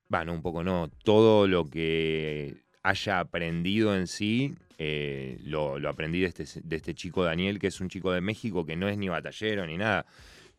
bueno, 0.10 0.34
un 0.34 0.42
poco 0.42 0.64
no, 0.64 0.90
todo 1.04 1.48
lo 1.48 1.66
que 1.66 2.65
haya 2.86 3.20
aprendido 3.20 3.96
en 3.96 4.06
sí, 4.06 4.54
eh, 4.78 5.40
lo, 5.44 5.80
lo 5.80 5.90
aprendí 5.90 6.22
de 6.22 6.28
este, 6.28 6.46
de 6.64 6.76
este 6.76 6.94
chico 6.94 7.24
Daniel, 7.24 7.58
que 7.58 7.68
es 7.68 7.82
un 7.82 7.90
chico 7.90 8.12
de 8.12 8.22
México 8.22 8.64
que 8.64 8.76
no 8.76 8.88
es 8.88 8.98
ni 8.98 9.10
batallero 9.10 9.66
ni 9.66 9.76
nada, 9.76 10.06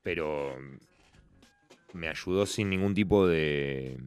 pero 0.02 0.58
me 1.92 2.08
ayudó 2.08 2.44
sin 2.44 2.68
ningún 2.68 2.94
tipo 2.94 3.28
de, 3.28 3.98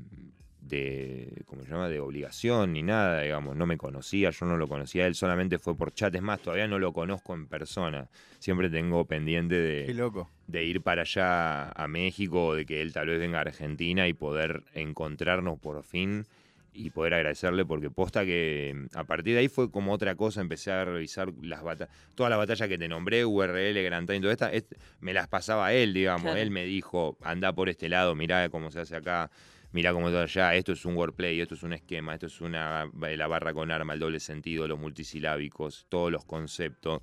de 0.59 1.43
¿cómo 1.45 1.63
se 1.63 1.69
llama? 1.69 1.87
de 1.87 2.01
obligación 2.01 2.73
ni 2.73 2.83
nada, 2.83 3.21
digamos, 3.21 3.55
no 3.55 3.65
me 3.65 3.77
conocía, 3.77 4.31
yo 4.31 4.45
no 4.45 4.57
lo 4.57 4.67
conocía, 4.67 5.07
él 5.07 5.15
solamente 5.15 5.57
fue 5.57 5.77
por 5.77 5.93
chat, 5.93 6.13
es 6.13 6.21
más, 6.21 6.41
todavía 6.41 6.67
no 6.67 6.77
lo 6.77 6.91
conozco 6.91 7.33
en 7.33 7.47
persona, 7.47 8.09
siempre 8.39 8.69
tengo 8.69 9.05
pendiente 9.05 9.55
de, 9.55 9.93
loco. 9.93 10.29
de 10.47 10.65
ir 10.65 10.81
para 10.81 11.03
allá 11.03 11.69
a 11.69 11.87
México, 11.87 12.47
o 12.47 12.53
de 12.53 12.65
que 12.65 12.81
él 12.81 12.91
tal 12.91 13.07
vez 13.07 13.17
venga 13.17 13.37
a 13.37 13.41
Argentina 13.41 14.09
y 14.09 14.13
poder 14.13 14.63
encontrarnos 14.73 15.57
por 15.57 15.83
fin 15.83 16.25
y 16.73 16.89
poder 16.91 17.13
agradecerle 17.15 17.65
porque 17.65 17.89
posta 17.89 18.25
que 18.25 18.73
mm, 18.75 18.97
a 18.97 19.03
partir 19.03 19.33
de 19.33 19.39
ahí 19.41 19.47
fue 19.49 19.71
como 19.71 19.91
otra 19.93 20.15
cosa, 20.15 20.41
empecé 20.41 20.71
a 20.71 20.85
revisar 20.85 21.31
las 21.41 21.63
batallas, 21.63 21.93
todas 22.15 22.29
las 22.29 22.37
batallas 22.39 22.67
que 22.67 22.77
te 22.77 22.87
nombré, 22.87 23.25
URL, 23.25 23.83
Grand 23.83 24.07
Time, 24.07 24.21
todas 24.21 24.33
estas, 24.33 24.53
es- 24.53 24.65
me 24.99 25.13
las 25.13 25.27
pasaba 25.27 25.73
él, 25.73 25.93
digamos, 25.93 26.23
Claro. 26.23 26.39
él 26.39 26.51
me 26.51 26.65
dijo, 26.65 27.17
anda 27.21 27.53
por 27.53 27.69
este 27.69 27.89
lado, 27.89 28.15
mirá 28.15 28.49
cómo 28.49 28.71
se 28.71 28.79
hace 28.81 28.95
acá, 28.95 29.29
mirá 29.71 29.93
cómo 29.93 30.09
se 30.09 30.17
hace 30.17 30.39
allá, 30.41 30.55
esto 30.55 30.71
es 30.73 30.85
un 30.85 30.95
wordplay, 30.95 31.39
esto 31.41 31.55
es 31.55 31.63
un 31.63 31.73
esquema, 31.73 32.13
esto 32.13 32.27
es 32.27 32.41
una 32.41 32.89
la 32.99 33.27
barra 33.27 33.53
con 33.53 33.71
arma, 33.71 33.93
el 33.93 33.99
doble 33.99 34.19
sentido, 34.19 34.67
los 34.67 34.79
multisilábicos, 34.79 35.85
todos 35.89 36.11
los 36.11 36.25
conceptos. 36.25 37.01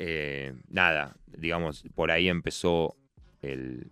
Eh, 0.00 0.54
nada, 0.68 1.16
digamos, 1.26 1.84
por 1.94 2.10
ahí 2.12 2.28
empezó 2.28 2.94
el, 3.42 3.90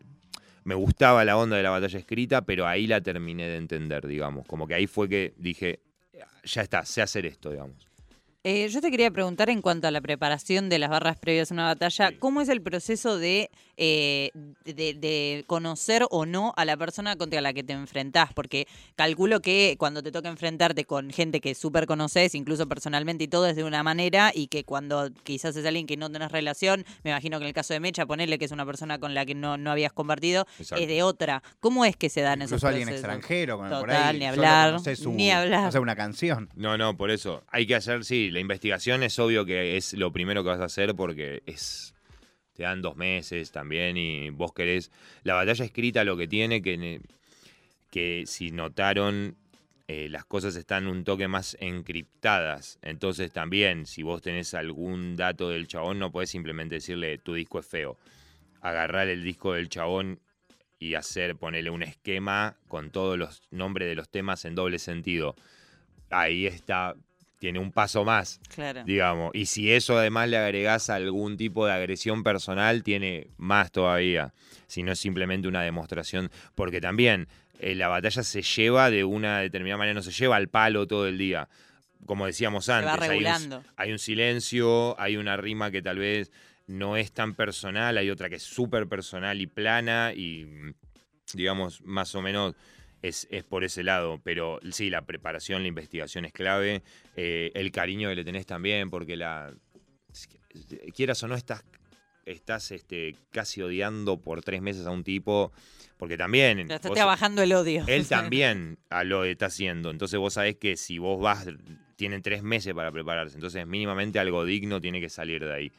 me 0.67 0.75
gustaba 0.75 1.25
la 1.25 1.37
onda 1.37 1.57
de 1.57 1.63
la 1.63 1.71
batalla 1.71 1.97
escrita, 1.97 2.43
pero 2.43 2.67
ahí 2.67 2.89
la 2.89 3.01
terminé 3.01 3.47
de 3.47 3.57
entender, 3.57 4.05
digamos. 4.05 4.45
Como 4.49 4.67
que 4.67 4.75
ahí 4.75 4.89
fue 4.89 5.09
que 5.09 5.33
dije, 5.39 5.79
ya 6.43 6.63
está, 6.63 6.85
sé 6.85 7.03
hacer 7.03 7.25
esto, 7.25 7.53
digamos. 7.53 7.87
Eh, 8.49 8.69
yo 8.69 8.81
te 8.81 8.93
quería 8.93 9.11
preguntar 9.11 9.51
en 9.51 9.61
cuanto 9.61 9.89
a 9.89 9.91
la 9.91 10.01
preparación 10.01 10.69
de 10.69 10.79
las 10.79 10.89
barras 10.89 11.19
previas 11.19 11.51
a 11.51 11.55
una 11.55 11.65
batalla, 11.65 12.11
Sí. 12.11 12.15
¿cómo 12.21 12.41
es 12.41 12.49
el 12.49 12.63
proceso 12.63 13.19
de, 13.19 13.51
eh, 13.77 14.31
de, 14.65 14.95
de 14.95 15.43
conocer 15.49 16.05
o 16.13 16.27
no 16.27 16.55
a 16.57 16.65
la 16.65 16.77
persona 16.77 17.17
contra 17.17 17.41
la 17.41 17.53
que 17.53 17.65
te 17.65 17.73
enfrentás? 17.73 18.33
Porque 18.35 18.69
calculo 18.95 19.41
que 19.41 19.75
cuando 19.81 20.01
te 20.01 20.13
toca 20.13 20.29
enfrentarte 20.29 20.85
con 20.85 21.11
gente 21.11 21.41
que 21.41 21.57
súper 21.57 21.87
conoces, 21.87 22.37
incluso 22.37 22.69
personalmente 22.69 23.25
y 23.25 23.27
todo, 23.27 23.49
es 23.49 23.57
de 23.57 23.65
una 23.65 23.83
manera, 23.83 24.31
y 24.33 24.47
que 24.47 24.63
cuando 24.63 25.11
quizás 25.25 25.57
es 25.57 25.67
alguien 25.67 25.89
que 25.89 25.97
no 25.97 26.09
tenés 26.09 26.31
relación, 26.31 26.85
me 27.03 27.11
imagino 27.11 27.39
que 27.41 27.47
en 27.47 27.49
el 27.49 27.53
caso 27.55 27.75
de 27.75 27.81
Mecha, 27.81 28.07
ponerle 28.07 28.39
que 28.39 28.45
es 28.45 28.53
una 28.53 28.65
persona 28.65 29.01
con 29.01 29.13
la 29.13 29.27
que 29.27 29.35
no, 29.35 29.57
no 29.57 29.73
habías 29.73 29.93
compartido, 29.93 30.47
Exacto. 30.61 30.81
es 30.85 30.87
de 30.89 31.03
otra. 31.03 31.43
¿Cómo 31.59 31.85
es 31.85 31.97
que 31.97 32.09
se 32.11 32.21
dan 32.21 32.43
esos 32.43 32.53
Incluso 32.53 32.69
alguien 32.69 32.87
procesos? 32.91 33.11
extranjero 33.13 33.59
con 33.59 33.71
por 33.71 33.81
Total, 33.81 34.15
ahí. 34.15 34.19
ni 34.21 34.27
hablar, 34.27 34.79
su- 34.95 35.11
ni 35.11 35.33
hablar. 35.33 35.65
No 35.65 35.73
sé, 35.73 35.81
una 35.81 35.97
canción. 35.97 36.49
No, 36.55 36.79
no, 36.79 36.97
por 36.97 37.11
eso. 37.11 37.43
Hay 37.49 37.67
que 37.67 37.75
hacer, 37.75 38.05
sí, 38.05 38.31
la 38.37 38.41
investigación 38.41 39.03
es 39.03 39.19
obvio 39.19 39.47
que 39.47 39.79
es 39.79 39.95
lo 39.95 40.13
primero 40.13 40.43
que 40.43 40.51
vas 40.51 40.61
a 40.61 40.67
hacer 40.67 40.95
porque 40.95 41.43
es. 41.47 41.95
Te 42.53 42.65
dan 42.65 42.83
dos 42.83 42.97
meses 42.97 43.51
también 43.51 43.97
y 43.97 44.29
vos 44.29 44.53
querés. 44.53 44.91
La 45.25 45.35
batalla 45.35 45.65
escrita 45.65 46.05
lo 46.05 46.19
que 46.19 46.29
tiene 46.29 46.61
que. 46.61 47.01
que 47.91 48.25
si 48.27 48.51
notaron. 48.51 49.37
eh, 49.89 50.09
las 50.11 50.25
cosas 50.27 50.55
están 50.57 50.87
un 50.87 51.05
toque 51.05 51.29
más 51.29 51.57
encriptadas. 51.61 52.79
Entonces 52.83 53.33
también, 53.33 53.87
si 53.87 54.03
vos 54.03 54.21
tenés 54.21 54.53
algún 54.53 55.17
dato 55.17 55.49
del 55.49 55.67
chabón, 55.67 55.99
no 55.99 56.13
podés 56.13 56.29
simplemente 56.31 56.75
decirle 56.77 57.19
tu 57.19 57.35
disco 57.35 57.61
es 57.61 57.67
feo. 57.67 57.97
Agarrar 58.61 59.09
el 59.09 59.23
disco 59.23 59.55
del 59.55 59.69
chabón 59.71 60.21
y 60.79 60.95
hacer, 60.95 61.37
ponerle 61.37 61.71
un 61.71 61.83
esquema 61.83 62.57
con 62.69 62.91
todos 62.91 63.17
los 63.17 63.43
nombres 63.51 63.89
de 63.89 63.95
los 63.95 64.11
temas 64.11 64.45
en 64.45 64.55
doble 64.55 64.79
sentido. 64.79 65.37
Ahí 66.11 66.47
está, 66.47 66.97
tiene 67.39 67.59
un 67.59 67.71
paso 67.73 68.05
más, 68.05 68.41
Claro. 68.55 68.83
digamos. 68.85 69.31
Y 69.35 69.47
si 69.47 69.71
eso 69.73 69.99
además 69.99 70.29
le 70.29 70.39
agregás 70.39 70.89
algún 70.91 71.37
tipo 71.37 71.67
de 71.67 71.73
agresión 71.73 72.23
personal, 72.23 72.83
tiene 72.83 73.29
más 73.37 73.71
todavía. 73.73 74.33
Si 74.67 74.83
no 74.83 74.93
es 74.93 74.99
simplemente 74.99 75.47
una 75.47 75.63
demostración. 75.63 76.31
Porque 76.55 76.81
también 76.81 77.29
eh, 77.61 77.75
la 77.75 77.89
batalla 77.89 78.23
se 78.23 78.43
lleva 78.43 78.91
de 78.91 79.05
una 79.05 79.41
determinada 79.41 79.79
manera, 79.79 79.95
no 79.95 80.03
se 80.03 80.13
lleva 80.13 80.37
al 80.37 80.49
palo 80.49 80.87
todo 80.87 81.07
el 81.07 81.19
día. 81.19 81.49
Como 82.07 82.27
decíamos 82.27 82.67
Se 82.67 82.73
antes, 82.73 82.89
va 82.89 82.95
hay 82.95 83.01
un- 83.01 83.09
regulando. 83.09 83.65
hay 83.77 83.93
un 83.93 83.99
silencio, 83.99 84.99
hay 85.01 85.17
una 85.17 85.37
rima 85.37 85.71
que 85.71 85.83
tal 85.83 85.99
vez 85.99 86.31
no 86.67 86.97
es 86.97 87.13
tan 87.13 87.35
personal, 87.35 87.97
hay 87.99 88.11
otra 88.11 88.29
que 88.29 88.37
es 88.37 88.43
súper 88.43 88.87
personal 88.89 89.41
y 89.41 89.47
plana 89.47 90.13
y, 90.15 90.47
digamos, 91.35 91.83
más 91.83 92.15
o 92.15 92.23
menos 92.23 92.55
es, 93.09 93.27
es 93.31 93.45
por 93.45 93.65
ese 93.65 93.83
lado. 93.83 94.21
Pero 94.23 94.61
sí, 94.71 94.91
la 94.91 95.03
preparación, 95.03 95.63
la 95.63 95.69
investigación 95.69 96.25
es 96.25 96.33
clave, 96.33 96.83
eh, 97.17 97.51
el 97.55 97.71
cariño 97.73 98.09
que 98.09 98.17
le 98.17 98.25
tenés 98.25 98.47
también, 98.47 98.91
porque 98.91 99.17
la... 99.17 99.53
Quieras 100.95 101.23
o 101.23 101.29
no, 101.29 101.35
estás, 101.35 101.65
estás 102.25 102.71
este, 102.71 103.15
casi 103.31 103.61
odiando 103.63 104.19
por 104.21 104.43
tres 104.43 104.63
meses 104.63 104.87
a 104.87 104.91
un 104.91 105.05
tipo, 105.05 105.53
porque 105.99 106.17
también... 106.17 106.67
Ya 106.69 106.77
está 106.77 106.89
vos- 106.89 106.97
trabajando 106.97 107.43
el 107.43 107.53
odio. 107.53 107.85
él 107.87 108.07
también 108.09 108.79
a 108.91 109.05
lo 109.05 109.25
está 109.25 109.47
haciendo. 109.47 109.91
Entonces 109.91 110.19
vos 110.19 110.35
sabés 110.35 110.57
que 110.57 110.77
si 110.77 110.99
vos 110.99 111.21
vas, 111.21 111.47
tienen 111.97 112.23
tres 112.23 112.43
meses 112.43 112.73
para 112.75 112.91
prepararse. 112.91 113.35
Entonces 113.37 113.67
mínimamente 113.67 114.19
algo 114.19 114.45
digno 114.45 114.81
tiene 114.81 115.01
que 115.01 115.11
salir 115.11 115.45
de 115.45 115.53
ahí. 115.55 115.73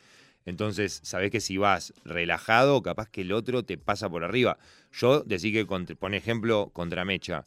Entonces 0.48 1.02
sabés 1.04 1.30
que 1.30 1.42
si 1.42 1.58
vas 1.58 1.94
relajado, 2.06 2.82
capaz 2.82 3.10
que 3.10 3.22
el 3.22 3.34
otro 3.34 3.64
te 3.64 3.78
pasa 3.78 4.10
por 4.10 4.24
arriba. 4.24 4.58
Yo 4.94 5.22
decí 5.22 5.52
que, 5.52 5.68
contra- 5.68 5.96
por 5.96 6.16
ejemplo, 6.16 6.70
contra 6.74 7.06
Mecha. 7.06 7.44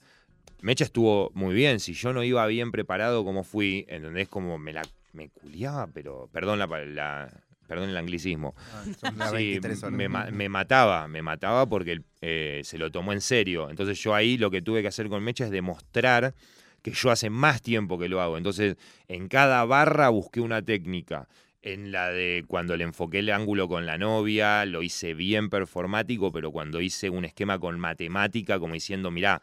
Mecha 0.61 0.85
estuvo 0.85 1.31
muy 1.35 1.55
bien. 1.55 1.81
Si 1.81 1.95
yo 1.95 2.13
no 2.13 2.23
iba 2.23 2.47
bien 2.47 2.71
preparado 2.71 3.25
como 3.25 3.43
fui, 3.43 3.87
¿entendés? 3.89 4.29
Como 4.29 4.59
me 4.59 4.73
la 4.73 4.83
me 5.13 5.29
culiaba, 5.31 5.89
pero 5.89 6.29
perdón 6.33 6.59
la, 6.61 6.67
la- 6.67 7.33
perdón 7.67 7.89
el 7.89 7.97
anglicismo. 7.97 8.55
Ah, 8.73 8.85
Sí, 8.85 9.35
23 9.35 9.83
horas. 9.83 9.97
me, 9.97 10.09
me 10.31 10.49
mataba, 10.49 11.09
me 11.09 11.23
mataba 11.23 11.67
porque 11.67 12.03
eh, 12.21 12.61
se 12.65 12.77
lo 12.79 12.91
tomó 12.91 13.13
en 13.15 13.21
serio. 13.23 13.71
Entonces 13.71 13.99
yo 13.99 14.15
ahí 14.15 14.37
lo 14.37 14.51
que 14.51 14.61
tuve 14.63 14.83
que 14.83 14.89
hacer 14.89 15.09
con 15.09 15.25
Mecha 15.25 15.47
es 15.47 15.51
demostrar 15.51 16.35
que 16.83 16.93
yo 16.93 17.11
hace 17.11 17.29
más 17.31 17.63
tiempo 17.63 17.99
que 17.99 18.09
lo 18.09 18.21
hago. 18.21 18.37
Entonces 18.37 18.77
en 19.09 19.27
cada 19.29 19.65
barra 19.65 20.11
busqué 20.11 20.41
una 20.41 20.61
técnica. 20.63 21.29
En 21.63 21.93
la 21.93 22.09
de 22.09 22.45
cuando 22.49 22.75
le 22.77 22.85
enfoqué 22.85 23.19
el 23.19 23.31
ángulo 23.31 23.69
con 23.69 23.85
la 23.85 23.99
novia, 23.99 24.65
lo 24.65 24.83
hice 24.83 25.13
bien 25.13 25.51
performático, 25.51 26.33
pero 26.33 26.51
cuando 26.51 26.81
hice 26.81 27.11
un 27.11 27.27
esquema 27.27 27.59
con 27.59 27.79
matemática, 27.79 28.59
como 28.59 28.73
diciendo, 28.73 29.11
mirá, 29.11 29.43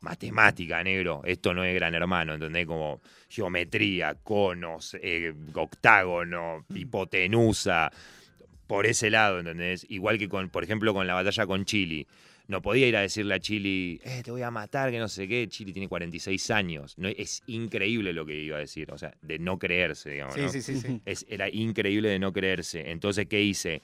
matemática, 0.00 0.82
negro, 0.82 1.20
esto 1.24 1.52
no 1.52 1.64
es 1.64 1.74
gran 1.74 1.94
hermano, 1.94 2.34
¿entendés? 2.34 2.66
Como 2.66 3.02
geometría, 3.28 4.14
conos, 4.14 4.96
eh, 5.02 5.34
octágono, 5.54 6.64
hipotenusa, 6.74 7.90
por 8.66 8.86
ese 8.86 9.10
lado, 9.10 9.40
¿entendés? 9.40 9.84
Igual 9.90 10.18
que 10.18 10.28
con, 10.28 10.48
por 10.48 10.64
ejemplo, 10.64 10.94
con 10.94 11.06
la 11.06 11.14
batalla 11.14 11.46
con 11.46 11.66
Chile. 11.66 12.06
No 12.48 12.60
podía 12.62 12.88
ir 12.88 12.96
a 12.96 13.02
decirle 13.02 13.34
a 13.34 13.40
Chili, 13.40 14.00
eh, 14.02 14.22
te 14.24 14.30
voy 14.30 14.42
a 14.42 14.50
matar, 14.50 14.90
que 14.90 14.98
no 14.98 15.08
sé 15.08 15.28
qué. 15.28 15.46
Chili 15.48 15.72
tiene 15.72 15.86
46 15.86 16.50
años. 16.50 16.96
No, 16.98 17.08
es 17.08 17.42
increíble 17.46 18.12
lo 18.12 18.26
que 18.26 18.34
iba 18.40 18.56
a 18.56 18.60
decir, 18.60 18.90
o 18.90 18.98
sea, 18.98 19.14
de 19.22 19.38
no 19.38 19.58
creerse, 19.58 20.10
digamos. 20.10 20.34
Sí, 20.34 20.40
¿no? 20.40 20.48
sí, 20.48 20.62
sí, 20.62 20.74
sí. 20.76 21.00
Es- 21.06 21.26
era 21.28 21.48
increíble 21.50 22.08
de 22.08 22.18
no 22.18 22.32
creerse. 22.32 22.90
Entonces, 22.90 23.26
¿qué 23.26 23.42
hice? 23.42 23.82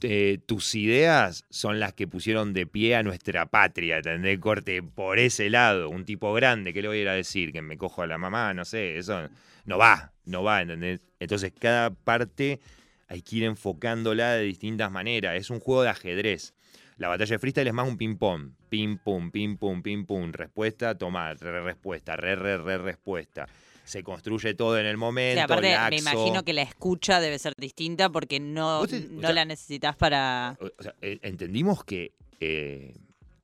Eh, 0.00 0.38
tus 0.46 0.76
ideas 0.76 1.44
son 1.50 1.80
las 1.80 1.92
que 1.92 2.06
pusieron 2.06 2.52
de 2.52 2.66
pie 2.66 2.94
a 2.94 3.02
nuestra 3.02 3.46
patria, 3.46 3.96
¿entendés? 3.96 4.38
Corte 4.38 4.80
por 4.80 5.18
ese 5.18 5.50
lado, 5.50 5.90
un 5.90 6.04
tipo 6.04 6.32
grande, 6.32 6.72
¿qué 6.72 6.82
le 6.82 6.88
voy 6.88 6.98
a 6.98 7.02
ir 7.02 7.08
a 7.08 7.14
decir? 7.14 7.52
Que 7.52 7.62
me 7.62 7.76
cojo 7.76 8.02
a 8.02 8.06
la 8.06 8.16
mamá, 8.16 8.54
no 8.54 8.64
sé, 8.64 8.96
eso 8.96 9.28
no 9.64 9.76
va, 9.76 10.12
no 10.24 10.44
va, 10.44 10.62
¿entendés? 10.62 11.00
Entonces, 11.18 11.52
cada 11.58 11.90
parte 11.90 12.60
hay 13.08 13.22
que 13.22 13.36
ir 13.36 13.44
enfocándola 13.44 14.34
de 14.34 14.44
distintas 14.44 14.90
maneras. 14.92 15.34
Es 15.34 15.50
un 15.50 15.58
juego 15.58 15.82
de 15.82 15.88
ajedrez. 15.88 16.54
La 16.98 17.08
batalla 17.08 17.30
de 17.34 17.38
freestyle 17.38 17.68
es 17.68 17.74
más 17.74 17.88
un 17.88 17.96
ping-pong. 17.96 18.50
Pim, 18.68 18.98
pum, 18.98 19.30
pim, 19.30 19.56
pum, 19.56 19.82
pim, 19.82 20.04
pum. 20.04 20.32
Respuesta, 20.32 20.96
toma, 20.98 21.32
re, 21.34 21.62
respuesta, 21.62 22.16
re, 22.16 22.34
re, 22.36 22.58
re, 22.58 22.78
respuesta. 22.78 23.46
Se 23.84 24.02
construye 24.02 24.52
todo 24.54 24.78
en 24.78 24.84
el 24.86 24.96
momento. 24.96 25.40
aparte, 25.44 25.62
me 25.90 25.96
imagino 25.98 26.44
que 26.44 26.52
la 26.52 26.62
escucha 26.62 27.20
debe 27.20 27.38
ser 27.38 27.54
distinta 27.56 28.10
porque 28.10 28.38
no, 28.40 28.86
te- 28.86 29.00
no 29.08 29.20
sea- 29.20 29.32
la 29.32 29.44
necesitas 29.44 29.96
para. 29.96 30.58
O 30.60 30.82
sea, 30.82 30.94
eh, 31.00 31.18
entendimos 31.22 31.84
que 31.84 32.12
eh, 32.40 32.94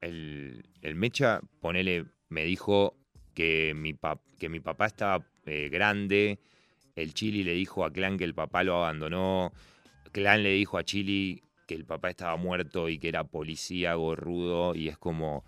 el, 0.01 0.65
el 0.83 0.95
Mecha, 0.97 1.41
ponele, 1.61 2.05
me 2.29 2.45
dijo 2.45 2.95
que 3.35 3.73
mi, 3.75 3.95
pap- 3.95 4.21
que 4.39 4.49
mi 4.49 4.61
papá 4.61 4.87
estaba 4.87 5.25
eh, 5.47 5.69
grande. 5.71 6.39
El 6.97 7.15
Chili 7.15 7.43
le 7.45 7.55
dijo 7.55 7.85
a 7.85 7.93
Clan 7.93 8.19
que 8.19 8.25
el 8.25 8.35
papá 8.35 8.63
lo 8.65 8.77
abandonó. 8.85 9.53
Clan 10.13 10.43
le 10.43 10.51
dijo 10.51 10.77
a 10.79 10.85
Chili 10.85 11.43
que 11.67 11.75
el 11.75 11.85
papá 11.85 12.11
estaba 12.11 12.37
muerto 12.37 12.89
y 12.89 12.99
que 12.99 13.09
era 13.09 13.25
policía 13.25 13.95
gorrudo. 13.95 14.75
Y 14.75 14.89
es 14.89 14.99
como, 14.99 15.45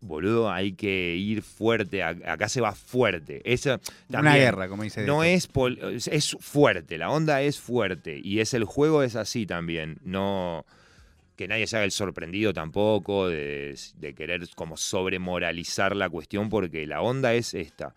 boludo, 0.00 0.50
hay 0.50 0.72
que 0.72 1.16
ir 1.16 1.42
fuerte. 1.42 2.02
Acá 2.02 2.48
se 2.48 2.60
va 2.60 2.72
fuerte. 2.72 3.42
Esa, 3.44 3.74
Una 4.08 4.18
también- 4.18 4.36
guerra, 4.36 4.68
como 4.68 4.82
dice. 4.82 5.04
no 5.04 5.22
es, 5.24 5.46
pol- 5.46 5.78
es 5.94 6.08
es 6.08 6.36
fuerte, 6.40 6.96
la 6.98 7.10
onda 7.10 7.42
es 7.42 7.58
fuerte 7.60 8.20
y 8.22 8.40
es 8.40 8.54
el 8.54 8.64
juego 8.64 9.02
es 9.02 9.16
así 9.16 9.46
también, 9.46 9.98
no 10.02 10.64
que 11.36 11.48
nadie 11.48 11.66
se 11.66 11.76
haga 11.76 11.86
el 11.86 11.90
sorprendido 11.90 12.52
tampoco 12.52 13.26
de, 13.28 13.74
de 13.96 14.14
querer 14.14 14.46
como 14.54 14.76
sobremoralizar 14.76 15.96
la 15.96 16.10
cuestión 16.10 16.50
porque 16.50 16.86
la 16.86 17.00
onda 17.00 17.32
es 17.32 17.54
esta. 17.54 17.94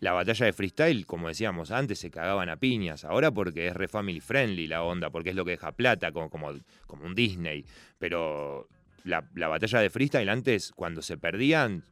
La 0.00 0.12
batalla 0.12 0.46
de 0.46 0.52
freestyle, 0.52 1.06
como 1.06 1.28
decíamos 1.28 1.70
antes, 1.70 1.98
se 1.98 2.10
cagaban 2.10 2.48
a 2.48 2.56
piñas. 2.56 3.04
Ahora 3.04 3.30
porque 3.30 3.68
es 3.68 3.74
re 3.74 3.88
family 3.88 4.20
friendly 4.20 4.66
la 4.66 4.82
onda, 4.82 5.10
porque 5.10 5.30
es 5.30 5.36
lo 5.36 5.44
que 5.44 5.52
deja 5.52 5.72
plata, 5.72 6.12
como, 6.12 6.28
como, 6.28 6.52
como 6.86 7.06
un 7.06 7.14
Disney. 7.14 7.64
Pero 7.98 8.68
la, 9.04 9.24
la 9.34 9.48
batalla 9.48 9.80
de 9.80 9.90
freestyle 9.90 10.28
antes, 10.28 10.72
cuando 10.72 11.00
se 11.00 11.16
perdían, 11.16 11.84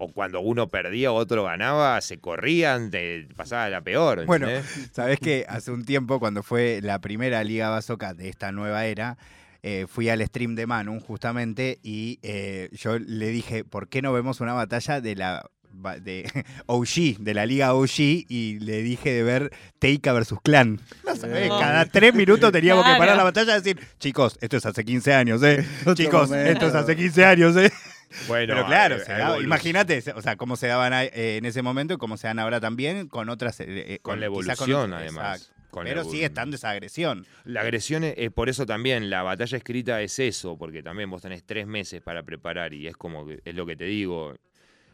o 0.00 0.08
cuando 0.08 0.40
uno 0.40 0.68
perdía, 0.68 1.12
otro 1.12 1.44
ganaba, 1.44 2.00
se 2.00 2.18
corrían, 2.18 2.90
te 2.90 3.28
pasaba 3.36 3.68
la 3.68 3.82
peor. 3.82 4.24
Bueno. 4.24 4.48
Sabes 4.92 5.20
que 5.20 5.44
hace 5.46 5.70
un 5.70 5.84
tiempo, 5.84 6.18
cuando 6.18 6.42
fue 6.42 6.80
la 6.82 7.00
primera 7.00 7.44
Liga 7.44 7.68
Bazooka 7.68 8.14
de 8.14 8.30
esta 8.30 8.50
nueva 8.50 8.86
era, 8.86 9.18
eh, 9.62 9.86
fui 9.86 10.08
al 10.08 10.24
stream 10.26 10.54
de 10.54 10.66
Manu 10.66 11.00
justamente 11.00 11.80
y 11.82 12.18
eh, 12.22 12.70
yo 12.72 12.98
le 12.98 13.28
dije, 13.28 13.62
¿por 13.62 13.88
qué 13.88 14.00
no 14.00 14.10
vemos 14.14 14.40
una 14.40 14.54
batalla 14.54 15.02
de 15.02 15.16
la 15.16 15.50
de 15.72 16.44
OG, 16.66 17.18
de 17.18 17.34
la 17.34 17.46
Liga 17.46 17.74
OG? 17.74 17.98
Y 18.28 18.58
le 18.60 18.82
dije 18.82 19.12
de 19.12 19.22
ver 19.22 19.50
Teika 19.78 20.12
versus 20.12 20.38
Clan. 20.42 20.80
No 21.06 21.16
sabés, 21.16 21.48
No. 21.48 21.58
cada 21.58 21.84
tres 21.86 22.14
minutos 22.14 22.52
teníamos 22.52 22.84
que 22.84 22.94
parar 22.96 23.16
la 23.16 23.24
batalla 23.24 23.52
y 23.56 23.60
decir, 23.62 23.80
chicos, 23.98 24.36
esto 24.40 24.56
es 24.56 24.66
hace 24.66 24.84
15 24.84 25.14
años, 25.14 25.42
¿eh? 25.42 25.64
Otro 25.82 25.94
Chicos, 25.94 26.28
momento. 26.30 26.50
esto 26.52 26.66
es 26.68 26.74
hace 26.74 26.96
15 26.96 27.24
años, 27.24 27.56
¿eh? 27.56 27.72
Bueno, 28.26 28.54
Pero 28.54 28.66
claro, 28.66 28.96
eh, 28.96 29.04
evolu- 29.06 29.44
imagínate, 29.44 30.02
o 30.16 30.20
sea, 30.20 30.34
cómo 30.34 30.56
se 30.56 30.66
daban 30.66 30.92
eh, 30.94 31.36
en 31.36 31.44
ese 31.44 31.62
momento 31.62 31.94
y 31.94 31.96
cómo 31.96 32.16
se 32.16 32.26
dan 32.26 32.40
ahora 32.40 32.58
también 32.58 33.06
con 33.06 33.28
otras... 33.28 33.60
eh, 33.60 33.66
eh, 33.68 33.98
Con 34.02 34.18
la 34.18 34.26
con 34.26 34.34
evolución, 34.34 34.92
además. 34.92 35.42
Exacto. 35.42 35.60
Con 35.70 35.84
Pero 35.84 36.02
sigue 36.02 36.24
estando 36.24 36.56
esa 36.56 36.70
agresión. 36.70 37.24
La 37.44 37.60
agresión 37.60 38.02
es, 38.02 38.14
es 38.16 38.32
por 38.32 38.48
eso 38.48 38.66
también, 38.66 39.10
la 39.10 39.22
batalla 39.22 39.56
escrita 39.56 40.02
es 40.02 40.18
eso, 40.18 40.58
porque 40.58 40.82
también 40.82 41.08
vos 41.08 41.22
tenés 41.22 41.44
tres 41.44 41.68
meses 41.68 42.02
para 42.02 42.24
preparar 42.24 42.74
y 42.74 42.88
es 42.88 42.96
como, 42.96 43.24
que, 43.28 43.38
es 43.44 43.54
lo 43.54 43.64
que 43.64 43.76
te 43.76 43.84
digo, 43.84 44.34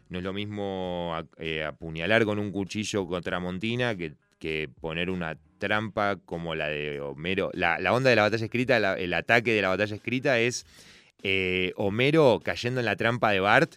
no 0.09 0.17
es 0.19 0.23
lo 0.23 0.33
mismo 0.33 1.13
a- 1.15 1.25
eh, 1.43 1.63
apuñalar 1.63 2.25
con 2.25 2.39
un 2.39 2.51
cuchillo 2.51 3.07
contra 3.07 3.39
Montina 3.39 3.95
que, 3.95 4.13
que 4.39 4.69
poner 4.81 5.09
una 5.09 5.37
trampa 5.59 6.17
como 6.25 6.53
la 6.55 6.67
de 6.67 6.99
Homero. 7.01 7.49
La, 7.53 7.79
la 7.79 7.93
onda 7.93 8.09
de 8.09 8.15
la 8.15 8.21
batalla 8.23 8.45
escrita, 8.45 8.79
la- 8.79 8.93
el 8.93 9.13
ataque 9.13 9.53
de 9.53 9.61
la 9.61 9.69
batalla 9.69 9.95
escrita 9.95 10.39
es 10.39 10.65
eh, 11.23 11.73
Homero 11.77 12.39
cayendo 12.43 12.79
en 12.79 12.85
la 12.85 12.95
trampa 12.95 13.31
de 13.31 13.39
Bart. 13.39 13.75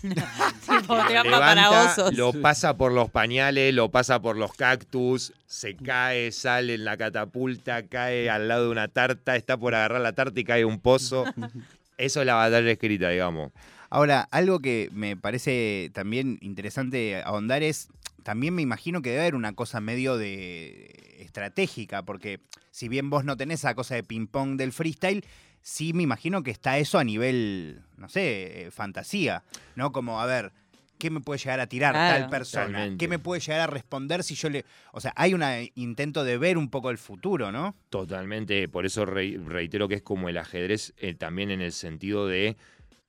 Tipo, 0.02 0.96
lo 0.96 1.06
trampa 1.06 1.38
para 1.38 1.54
levanta, 1.54 1.92
osos. 1.92 2.14
Lo 2.16 2.32
pasa 2.32 2.76
por 2.76 2.92
los 2.92 3.10
pañales, 3.10 3.74
lo 3.74 3.90
pasa 3.90 4.20
por 4.22 4.36
los 4.36 4.52
cactus, 4.54 5.32
se 5.46 5.76
cae, 5.76 6.32
sale 6.32 6.74
en 6.74 6.84
la 6.84 6.96
catapulta, 6.96 7.82
cae 7.86 8.30
al 8.30 8.48
lado 8.48 8.64
de 8.64 8.70
una 8.70 8.88
tarta, 8.88 9.36
está 9.36 9.56
por 9.58 9.74
agarrar 9.74 10.00
la 10.00 10.12
tarta 10.12 10.40
y 10.40 10.44
cae 10.44 10.64
un 10.64 10.80
pozo. 10.80 11.24
Eso 11.98 12.20
es 12.20 12.26
la 12.26 12.34
batalla 12.34 12.70
escrita, 12.70 13.10
digamos. 13.10 13.52
Ahora, 13.90 14.28
algo 14.30 14.60
que 14.60 14.88
me 14.92 15.16
parece 15.16 15.90
también 15.92 16.38
interesante 16.40 17.22
ahondar 17.24 17.62
es, 17.64 17.88
también 18.22 18.54
me 18.54 18.62
imagino 18.62 19.02
que 19.02 19.10
debe 19.10 19.22
haber 19.22 19.34
una 19.34 19.52
cosa 19.54 19.80
medio 19.80 20.16
de 20.16 21.16
estratégica, 21.18 22.04
porque 22.04 22.40
si 22.70 22.88
bien 22.88 23.10
vos 23.10 23.24
no 23.24 23.36
tenés 23.36 23.60
esa 23.60 23.74
cosa 23.74 23.96
de 23.96 24.04
ping-pong 24.04 24.56
del 24.56 24.72
freestyle, 24.72 25.24
sí 25.62 25.92
me 25.92 26.02
imagino 26.04 26.42
que 26.42 26.50
está 26.50 26.78
eso 26.78 26.98
a 26.98 27.04
nivel, 27.04 27.82
no 27.96 28.08
sé, 28.08 28.66
eh, 28.66 28.70
fantasía, 28.70 29.42
¿no? 29.74 29.90
Como, 29.92 30.20
a 30.20 30.26
ver, 30.26 30.52
¿qué 30.98 31.10
me 31.10 31.20
puede 31.20 31.38
llegar 31.38 31.60
a 31.60 31.66
tirar 31.66 31.92
Claro. 31.94 32.20
tal 32.20 32.30
persona? 32.30 32.66
Totalmente. 32.66 33.04
¿Qué 33.04 33.08
me 33.08 33.18
puede 33.18 33.40
llegar 33.40 33.60
a 33.60 33.66
responder 33.66 34.22
si 34.22 34.34
yo 34.34 34.48
le... 34.50 34.64
O 34.92 35.00
sea, 35.00 35.12
hay 35.16 35.34
un 35.34 35.42
intento 35.74 36.24
de 36.24 36.38
ver 36.38 36.58
un 36.58 36.70
poco 36.70 36.90
el 36.90 36.98
futuro, 36.98 37.50
¿no? 37.52 37.74
Totalmente, 37.90 38.68
por 38.68 38.86
eso 38.86 39.04
re- 39.04 39.38
reitero 39.44 39.88
que 39.88 39.96
es 39.96 40.02
como 40.02 40.28
el 40.28 40.38
ajedrez 40.38 40.94
eh, 40.98 41.14
también 41.14 41.50
en 41.50 41.60
el 41.60 41.72
sentido 41.72 42.26
de 42.28 42.56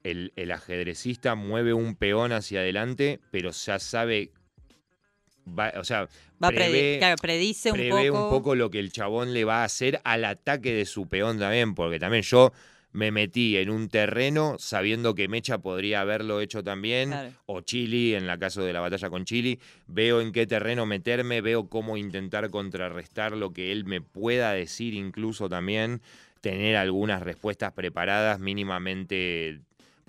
el, 0.04 0.34
el 0.36 0.52
ajedrecista 0.52 1.36
mueve 1.36 1.74
un 1.74 1.96
peón 1.96 2.32
hacia 2.32 2.60
adelante, 2.60 3.20
pero 3.32 3.52
ya 3.52 3.80
sabe, 3.80 4.32
va- 5.48 5.74
o 5.78 5.84
sea, 5.84 6.08
Va 6.44 6.48
a 6.48 6.52
predi- 6.52 6.56
prevé- 6.72 6.98
claro, 7.00 7.16
predice 7.22 7.72
un 7.72 7.78
prevé 7.78 8.10
poco. 8.12 8.24
un 8.24 8.30
poco 8.30 8.56
lo 8.56 8.70
que 8.70 8.80
el 8.80 8.92
chabón 8.92 9.34
le 9.34 9.44
va 9.46 9.62
a 9.62 9.66
hacer 9.66 10.02
al 10.04 10.26
ataque 10.26 10.74
de 10.74 10.86
su 10.86 11.08
peón 11.08 11.38
también, 11.40 11.76
porque 11.76 12.00
también 12.00 12.24
yo 12.24 12.52
me 12.94 13.10
metí 13.12 13.56
en 13.56 13.70
un 13.70 13.88
terreno 13.88 14.58
sabiendo 14.60 15.16
que 15.16 15.30
Mecha 15.30 15.60
podría 15.60 16.02
haberlo 16.02 16.42
hecho 16.42 16.62
también, 16.64 17.10
Claro. 17.10 17.30
o 17.46 17.62
Chili, 17.62 18.16
en 18.16 18.28
la 18.28 18.38
caso 18.38 18.64
de 18.64 18.74
la 18.74 18.82
batalla 18.82 19.10
con 19.10 19.24
Chili, 19.24 19.60
veo 19.88 20.20
en 20.20 20.32
qué 20.34 20.46
terreno 20.46 20.86
meterme, 20.86 21.40
veo 21.42 21.70
cómo 21.70 21.96
intentar 21.96 22.50
contrarrestar 22.50 23.32
lo 23.38 23.54
que 23.54 23.72
él 23.72 23.86
me 23.86 24.02
pueda 24.02 24.52
decir 24.54 24.94
incluso 24.94 25.48
también, 25.48 26.02
tener 26.42 26.76
algunas 26.76 27.22
respuestas 27.22 27.72
preparadas 27.72 28.40
mínimamente, 28.40 29.62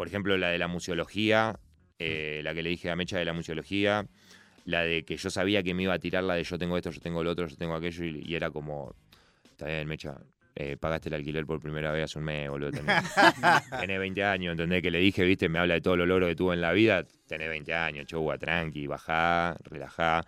por 0.03 0.09
ejemplo, 0.09 0.37
la 0.37 0.49
de 0.49 0.59
la 0.59 0.67
museología, 0.67 1.61
eh, 2.01 2.41
la 2.43 2.53
que 2.55 2.65
le 2.65 2.71
dije 2.71 2.91
a 2.91 2.97
Mecha 2.97 3.19
de 3.19 3.25
la 3.25 3.33
museología, 3.33 4.05
la 4.65 4.83
de 4.83 5.05
que 5.05 5.17
yo 5.17 5.31
sabía 5.31 5.63
que 5.63 5.75
me 5.75 5.85
iba 5.85 5.95
a 5.95 6.01
tirar 6.01 6.25
la 6.25 6.35
de 6.35 6.43
yo 6.43 6.59
tengo 6.59 6.77
esto, 6.77 6.91
yo 6.91 7.01
tengo 7.01 7.23
lo 7.23 7.31
otro, 7.31 7.47
yo 7.47 7.55
tengo 7.55 7.77
aquello, 7.77 8.05
y, 8.05 8.25
y 8.27 8.35
era 8.35 8.51
como, 8.51 8.97
está 9.53 9.67
bien, 9.67 9.87
Mecha, 9.87 10.17
eh, 10.57 10.77
pagaste 10.77 11.09
el 11.09 11.15
alquiler 11.15 11.47
por 11.47 11.61
primera 11.61 11.93
vez 11.93 12.07
hace 12.07 12.19
un 12.19 12.25
mes, 12.25 12.51
boludo, 12.51 12.73
tenés, 12.73 13.01
tenés 13.81 14.01
20 14.01 14.25
años, 14.25 14.51
¿entendés? 14.51 14.83
Que 14.83 14.91
le 14.91 14.99
dije, 14.99 15.25
viste, 15.25 15.49
me 15.49 15.61
habla 15.61 15.75
de 15.75 15.81
todos 15.81 15.97
los 15.97 16.09
logros 16.09 16.31
que 16.31 16.35
tuvo 16.35 16.53
en 16.53 16.63
la 16.63 16.73
vida, 16.73 17.05
tenés 17.29 17.49
20 17.49 17.73
años, 17.73 18.05
chugua, 18.05 18.39
tranqui, 18.39 18.89
bajá, 18.89 19.57
relajá. 19.71 20.25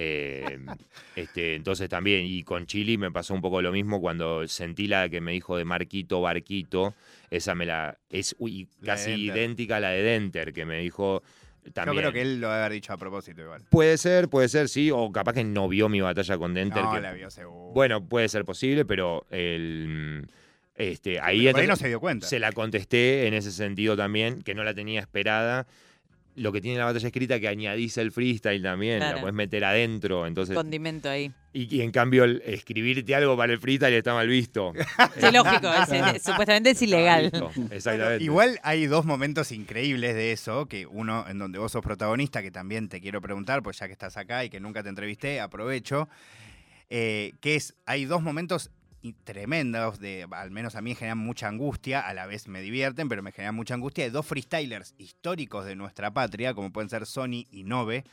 Eh, 0.00 0.58
este, 1.16 1.54
entonces 1.56 1.88
también, 1.88 2.24
y 2.24 2.44
con 2.44 2.66
Chili 2.66 2.96
me 2.96 3.10
pasó 3.10 3.34
un 3.34 3.40
poco 3.40 3.60
lo 3.60 3.72
mismo 3.72 4.00
cuando 4.00 4.46
sentí 4.46 4.86
la 4.86 5.08
que 5.08 5.20
me 5.20 5.32
dijo 5.32 5.56
de 5.56 5.64
Marquito 5.64 6.20
Barquito, 6.20 6.94
esa 7.30 7.54
me 7.56 7.66
la, 7.66 7.98
es 8.08 8.36
uy, 8.38 8.68
casi 8.84 9.10
idéntica 9.26 9.76
a 9.76 9.80
la 9.80 9.90
de 9.90 10.02
Denter, 10.02 10.52
que 10.52 10.64
me 10.64 10.78
dijo 10.78 11.22
también. 11.72 11.96
Yo 11.96 12.00
creo 12.00 12.12
que 12.12 12.20
él 12.22 12.40
lo 12.40 12.48
debe 12.48 12.60
haber 12.60 12.72
dicho 12.72 12.92
a 12.92 12.96
propósito 12.96 13.42
igual. 13.42 13.64
Puede 13.70 13.98
ser, 13.98 14.28
puede 14.28 14.48
ser, 14.48 14.68
sí, 14.68 14.90
o 14.92 15.10
capaz 15.10 15.32
que 15.34 15.44
no 15.44 15.68
vio 15.68 15.88
mi 15.88 16.00
batalla 16.00 16.38
con 16.38 16.54
Denter. 16.54 16.84
No, 16.84 16.92
que- 16.92 17.00
la 17.00 17.12
vio 17.12 17.28
seguro. 17.30 17.72
Bueno, 17.74 18.06
puede 18.06 18.28
ser 18.28 18.44
posible, 18.44 18.84
pero 18.84 19.26
el, 19.30 20.26
este, 20.76 21.18
ahí, 21.20 21.48
ahí 21.48 21.66
no 21.66 21.76
se 21.76 21.88
dio 21.88 21.98
cuenta. 21.98 22.26
se 22.28 22.38
la 22.38 22.52
contesté 22.52 23.26
en 23.26 23.34
ese 23.34 23.50
sentido 23.50 23.96
también, 23.96 24.42
que 24.42 24.54
no 24.54 24.62
la 24.62 24.74
tenía 24.74 25.00
esperada. 25.00 25.66
Lo 26.38 26.52
que 26.52 26.60
tiene 26.60 26.78
la 26.78 26.84
batalla 26.86 27.06
escrita 27.06 27.38
que 27.40 27.48
añadís 27.48 27.96
el 27.98 28.12
freestyle 28.12 28.62
también, 28.62 28.98
la 29.00 29.06
Claro. 29.06 29.20
puedes 29.22 29.34
meter 29.34 29.64
adentro, 29.64 30.26
entonces 30.26 30.54
Condimento 30.56 31.08
ahí. 31.10 31.32
y, 31.52 31.76
y 31.76 31.82
en 31.82 31.90
cambio 31.90 32.24
el 32.24 32.42
escribirte 32.46 33.14
algo 33.14 33.36
para 33.36 33.52
el 33.52 33.58
freestyle 33.58 33.94
está 33.94 34.14
mal 34.14 34.28
visto. 34.28 34.72
Sí, 35.20 35.26
lógico. 35.32 35.68
es- 35.72 36.16
es- 36.16 36.22
supuestamente 36.22 36.70
es 36.70 36.82
ilegal. 36.82 37.32
Exactamente. 37.70 38.24
Igual 38.24 38.58
hay 38.62 38.86
dos 38.86 39.04
momentos 39.04 39.52
increíbles 39.52 40.14
de 40.14 40.32
eso, 40.32 40.66
que 40.66 40.86
uno 40.86 41.24
en 41.28 41.38
donde 41.38 41.58
vos 41.58 41.72
sos 41.72 41.82
protagonista, 41.82 42.42
que 42.42 42.50
también 42.50 42.88
te 42.88 43.00
quiero 43.00 43.20
preguntar, 43.20 43.62
pues 43.62 43.78
ya 43.78 43.86
que 43.86 43.92
estás 43.92 44.16
acá 44.16 44.44
y 44.44 44.50
que 44.50 44.60
nunca 44.60 44.82
te 44.82 44.88
entrevisté, 44.88 45.40
aprovecho, 45.40 46.08
eh, 46.90 47.32
que 47.40 47.54
es, 47.56 47.74
hay 47.86 48.04
dos 48.06 48.22
momentos 48.22 48.70
y 49.00 49.12
tremendos, 49.12 50.00
de, 50.00 50.26
al 50.30 50.50
menos 50.50 50.74
a 50.74 50.80
mí 50.82 50.90
me 50.90 50.96
generan 50.96 51.18
mucha 51.18 51.48
angustia, 51.48 52.00
a 52.00 52.12
la 52.14 52.26
vez 52.26 52.48
me 52.48 52.60
divierten, 52.60 53.08
pero 53.08 53.22
me 53.22 53.32
generan 53.32 53.54
mucha 53.54 53.74
angustia, 53.74 54.04
de 54.04 54.10
dos 54.10 54.26
freestylers 54.26 54.94
históricos 54.98 55.64
de 55.64 55.76
nuestra 55.76 56.10
patria, 56.12 56.52
como 56.54 56.72
pueden 56.72 56.90
ser 56.90 57.06
Sony 57.06 57.46
y 57.50 57.62
Nove, 57.64 58.04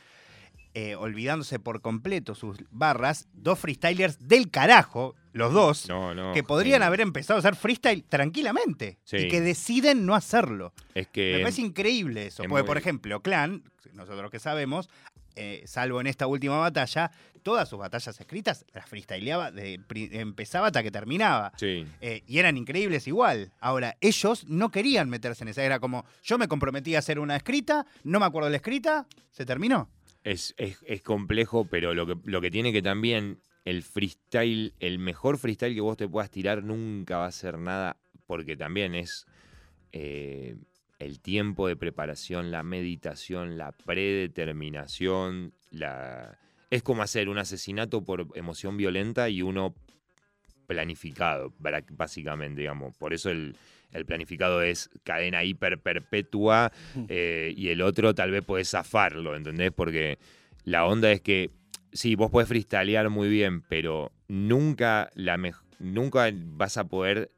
eh, 0.74 0.94
olvidándose 0.94 1.58
por 1.58 1.80
completo 1.80 2.34
sus 2.34 2.58
barras, 2.70 3.28
dos 3.32 3.58
freestylers 3.58 4.28
del 4.28 4.50
carajo, 4.50 5.14
los 5.32 5.52
dos, 5.52 5.88
No, 5.88 6.14
no. 6.14 6.32
que 6.34 6.42
podrían 6.42 6.82
haber 6.82 7.00
empezado 7.00 7.38
a 7.38 7.40
hacer 7.40 7.56
freestyle 7.56 8.04
tranquilamente 8.04 8.98
Sí. 9.04 9.16
y 9.16 9.28
que 9.28 9.40
deciden 9.40 10.04
no 10.06 10.14
hacerlo. 10.14 10.72
Es 10.94 11.06
Me 11.06 11.12
que. 11.12 11.38
parece 11.42 11.62
increíble 11.62 12.26
eso, 12.26 12.42
es 12.42 12.48
porque 12.48 12.62
muy- 12.62 12.66
por 12.66 12.76
ejemplo, 12.78 13.20
Clan, 13.22 13.62
nosotros 13.94 14.30
que 14.30 14.38
sabemos, 14.38 14.90
eh, 15.36 15.62
salvo 15.66 16.00
en 16.00 16.06
esta 16.06 16.26
última 16.26 16.58
batalla, 16.58 17.10
todas 17.42 17.68
sus 17.68 17.78
batallas 17.78 18.18
escritas 18.20 18.64
las 18.72 18.88
freestyleaba, 18.88 19.50
de, 19.50 19.80
empezaba 20.12 20.66
hasta 20.66 20.82
que 20.82 20.90
terminaba. 20.90 21.52
Sí. 21.56 21.86
Eh, 22.00 22.22
y 22.26 22.38
eran 22.38 22.56
increíbles 22.56 23.06
igual. 23.06 23.52
Ahora, 23.60 23.96
ellos 24.00 24.46
no 24.48 24.70
querían 24.70 25.08
meterse 25.08 25.44
en 25.44 25.48
esa. 25.48 25.62
Era 25.62 25.78
como, 25.78 26.04
yo 26.22 26.38
me 26.38 26.48
comprometí 26.48 26.94
a 26.96 26.98
hacer 26.98 27.18
una 27.18 27.36
escrita, 27.36 27.86
no 28.02 28.18
me 28.18 28.26
acuerdo 28.26 28.46
de 28.46 28.52
la 28.52 28.56
escrita, 28.56 29.06
se 29.30 29.46
terminó. 29.46 29.88
Es, 30.24 30.54
es, 30.56 30.78
es 30.86 31.02
complejo, 31.02 31.66
pero 31.66 31.94
lo 31.94 32.06
que, 32.06 32.16
lo 32.24 32.40
que 32.40 32.50
tiene 32.50 32.72
que 32.72 32.82
también 32.82 33.38
el 33.66 33.82
freestyle, 33.82 34.74
el 34.80 34.98
mejor 34.98 35.38
freestyle 35.38 35.74
que 35.74 35.80
vos 35.80 35.96
te 35.96 36.08
puedas 36.08 36.30
tirar 36.30 36.64
nunca 36.64 37.18
va 37.18 37.26
a 37.26 37.32
ser 37.32 37.58
nada, 37.58 37.96
porque 38.26 38.56
también 38.56 38.94
es 38.94 39.26
eh, 39.92 40.56
el 40.98 41.20
tiempo 41.20 41.68
de 41.68 41.76
preparación, 41.76 42.50
la 42.50 42.62
meditación, 42.62 43.58
la 43.58 43.72
predeterminación, 43.72 45.52
la... 45.70 46.38
Es 46.70 46.82
como 46.82 47.02
hacer 47.02 47.28
un 47.28 47.38
asesinato 47.38 48.04
por 48.04 48.26
emoción 48.34 48.76
violenta 48.76 49.28
y 49.28 49.42
uno 49.42 49.74
planificado, 50.66 51.52
básicamente, 51.90 52.62
digamos. 52.62 52.96
Por 52.96 53.14
eso 53.14 53.30
el, 53.30 53.56
el 53.92 54.04
planificado 54.04 54.62
es 54.62 54.90
cadena 55.04 55.44
hiper 55.44 55.78
perpetua 55.78 56.72
eh, 57.08 57.54
y 57.56 57.68
el 57.68 57.82
otro 57.82 58.14
tal 58.14 58.30
vez 58.30 58.44
podés 58.44 58.70
zafarlo, 58.70 59.36
¿entendés? 59.36 59.70
Porque 59.72 60.18
la 60.64 60.86
onda 60.86 61.12
es 61.12 61.20
que, 61.20 61.50
sí, 61.92 62.14
vos 62.14 62.30
podés 62.30 62.48
freestylear 62.48 63.10
muy 63.10 63.28
bien, 63.28 63.62
pero 63.62 64.12
nunca, 64.28 65.10
la 65.14 65.38
nunca 65.78 66.30
vas 66.34 66.76
a 66.76 66.88
poder 66.88 67.30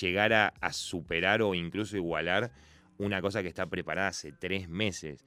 llegar 0.00 0.32
a, 0.32 0.72
superar 0.72 1.42
o 1.42 1.54
incluso 1.54 1.96
igualar 1.96 2.50
una 2.98 3.20
cosa 3.20 3.42
que 3.42 3.48
está 3.48 3.66
preparada 3.66 4.08
hace 4.08 4.32
tres 4.32 4.68
meses. 4.68 5.24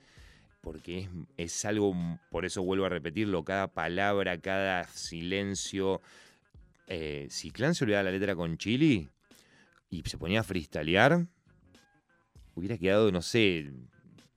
Porque 0.62 1.00
es, 1.00 1.10
es 1.38 1.66
algo, 1.66 1.96
por 2.30 2.46
eso 2.46 2.62
vuelvo 2.64 2.86
a 2.86 2.90
repetirlo, 2.90 3.44
cada 3.44 3.68
palabra, 3.68 4.38
cada 4.40 4.84
silencio. 4.86 6.02
Eh, 6.88 7.28
si 7.30 7.52
Clan 7.52 7.76
se 7.76 7.86
olvidaba 7.86 8.04
la 8.04 8.12
letra 8.12 8.36
con 8.36 8.58
Chili 8.58 9.08
y 9.90 10.02
se 10.04 10.18
ponía 10.18 10.42
a 10.42 10.44
freestylear, 10.44 11.28
hubiera 12.56 12.78
quedado, 12.78 13.12
no 13.12 13.22
sé, 13.22 13.72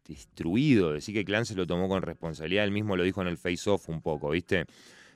destruido. 0.07 0.93
Decir 0.93 1.15
que 1.15 1.25
Clan 1.25 1.45
se 1.45 1.55
lo 1.55 1.67
tomó 1.67 1.89
con 1.89 2.03
responsabilidad, 2.03 2.65
él 2.65 2.71
mismo 2.71 2.97
lo 2.97 3.03
dijo 3.03 3.21
en 3.23 3.29
el 3.29 3.39
Face 3.39 3.69
Off 3.69 3.89
un 3.89 4.01
poco, 4.01 4.31
¿viste? 4.31 4.67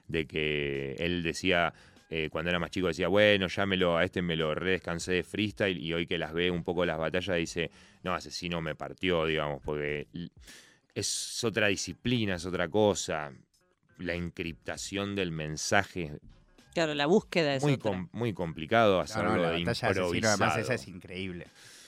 De 0.08 0.26
que 0.26 0.96
él 0.98 1.22
decía, 1.22 1.72
eh, 2.08 2.28
cuando 2.30 2.50
era 2.50 2.58
más 2.58 2.70
chico, 2.70 2.86
decía, 2.88 3.08
bueno, 3.08 3.48
ya 3.48 3.66
me 3.66 3.76
lo, 3.76 3.96
a 3.96 4.04
este 4.04 4.22
me 4.22 4.36
lo 4.36 4.54
redescansé 4.54 5.12
de 5.12 5.22
freestyle 5.22 5.78
y 5.78 5.92
hoy 5.92 6.06
que 6.06 6.18
las 6.18 6.32
ve 6.32 6.50
un 6.50 6.62
poco 6.64 6.84
las 6.86 6.98
batallas 6.98 7.36
dice, 7.36 7.70
no, 8.02 8.14
Asesino 8.14 8.60
me 8.60 8.74
partió, 8.74 9.24
digamos, 9.26 9.60
porque 9.64 10.06
es 10.94 11.44
otra 11.44 11.68
disciplina, 11.68 12.36
es 12.36 12.46
otra 12.46 12.68
cosa. 12.68 13.32
La 13.98 14.14
encriptación 14.14 15.14
del 15.14 15.32
mensaje, 15.32 16.12
Claro, 16.74 16.92
la 16.94 17.06
búsqueda 17.06 17.54
es 17.54 17.62
muy, 17.62 17.72
otra. 17.74 17.90
com- 17.92 18.08
muy 18.12 18.34
complicado 18.34 19.00
hacerlo 19.00 19.36
no, 19.36 19.42
la 19.42 19.50
de 19.52 19.64
batalla 19.64 19.88
de 19.94 20.00
asesino, 20.00 20.28
además 20.28 20.52
esa 20.58 20.60
improvisado. 20.60 20.74
es 20.74 20.88
increíble. 20.88 21.46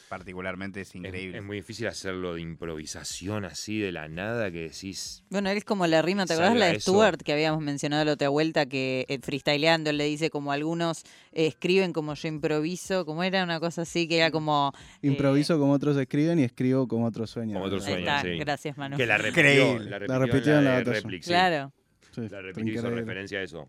Particularmente 0.09 0.80
es 0.80 0.94
increíble. 0.94 1.38
Es, 1.38 1.44
muy 1.44 1.59
difícil 1.59 1.86
hacerlo 1.86 2.34
de 2.34 2.40
improvisación 2.40 3.44
así 3.44 3.78
de 3.78 3.92
la 3.92 4.09
nada 4.09 4.50
que 4.50 4.62
decís. 4.70 5.22
Bueno, 5.30 5.50
él 5.50 5.59
es 5.59 5.64
como 5.64 5.86
la 5.86 6.00
rima, 6.02 6.24
¿te 6.24 6.32
acordás 6.32 6.56
la 6.56 6.66
de 6.66 6.76
eso. 6.76 6.92
Stuart 6.92 7.20
que 7.22 7.32
habíamos 7.32 7.62
mencionado 7.62 8.04
la 8.04 8.12
otra 8.12 8.28
vuelta? 8.30 8.66
Que 8.66 9.04
eh, 9.09 9.18
freestyleando 9.20 9.90
él 9.90 9.98
le 9.98 10.04
dice 10.04 10.30
como 10.30 10.52
algunos 10.52 11.02
eh, 11.32 11.46
escriben 11.46 11.92
como 11.92 12.14
yo 12.14 12.28
improviso, 12.28 13.04
como 13.04 13.22
era 13.22 13.44
una 13.44 13.61
cosa 13.61 13.82
así, 13.82 14.09
que 14.09 14.16
era 14.18 14.30
como... 14.30 14.72
eh, 15.02 15.06
Improviso 15.09 15.59
como 15.59 15.72
otros 15.72 15.96
escriben 15.96 16.38
y 16.38 16.44
escribo 16.44 16.88
como 16.88 17.06
otros 17.06 17.30
sueñan. 17.30 17.54
Como 17.54 17.66
otros 17.66 17.84
sueñan, 17.84 18.00
está, 18.00 18.22
sí. 18.22 18.38
gracias 18.38 18.78
Manu. 18.78 18.96
Que 18.96 19.06
la 19.06 19.18
repitió, 19.18 19.78
la 19.78 19.98
repitió, 19.98 20.06
La 20.09 20.18
repitió 20.18 20.59
en 20.59 20.64
la. 20.64 20.80
Replic, 20.82 21.22
sí. 21.22 21.28
Claro. 21.28 21.72
Sí, 22.14 22.28
La 22.28 22.40
repitió, 22.40 22.72
hizo 22.72 22.90
referencia 22.90 23.38
a 23.40 23.42
eso. 23.42 23.68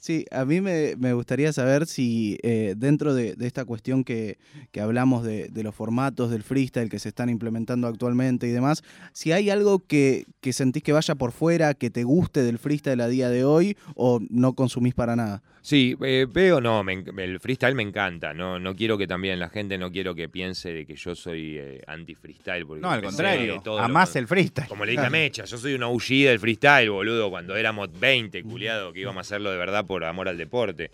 Sí, 0.00 0.26
a 0.30 0.44
mí 0.44 0.60
me, 0.60 0.94
gustaría 1.12 1.52
saber 1.52 1.86
si 1.86 2.38
eh, 2.44 2.74
dentro 2.76 3.14
de, 3.14 3.36
esta 3.40 3.64
cuestión 3.64 4.04
que, 4.04 4.38
que 4.70 4.80
hablamos 4.80 5.24
de, 5.24 5.48
de 5.48 5.62
los 5.64 5.74
formatos 5.74 6.30
del 6.30 6.44
freestyle 6.44 6.88
que 6.88 7.00
se 7.00 7.08
están 7.08 7.28
implementando 7.28 7.88
actualmente 7.88 8.46
y 8.46 8.52
demás, 8.52 8.84
si 9.12 9.32
hay 9.32 9.50
algo 9.50 9.80
que, 9.80 10.26
que 10.40 10.52
sentís 10.52 10.84
que 10.84 10.92
vaya 10.92 11.16
por 11.16 11.32
fuera, 11.32 11.74
que 11.74 11.90
te 11.90 12.04
guste 12.04 12.44
del 12.44 12.58
freestyle 12.58 13.00
a 13.00 13.08
día 13.08 13.28
de 13.28 13.44
hoy 13.44 13.76
o 13.96 14.20
no 14.30 14.52
consumís 14.52 14.94
para 14.94 15.16
nada. 15.16 15.42
Sí, 15.60 15.96
eh, 16.02 16.26
veo, 16.28 16.60
no, 16.60 16.82
me 16.84 17.04
el 17.18 17.40
freestyle 17.40 17.74
me 17.74 17.82
encanta. 17.82 18.32
No, 18.32 18.58
no 18.58 18.74
quiero 18.76 18.96
que 18.96 19.06
también 19.06 19.38
la 19.38 19.48
gente 19.48 19.76
no 19.76 19.90
quiero 19.90 20.14
que 20.14 20.28
piense 20.28 20.72
de 20.72 20.86
que 20.86 20.94
yo 20.96 21.14
soy 21.14 21.56
eh, 21.58 21.82
anti-freestyle. 21.86 22.64
no, 22.80 22.90
al 22.90 23.02
contrario, 23.02 23.60
lo 23.64 23.78
amás 23.78 24.10
con- 24.10 24.18
el 24.20 24.28
freestyle. 24.28 24.68
Como 24.68 24.84
le 24.84 24.92
dije 24.92 25.04
a 25.06 25.10
Mecha, 25.10 25.44
yo 25.44 25.58
soy 25.58 25.74
una 25.74 25.88
hullida 25.88 26.30
del 26.30 26.38
freestyle, 26.40 26.90
boludo, 26.90 27.28
cuando 27.30 27.56
éramos 27.56 27.88
20, 27.98 28.42
culiado, 28.44 28.92
que 28.92 29.00
íbamos 29.00 29.18
a 29.18 29.20
hacerlo 29.22 29.50
de 29.50 29.58
verdad 29.58 29.84
por 29.86 30.04
amor 30.04 30.28
al 30.28 30.38
deporte. 30.38 30.90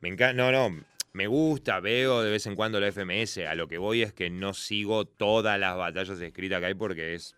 Me 0.00 0.08
encanta, 0.08 0.32
no, 0.34 0.50
no, 0.50 0.82
me 1.12 1.26
gusta, 1.26 1.80
veo 1.80 2.22
de 2.22 2.30
vez 2.30 2.46
en 2.46 2.56
cuando 2.56 2.80
la 2.80 2.88
FMS, 2.92 3.38
a 3.46 3.54
lo 3.54 3.68
que 3.68 3.78
voy 3.78 4.02
es 4.02 4.12
que 4.12 4.28
no 4.30 4.52
sigo 4.54 5.04
todas 5.04 5.58
las 5.60 5.76
batallas 5.76 6.20
escritas 6.20 6.60
que 6.60 6.66
hay 6.66 6.74
porque 6.74 7.14
es 7.14 7.34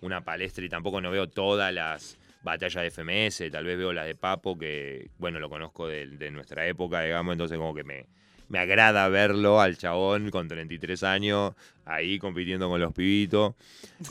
una 0.00 0.22
palestra 0.24 0.64
y 0.64 0.68
tampoco 0.68 1.00
no 1.00 1.10
veo 1.10 1.28
todas 1.28 1.72
las 1.74 2.18
batallas 2.48 2.82
de 2.82 2.88
FMS, 2.88 3.50
tal 3.50 3.64
vez 3.64 3.76
veo 3.78 3.92
las 3.92 4.06
de 4.06 4.14
Papo, 4.14 4.58
que, 4.58 5.10
bueno, 5.18 5.38
lo 5.38 5.48
conozco 5.48 5.86
de, 5.86 6.30
nuestra 6.30 6.66
época, 6.66 7.02
digamos, 7.02 7.32
entonces 7.32 7.58
como 7.58 7.74
que 7.74 7.84
me, 7.84 8.06
me 8.48 8.58
agrada 8.58 9.08
verlo 9.08 9.60
al 9.60 9.76
chabón 9.76 10.30
con 10.30 10.48
33 10.48 11.02
años, 11.02 11.54
ahí 11.84 12.18
compitiendo 12.18 12.68
con 12.68 12.80
los 12.80 12.92
pibitos. 12.92 13.54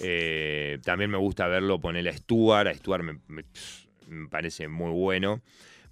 Eh, 0.01 0.79
también 0.83 1.09
me 1.09 1.17
gusta 1.17 1.47
verlo 1.47 1.79
ponerle 1.79 2.11
a 2.11 2.17
Stuart, 2.17 2.67
a 2.67 2.73
Stuart 2.73 3.03
me, 3.03 3.19
me- 3.27 4.27
parece 4.29 4.67
muy 4.67 4.91
bueno, 4.91 5.41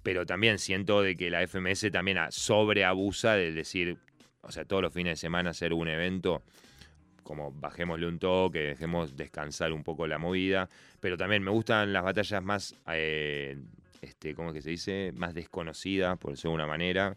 pero 0.02 0.24
también 0.24 0.58
siento 0.58 1.02
de 1.02 1.16
que 1.16 1.30
la 1.30 1.42
FMS 1.42 1.90
también 1.90 2.18
sobreabusa 2.30 3.34
de 3.34 3.52
decir, 3.52 3.98
o 4.42 4.52
sea, 4.52 4.64
todos 4.64 4.82
los 4.82 4.92
fines 4.92 5.12
de 5.12 5.16
semana 5.16 5.50
hacer 5.50 5.72
un 5.74 5.88
evento, 5.88 6.42
como 7.26 7.50
bajémosle 7.52 8.06
un 8.06 8.18
toque, 8.18 8.60
dejemos 8.60 9.16
descansar 9.16 9.72
un 9.72 9.82
poco 9.82 10.06
la 10.06 10.16
movida, 10.18 10.68
pero 11.00 11.16
también 11.16 11.42
me 11.42 11.50
gustan 11.50 11.92
las 11.92 12.04
batallas 12.04 12.42
más, 12.42 12.74
eh, 12.92 13.58
este, 14.00 14.34
¿cómo 14.34 14.50
es 14.50 14.54
que 14.54 14.62
se 14.62 14.70
dice? 14.70 15.12
Más 15.16 15.34
desconocidas, 15.34 16.16
por 16.18 16.30
decirlo 16.30 16.52
de 16.52 16.54
alguna 16.62 16.66
manera. 16.72 17.16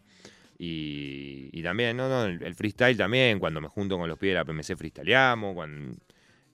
Y, 0.58 1.62
también, 1.62 1.96
no, 1.96 2.08
no, 2.08 2.24
el, 2.26 2.54
freestyle 2.54 2.96
también, 2.96 3.38
cuando 3.38 3.60
me 3.60 3.68
junto 3.68 3.96
con 3.96 4.08
los 4.08 4.18
pibes 4.18 4.34
de 4.34 4.38
la 4.40 4.44
PMC 4.44 4.76
freestyleamos, 4.76 5.54
cuando, 5.54 5.96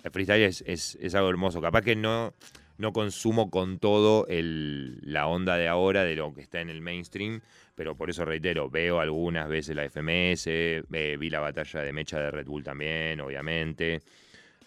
el 0.05 0.11
freestyle 0.13 0.43
es, 0.45 0.63
es- 0.67 0.97
es 1.01 1.15
algo 1.15 1.29
hermoso. 1.31 1.61
Capaz 1.61 1.83
que 1.83 1.97
no, 1.97 2.33
no 2.79 2.93
consumo 2.93 3.51
con 3.51 3.79
todo 3.79 4.27
el- 4.29 5.01
la 5.03 5.27
onda 5.27 5.57
de 5.57 5.67
ahora 5.67 6.05
de 6.05 6.15
lo 6.15 6.33
que 6.35 6.43
está 6.43 6.61
en 6.61 6.71
el 6.71 6.81
mainstream, 6.83 7.41
pero 7.77 7.95
por 7.95 8.09
eso 8.11 8.25
reitero, 8.25 8.71
veo 8.71 8.99
algunas 8.99 9.49
veces 9.49 9.77
la 9.77 9.85
FMS, 9.85 10.47
eh, 10.49 11.17
vi 11.21 11.31
la 11.31 11.41
batalla 11.41 11.83
de 11.83 11.93
mecha 11.93 12.19
de 12.19 12.31
Red 12.31 12.47
Bull 12.47 12.65
también, 12.65 13.21
obviamente. 13.21 14.01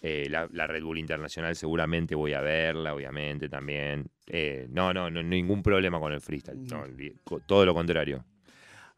Eh, 0.00 0.28
la, 0.30 0.48
la 0.52 0.66
Red 0.66 0.82
Bull 0.82 0.96
Internacional 0.96 1.54
seguramente 1.56 2.14
voy 2.14 2.32
a 2.32 2.40
verla, 2.40 2.94
obviamente 2.94 3.48
también. 3.48 4.08
Eh, 4.26 4.68
no, 4.70 4.94
no, 4.94 5.10
no, 5.10 5.22
ningún 5.22 5.62
problema 5.62 5.98
con 5.98 6.12
el 6.12 6.20
freestyle. 6.20 6.64
no, 6.66 6.84
todo 7.46 7.66
lo 7.66 7.74
contrario. 7.74 8.24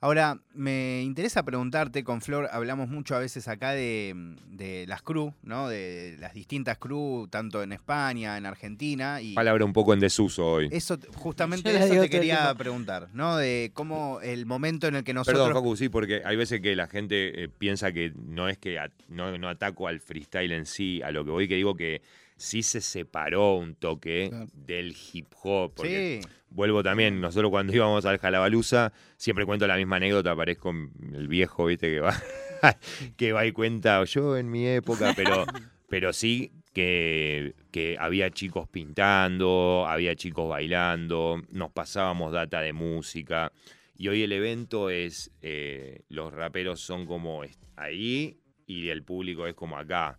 Ahora, 0.03 0.41
me 0.53 1.01
interesa 1.03 1.45
preguntarte, 1.45 2.03
con 2.03 2.23
Flor 2.23 2.49
hablamos 2.51 2.89
mucho 2.89 3.15
a 3.15 3.21
veces 3.21 3.47
acá 3.47 3.71
de, 3.71 4.35
de 4.49 4.85
las 4.89 5.01
crew, 5.01 5.33
¿no? 5.45 5.69
De 5.69 6.17
las 6.19 6.35
distintas 6.35 6.77
crew, 6.77 7.29
tanto 7.31 7.63
en 7.63 7.71
España, 7.71 8.37
en 8.37 8.45
Argentina. 8.45 9.23
Y 9.23 9.35
Palabra 9.35 9.65
un 9.65 9.73
poco 9.73 9.95
en 9.95 10.01
desuso 10.01 10.45
hoy. 10.45 10.69
eso, 10.73 10.99
justamente 11.15 11.71
eso 11.77 11.89
digo 11.89 12.03
te 12.03 12.11
quería 12.11 12.53
preguntar, 12.57 13.11
¿no? 13.15 13.37
De 13.37 13.71
cómo 13.75 14.19
el 14.25 14.45
momento 14.45 14.89
en 14.89 14.97
el 14.97 15.05
que 15.05 15.15
nosotros... 15.15 15.47
Perdón, 15.47 15.63
Facu, 15.63 15.77
sí, 15.77 15.89
porque 15.89 16.23
hay 16.25 16.35
veces 16.35 16.61
que 16.61 16.75
la 16.75 16.89
gente 16.89 17.45
eh, 17.45 17.49
piensa 17.49 17.93
que 17.93 18.13
no 18.17 18.49
es 18.49 18.59
que 18.59 18.81
no, 19.07 19.39
no 19.39 19.49
ataco 19.49 19.87
al 19.87 20.01
freestyle 20.01 20.51
en 20.51 20.67
sí, 20.67 21.01
a 21.03 21.13
lo 21.13 21.25
que 21.25 21.31
voy 21.31 21.47
que 21.47 21.55
digo 21.55 21.77
que 21.77 22.03
sí 22.37 22.63
se 22.63 22.81
separó 22.81 23.55
un 23.57 23.75
toque 23.75 24.29
Claro. 24.31 24.47
del 24.55 24.95
hip 25.13 25.27
hop. 25.43 25.75
Porque 25.75 26.21
sí, 26.23 26.29
vuelvo 26.51 26.83
también, 26.83 27.21
nosotros 27.21 27.51
cuando 27.51 27.75
íbamos 27.75 28.05
al 28.05 28.19
Jalabaluza, 28.19 28.93
siempre 29.17 29.47
cuento 29.47 29.67
la 29.67 29.77
misma 29.77 29.97
anécdota, 29.97 30.35
parezco 30.37 30.71
el 31.15 31.29
viejo, 31.29 31.67
viste, 31.67 31.91
que 31.91 32.01
va, 32.01 32.15
que 33.17 33.33
va 33.33 33.47
y 33.47 33.53
cuenta, 33.53 34.03
yo 34.05 34.37
en 34.37 34.51
mi 34.51 34.67
época, 34.67 35.13
pero, 35.17 35.45
pero 35.89 36.13
sí 36.13 36.53
que, 36.73 37.55
que 37.71 37.97
había 37.99 38.31
chicos 38.31 38.69
pintando, 38.69 39.85
había 39.87 40.15
chicos 40.17 40.49
bailando, 40.49 41.43
nos 41.51 41.71
pasábamos 41.73 42.33
data 42.33 42.61
de 42.61 42.73
música. 42.73 43.53
Y 43.97 44.09
hoy 44.09 44.23
el 44.23 44.33
evento 44.33 44.91
es, 44.91 45.31
eh, 45.43 46.01
los 46.09 46.33
raperos 46.33 46.81
son 46.81 47.07
como 47.07 47.43
ahí 47.77 48.41
y 48.67 48.89
el 48.89 49.05
público 49.05 49.47
es 49.47 49.55
como 49.55 49.77
acá. 49.79 50.19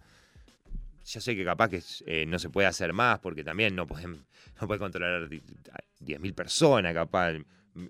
Ya 1.06 1.20
sé 1.22 1.36
que 1.36 1.44
capaz 1.44 1.70
que 1.70 1.82
eh, 2.06 2.26
no 2.26 2.40
se 2.40 2.50
puede 2.50 2.68
hacer 2.68 2.94
más 2.94 3.20
porque 3.20 3.44
también 3.44 3.76
no 3.76 3.86
pueden 3.88 4.26
no 4.62 4.68
puede 4.68 4.80
controlar 4.80 5.28
di- 5.30 5.42
a 5.72 5.78
10.000 6.00 6.34
personas 6.34 6.94
capaz. 6.94 7.34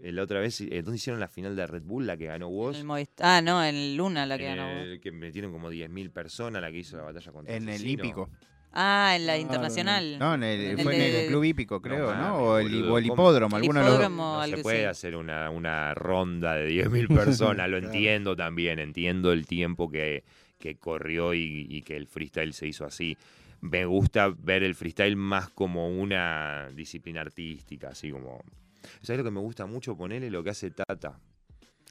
La 0.02 0.24
otra 0.24 0.40
vez, 0.40 0.62
eh, 0.62 0.82
¿dónde 0.82 0.96
hicieron 0.96 1.20
la 1.20 1.28
final 1.28 1.58
de 1.58 1.68
Red 1.68 1.84
Bull, 1.84 2.08
la 2.08 2.16
que 2.16 2.26
ganó 2.28 2.50
vos? 2.50 2.78
El 2.80 3.08
ah, 3.20 3.42
no, 3.42 3.62
en 3.64 3.98
Luna 3.98 4.26
la 4.26 4.38
que 4.38 4.48
En 4.48 4.56
ganó. 4.56 4.70
el 4.82 5.02
que 5.02 5.12
metieron 5.12 5.52
como 5.52 5.70
10.000 5.70 6.10
personas, 6.10 6.62
la 6.62 6.72
que 6.72 6.78
hizo 6.78 6.96
la 6.96 7.04
batalla 7.04 7.32
contra 7.34 7.54
En 7.54 7.68
el 7.68 7.86
hípico. 7.86 8.30
Ah, 8.72 9.14
en 9.16 9.28
la 9.28 9.34
No, 9.34 9.38
no, 9.38 9.44
internacional. 9.44 10.18
No, 10.20 10.34
en 10.36 10.44
el- 10.44 10.80
fue 10.80 10.96
en 10.96 11.02
el 11.02 11.12
de- 11.12 11.26
club 11.28 11.44
hípico, 11.44 11.82
creo, 11.82 12.16
¿no? 12.16 12.36
O 12.38 12.58
el, 12.60 12.84
o 12.90 12.98
el 12.98 13.06
hipódromo, 13.08 13.58
El 13.58 13.64
alguno 13.64 13.80
de 13.82 13.86
los. 13.86 14.10
No 14.10 14.46
se 14.48 14.58
puede 14.64 14.88
hacer 14.88 15.16
una, 15.18 15.50
una 15.50 15.94
ronda 15.94 16.56
de 16.56 16.68
10.000 16.90 17.08
personas, 17.10 17.70
lo 17.70 17.78
entiendo 17.78 18.36
también, 18.38 18.80
entiendo 18.80 19.34
el 19.34 19.46
tiempo 19.46 19.92
que, 19.92 20.24
que 20.64 20.76
corrió 20.78 21.34
y, 21.34 21.82
que 21.82 21.98
el 21.98 22.08
freestyle 22.08 22.54
se 22.54 22.68
hizo 22.68 22.86
así. 22.86 23.18
Me 23.60 23.84
gusta 23.84 24.30
ver 24.30 24.64
el 24.64 24.76
freestyle 24.76 25.18
más 25.18 25.50
como 25.50 25.90
una 25.90 26.70
disciplina 26.74 27.20
artística, 27.20 27.90
así 27.90 28.12
como... 28.12 28.42
¿Sabes 29.02 29.18
lo 29.18 29.26
que 29.26 29.32
me 29.32 29.42
gusta 29.42 29.66
mucho? 29.66 29.98
Ponerle 29.98 30.32
lo 30.32 30.42
que 30.42 30.52
hace 30.52 30.72
Tata. 30.72 31.20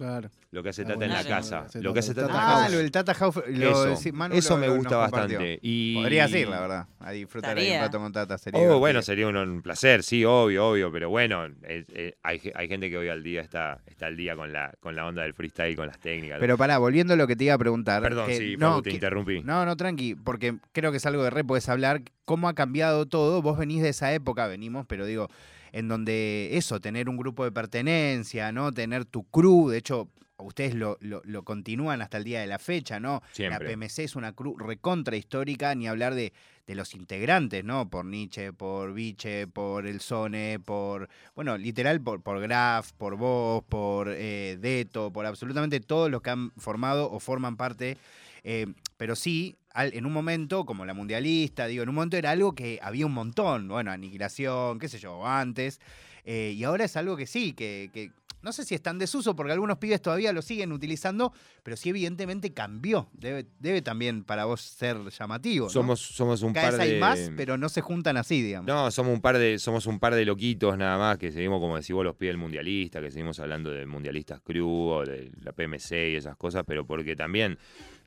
Claro. 0.02 0.30
Lo 0.50 0.62
que 0.64 0.70
hace 0.70 0.82
Ah, 0.82 0.86
Tata 0.86 0.94
en 1.04 1.10
la 1.12 1.22
buenísimo. 1.22 1.36
casa. 1.60 1.78
Lo 1.80 1.92
que 1.94 2.00
hace 2.00 2.12
Tata 2.14 2.26
en 2.26 2.32
la 2.34 2.64
Ah, 2.64 2.68
lo 2.68 2.78
del 2.78 2.90
Tata 2.90 3.14
House. 3.14 3.36
Lo, 3.46 3.70
Eso, 3.70 4.10
eso 4.32 4.54
lo- 4.54 4.56
me 4.60 4.68
gusta 4.68 4.96
bastante. 4.96 5.60
Y... 5.62 5.94
Podrías 5.94 6.30
ir, 6.32 6.48
la 6.48 6.60
verdad, 6.60 6.86
a 6.98 7.10
disfrutar 7.12 7.56
ahí 7.56 7.70
un 7.72 7.78
rato 7.80 7.98
con 8.00 8.12
Tata. 8.12 8.36
Sería 8.36 8.60
Oh, 8.60 8.78
bueno, 8.80 9.00
sería 9.00 9.28
un, 9.28 9.36
un 9.36 9.62
placer, 9.62 10.02
sí, 10.02 10.24
obvio, 10.24 10.66
obvio, 10.70 10.90
pero 10.90 11.08
bueno, 11.08 11.46
eh, 11.62 11.84
eh, 11.94 12.14
hay, 12.24 12.40
hay 12.54 12.66
gente 12.68 12.90
que 12.90 12.98
hoy 12.98 13.08
al 13.08 13.22
día 13.22 13.40
está, 13.42 13.80
está 13.86 14.06
al 14.06 14.16
día 14.16 14.34
con 14.34 14.52
la, 14.52 14.74
con 14.80 14.96
la 14.96 15.06
onda 15.06 15.22
del 15.22 15.34
freestyle, 15.34 15.76
con 15.76 15.86
las 15.86 16.00
técnicas. 16.00 16.38
Pero 16.40 16.58
pará, 16.58 16.78
volviendo 16.78 17.14
a 17.14 17.16
lo 17.16 17.28
que 17.28 17.36
te 17.36 17.44
iba 17.44 17.54
a 17.54 17.58
preguntar. 17.58 18.02
Perdón, 18.02 18.26
que- 18.26 18.36
sí, 18.36 18.56
no, 18.58 18.82
te 18.82 18.90
que- 18.90 18.96
interrumpí. 18.96 19.40
No, 19.44 19.64
no, 19.64 19.76
tranqui, 19.76 20.16
porque 20.16 20.56
creo 20.72 20.90
que 20.90 20.96
es 20.96 21.06
algo 21.06 21.22
de 21.22 21.30
re 21.30 21.44
podés 21.44 21.68
hablar. 21.68 22.02
¿Cómo 22.24 22.48
ha 22.48 22.54
cambiado 22.54 23.06
todo? 23.06 23.40
Vos 23.40 23.56
venís 23.56 23.82
de 23.82 23.90
esa 23.90 24.12
época, 24.12 24.46
venimos, 24.48 24.84
pero 24.88 25.06
digo, 25.06 25.28
en 25.72 25.88
donde 25.88 26.50
eso, 26.52 26.80
tener 26.80 27.08
un 27.08 27.16
grupo 27.16 27.44
de 27.44 27.52
pertenencia, 27.52 28.52
¿no? 28.52 28.72
Tener 28.72 29.04
tu 29.04 29.24
crew, 29.24 29.68
de 29.70 29.78
hecho, 29.78 30.08
ustedes 30.38 30.74
lo, 30.74 30.98
lo- 31.00 31.22
lo 31.24 31.44
continúan 31.44 32.02
hasta 32.02 32.18
el 32.18 32.24
día 32.24 32.40
de 32.40 32.46
la 32.46 32.58
fecha, 32.58 32.98
¿no? 33.00 33.22
Siempre. 33.32 33.58
La 33.68 33.70
PMC 33.70 33.98
es 34.04 34.16
una 34.16 34.32
crew 34.32 34.56
recontra 34.58 35.16
histórica, 35.16 35.74
ni 35.74 35.86
hablar 35.86 36.14
de, 36.14 36.32
de 36.66 36.74
los 36.74 36.94
integrantes, 36.94 37.64
¿no? 37.64 37.88
Por 37.88 38.04
Nietzsche, 38.06 38.52
por 38.52 38.92
Viche, 38.92 39.46
por 39.46 39.86
El 39.86 40.00
Sone, 40.00 40.58
por, 40.58 41.08
bueno, 41.36 41.56
literal, 41.56 42.00
por, 42.00 42.22
por 42.22 42.40
Graf, 42.40 42.92
por 42.92 43.16
vos, 43.16 43.62
por 43.68 44.08
eh, 44.10 44.58
Deto, 44.60 45.12
por 45.12 45.26
absolutamente 45.26 45.78
todos 45.80 46.10
los 46.10 46.22
que 46.22 46.30
han 46.30 46.50
formado 46.56 47.10
o 47.10 47.20
forman 47.20 47.56
parte. 47.56 47.96
eh, 48.44 48.66
pero 48.96 49.14
sí, 49.16 49.56
al- 49.74 49.94
en 49.94 50.06
un 50.06 50.12
momento, 50.12 50.64
como 50.64 50.84
la 50.84 50.94
mundialista, 50.94 51.66
digo, 51.66 51.82
en 51.82 51.88
un 51.88 51.94
momento 51.94 52.16
era 52.16 52.30
algo 52.30 52.54
que 52.54 52.78
había 52.82 53.06
un 53.06 53.12
montón, 53.14 53.68
bueno, 53.68 53.90
aniquilación, 53.90 54.78
qué 54.78 54.88
sé 54.88 54.98
yo, 54.98 55.26
antes. 55.26 55.80
eh, 56.24 56.54
y 56.56 56.62
ahora 56.64 56.84
es 56.84 56.96
algo 56.96 57.16
que 57.16 57.26
sí, 57.26 57.52
que, 57.52 57.90
que 57.92 58.10
no 58.42 58.52
sé 58.52 58.64
si 58.64 58.74
está 58.74 58.90
en 58.90 58.98
desuso, 58.98 59.36
porque 59.36 59.52
algunos 59.52 59.78
pibes 59.78 60.02
todavía 60.02 60.32
lo 60.32 60.42
siguen 60.42 60.72
utilizando, 60.72 61.32
pero 61.62 61.76
sí 61.76 61.90
evidentemente 61.90 62.52
cambió. 62.52 63.08
Debe, 63.12 63.46
debe 63.60 63.82
también 63.82 64.24
para 64.24 64.44
vos 64.46 64.60
ser 64.60 64.98
llamativo. 65.10 65.66
¿no? 65.66 65.70
Somos, 65.70 66.00
somos 66.00 66.42
un 66.42 66.52
Cada 66.52 66.70
par 66.70 66.72
vez 66.72 66.80
hay 66.80 66.94
de. 66.94 66.98
más, 67.00 67.30
pero 67.36 67.56
no 67.56 67.68
se 67.68 67.80
juntan 67.82 68.16
así, 68.16 68.42
digamos. 68.42 68.66
No, 68.66 68.90
somos 68.90 69.14
un 69.14 69.20
par 69.20 69.38
de, 69.38 69.60
somos 69.60 69.86
un 69.86 70.00
par 70.00 70.16
de 70.16 70.24
loquitos 70.24 70.76
nada 70.76 70.98
más 70.98 71.18
que 71.18 71.30
seguimos, 71.30 71.60
como 71.60 71.76
decís 71.76 71.92
vos, 71.94 72.04
los 72.04 72.16
pies 72.16 72.30
del 72.30 72.38
mundialista, 72.38 73.00
que 73.00 73.12
seguimos 73.12 73.38
hablando 73.38 73.70
de 73.70 73.86
mundialistas 73.86 74.40
crew 74.40 74.68
o 74.68 75.04
de 75.06 75.30
la 75.40 75.52
PMC 75.52 76.10
y 76.10 76.16
esas 76.16 76.36
cosas, 76.36 76.64
pero 76.66 76.84
porque 76.84 77.14
también 77.14 77.58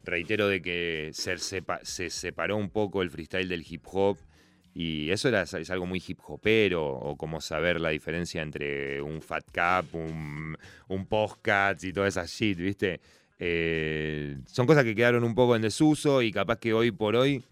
reitero 0.06 0.48
de 0.48 0.62
que 0.62 1.12
se, 1.14 1.34
sepa- 1.38 1.84
se 1.84 2.10
separó 2.10 2.58
un 2.58 2.70
poco 2.70 3.02
el 3.02 3.10
freestyle 3.10 3.48
del 3.48 3.66
hip 3.68 3.84
hop. 3.92 4.18
Y 4.74 5.10
eso 5.10 5.30
era, 5.30 5.44
es 5.44 5.70
algo 5.70 5.86
muy 5.86 6.04
hip 6.06 6.20
hopero, 6.28 6.86
o 6.86 7.16
como 7.16 7.40
saber 7.40 7.80
la 7.80 7.90
diferencia 7.90 8.42
entre 8.42 9.02
un 9.02 9.22
fat 9.22 9.46
cap, 9.52 9.86
un, 9.94 10.58
un 10.90 11.06
postcat 11.06 11.82
y 11.86 11.94
toda 11.94 12.10
esa 12.10 12.26
shit, 12.26 12.58
¿viste? 12.58 13.00
Eh, 13.40 14.38
son 14.48 14.66
cosas 14.66 14.84
que 14.84 14.96
quedaron 14.96 15.24
un 15.24 15.34
poco 15.34 15.56
en 15.56 15.62
desuso 15.62 16.22
y 16.22 16.32
capaz 16.32 16.58
que 16.58 16.74
hoy 16.74 16.92
por 16.92 17.16
hoy 17.16 17.44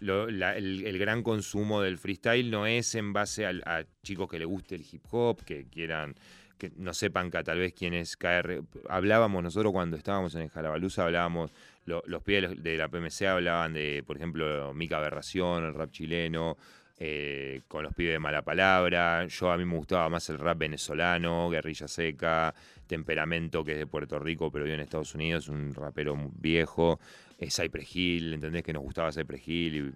el, 0.00 0.98
gran 0.98 1.22
consumo 1.22 1.80
del 1.80 1.98
freestyle 1.98 2.50
no 2.50 2.66
es 2.66 2.94
en 2.94 3.12
base 3.12 3.46
a, 3.46 3.84
chicos 4.02 4.28
que 4.28 4.38
les 4.38 4.46
guste 4.46 4.74
el 4.74 4.84
hip 4.90 5.04
hop, 5.10 5.42
que 5.44 5.66
quieran, 5.66 6.14
que 6.58 6.72
no 6.76 6.92
sepan 6.92 7.30
que 7.30 7.42
tal 7.42 7.58
vez 7.58 7.72
quién 7.72 7.94
es 7.94 8.16
KR. 8.16 8.62
Hablábamos 8.88 9.42
nosotros 9.42 9.72
cuando 9.72 9.96
estábamos 9.96 10.34
en 10.34 10.42
el 10.42 10.50
Jalabaluza, 10.50 11.04
hablábamos, 11.04 11.52
lo- 11.86 12.02
los 12.06 12.22
pies 12.22 12.62
de 12.62 12.76
la 12.76 12.88
PMC 12.88 13.26
hablaban 13.26 13.72
de, 13.74 14.02
por 14.06 14.16
ejemplo, 14.16 14.72
Mica 14.74 14.98
Aberración, 14.98 15.64
el 15.64 15.74
rap 15.74 15.90
chileno, 15.90 16.56
eh, 16.98 17.62
con 17.68 17.82
los 17.82 17.92
pibes 17.94 18.12
de 18.12 18.18
Mala 18.18 18.42
Palabra. 18.42 19.26
Yo 19.26 19.50
a 19.50 19.56
mí 19.58 19.64
me 19.64 19.76
gustaba 19.76 20.08
más 20.08 20.28
el 20.30 20.38
rap 20.38 20.58
venezolano, 20.58 21.50
Guerrilla 21.50 21.88
Seca, 21.88 22.54
Temperamento, 22.86 23.64
que 23.64 23.72
es 23.72 23.78
de 23.78 23.86
Puerto 23.86 24.18
Rico, 24.18 24.50
pero 24.50 24.64
vive 24.64 24.74
en 24.76 24.80
Estados 24.82 25.14
Unidos, 25.14 25.48
un 25.48 25.74
rapero 25.74 26.16
viejo. 26.38 27.00
Eh, 27.38 27.50
Cypress 27.50 27.96
Hill, 27.96 28.34
¿entendés? 28.34 28.62
Que 28.62 28.72
nos 28.72 28.82
gustaba 28.82 29.10
Cypress 29.10 29.46
Hill. 29.48 29.92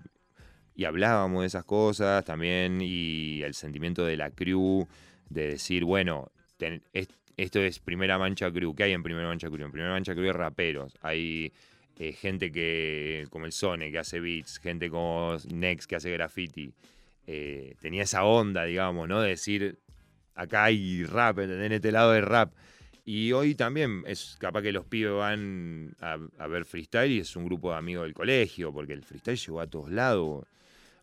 Y, 0.76 0.82
y 0.82 0.84
hablábamos 0.84 1.42
de 1.42 1.46
esas 1.46 1.64
cosas 1.64 2.24
también. 2.24 2.80
Y 2.82 3.42
el 3.42 3.54
sentimiento 3.54 4.04
de 4.04 4.16
la 4.16 4.30
crew, 4.30 4.86
de 5.30 5.48
decir, 5.50 5.84
bueno, 5.84 6.32
esto 7.36 7.60
es 7.60 7.78
Primera 7.78 8.18
Mancha 8.18 8.50
Crew. 8.50 8.74
¿Qué 8.74 8.84
hay 8.84 8.92
en 8.92 9.02
Primera 9.04 9.28
Mancha 9.28 9.48
Crew? 9.48 9.64
En 9.66 9.70
Primera 9.72 9.92
Mancha 9.92 10.14
Crew 10.14 10.24
hay 10.26 10.32
raperos. 10.32 10.96
Hay 11.02 11.52
eh, 11.98 12.12
gente 12.12 12.52
que, 12.52 13.26
como 13.30 13.44
el 13.44 13.52
Sone, 13.52 13.90
que 13.90 13.98
hace 13.98 14.20
beats, 14.20 14.58
gente 14.58 14.88
como 14.88 15.36
Nex, 15.52 15.88
que 15.88 15.96
hace 15.96 16.12
graffiti. 16.12 16.72
Eh, 17.26 17.74
tenía 17.80 18.04
esa 18.04 18.24
onda, 18.24 18.64
digamos, 18.64 19.08
¿no? 19.08 19.20
De 19.20 19.30
decir, 19.30 19.80
acá 20.36 20.64
hay 20.64 21.04
rap. 21.04 21.40
En 21.40 21.72
este 21.72 21.90
lado 21.90 22.12
de 22.12 22.20
rap. 22.20 22.54
Y 23.04 23.32
hoy 23.32 23.56
también 23.56 24.04
es 24.06 24.36
capaz 24.38 24.62
que 24.62 24.70
los 24.70 24.84
pibes 24.84 25.12
van 25.12 25.96
a, 26.00 26.18
a 26.38 26.46
ver 26.46 26.66
freestyle 26.66 27.10
y 27.10 27.20
es 27.20 27.34
un 27.34 27.46
grupo 27.46 27.72
de 27.72 27.78
amigos 27.78 28.04
del 28.04 28.14
colegio, 28.14 28.72
porque 28.72 28.92
el 28.92 29.02
freestyle 29.02 29.36
llegó 29.36 29.60
a 29.60 29.66
todos 29.66 29.90
lados. 29.90 30.46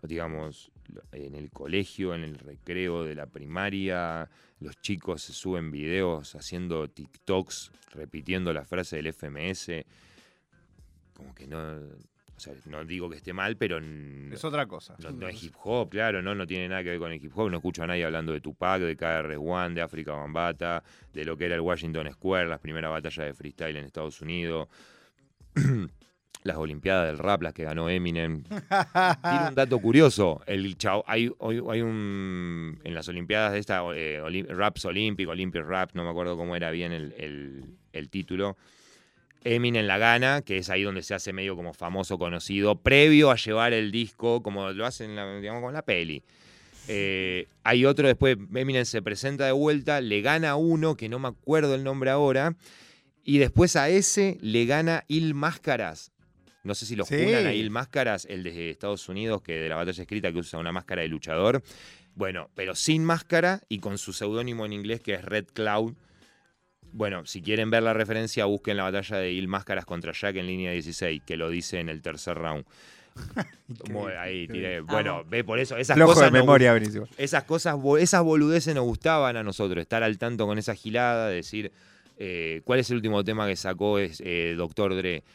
Digamos, 0.02 0.72
en 1.12 1.36
el 1.36 1.50
colegio, 1.50 2.14
en 2.16 2.24
el 2.24 2.38
recreo 2.38 3.04
de 3.04 3.16
la 3.16 3.26
primaria, 3.26 4.30
los 4.60 4.80
chicos 4.80 5.24
suben 5.24 5.72
videos 5.72 6.36
haciendo 6.36 6.88
TikToks, 6.88 7.72
repitiendo 7.92 8.54
la 8.54 8.64
frase 8.64 8.96
del 8.96 9.12
FMS. 9.12 9.72
Como 11.16 11.34
que 11.34 11.48
no. 11.48 11.80
O 12.38 12.40
sea, 12.40 12.54
no 12.66 12.84
digo 12.84 13.10
que 13.10 13.16
esté 13.16 13.32
mal, 13.32 13.56
pero. 13.56 13.80
Es 14.34 14.44
otra 14.44 14.66
cosa. 14.66 14.96
no, 15.00 15.12
no 15.12 15.28
es 15.30 15.42
hip 15.44 15.54
hop, 15.64 15.90
claro, 15.90 16.22
¿no? 16.22 16.36
No 16.36 16.46
tiene 16.46 16.68
nada 16.68 16.84
que 16.84 16.90
ver 16.90 17.00
con 17.00 17.12
el 17.12 17.24
hip 17.24 17.32
hop. 17.36 17.50
No 17.50 17.58
escucho 17.58 17.84
a 17.84 17.88
nadie 17.88 18.04
hablando 18.04 18.34
de 18.34 18.42
Tupac, 18.42 18.82
de 18.82 18.98
KRS-One, 18.98 19.74
de 19.76 19.82
África 19.82 20.12
Bambata, 20.12 20.84
de 21.14 21.24
lo 21.24 21.38
que 21.38 21.46
era 21.46 21.56
el 21.56 21.62
Washington 21.62 22.12
Square, 22.12 22.50
las 22.50 22.60
primeras 22.60 22.92
batallas 22.92 23.26
de 23.26 23.34
freestyle 23.34 23.78
en 23.78 23.86
Estados 23.86 24.22
Unidos. 24.22 24.68
las 26.44 26.58
Olimpiadas 26.58 27.08
del 27.08 27.18
Rap, 27.18 27.42
las 27.42 27.54
que 27.54 27.64
ganó 27.64 27.90
Eminem. 27.90 28.44
Tiene 28.44 29.48
un 29.50 29.56
dato 29.56 29.80
curioso. 29.80 30.42
El 30.46 30.78
chao, 30.78 31.04
hay, 31.08 31.32
hoy- 31.40 31.64
hay 31.72 31.82
un. 31.82 32.80
En 32.84 32.94
las 32.94 33.08
Olimpiadas 33.08 33.54
de 33.54 33.60
esta, 33.60 33.82
eh, 33.96 34.22
Olim- 34.22 34.48
Raps 34.48 34.86
Olímpico, 34.86 35.32
Olympic 35.32 35.64
Rap, 35.66 35.92
no 35.94 36.04
me 36.04 36.10
acuerdo 36.10 36.36
cómo 36.38 36.56
era 36.56 36.70
bien 36.72 36.92
el, 36.92 37.14
el- 37.18 37.78
el 37.94 38.10
título. 38.10 38.58
Eminem 39.46 39.86
la 39.86 39.98
gana, 40.00 40.42
que 40.42 40.58
es 40.58 40.70
ahí 40.70 40.82
donde 40.84 41.04
se 41.04 41.14
hace 41.14 41.32
medio 41.32 41.56
como 41.56 41.74
famoso, 41.74 42.18
conocido, 42.18 42.76
previo 42.82 43.30
a 43.32 43.36
llevar 43.36 43.72
el 43.74 43.92
disco, 43.92 44.42
como 44.44 44.72
lo 44.72 44.86
hacen, 44.86 45.16
la- 45.16 45.40
digamos, 45.40 45.62
con 45.62 45.74
la 45.74 45.84
peli. 45.84 46.24
Eh, 46.88 47.48
hay 47.64 47.86
otro 47.86 48.08
después, 48.08 48.38
Eminem 48.54 48.86
se 48.86 49.02
presenta 49.02 49.46
de 49.46 49.52
vuelta, 49.52 50.02
le 50.02 50.22
gana 50.22 50.56
uno, 50.56 50.96
que 50.96 51.10
no 51.10 51.20
me 51.20 51.28
acuerdo 51.30 51.76
el 51.76 51.84
nombre 51.84 52.10
ahora, 52.10 52.56
y 53.24 53.38
después 53.38 53.76
a 53.76 53.90
ese 53.90 54.38
le 54.42 54.66
gana 54.66 55.04
Il 55.08 55.34
Máscaras. 55.34 56.12
No 56.64 56.74
sé 56.74 56.86
si 56.88 56.96
lo 56.96 57.06
Sí. 57.06 57.16
juran 57.24 57.46
a 57.46 57.54
Il 57.54 57.70
Máscaras, 57.70 58.26
el 58.26 58.44
de 58.44 58.72
Estados 58.72 59.08
Unidos, 59.10 59.42
que 59.44 59.54
de 59.54 59.70
la 59.70 59.76
batalla 59.76 60.02
escrita 60.02 60.32
que 60.32 60.40
usa 60.40 60.60
una 60.60 60.72
máscara 60.72 61.04
de 61.04 61.08
luchador. 61.08 61.62
Bueno, 62.16 62.50
pero 62.56 62.74
sin 62.76 63.04
máscara 63.04 63.62
y 63.70 63.80
con 63.80 63.98
su 64.00 64.14
seudónimo 64.14 64.66
en 64.66 64.74
inglés 64.74 65.02
que 65.02 65.14
es 65.14 65.24
Red 65.24 65.46
Cloud. 65.54 65.94
Bueno, 66.96 67.26
si 67.26 67.42
quieren 67.42 67.70
ver 67.70 67.84
la 67.84 67.94
referencia, 67.94 68.46
busquen 68.46 68.78
la 68.78 68.84
batalla 68.84 69.18
de 69.18 69.34
Il 69.34 69.50
Máscaras 69.50 69.84
contra 69.84 70.14
Jack 70.14 70.38
en 70.38 70.48
línea 70.48 70.72
16, 70.72 71.24
que 71.26 71.36
lo 71.36 71.50
dice 71.50 71.82
en 71.82 71.90
el 71.90 72.02
tercer 72.02 72.38
round. 72.38 72.64
Como 73.86 74.08
ahí 74.08 74.48
tiré. 74.48 74.80
Bueno, 74.80 75.26
ve 75.28 75.44
por 75.44 75.60
eso, 75.60 75.76
esas 75.76 75.98
Flojo 75.98 76.14
cosas 76.14 76.32
de 76.32 76.38
nos 76.38 76.46
memoria, 76.46 76.72
buenísimo. 76.72 77.06
esas 77.18 77.44
cosas, 77.44 77.76
esas 78.00 78.24
boludeces 78.24 78.74
nos 78.74 78.86
gustaban 78.86 79.36
a 79.36 79.44
nosotros, 79.44 79.82
estar 79.82 80.04
al 80.04 80.18
tanto 80.18 80.48
con 80.48 80.58
esa 80.58 80.74
gilada, 80.74 81.28
decir, 81.28 81.74
eh, 82.18 82.62
¿cuál 82.64 82.80
es 82.80 82.90
el 82.90 82.96
último 82.96 83.26
tema 83.26 83.46
que 83.46 83.58
sacó 83.58 84.00
es, 84.00 84.22
eh, 84.26 84.54
Doctor 84.56 84.96
Dre? 84.96 85.26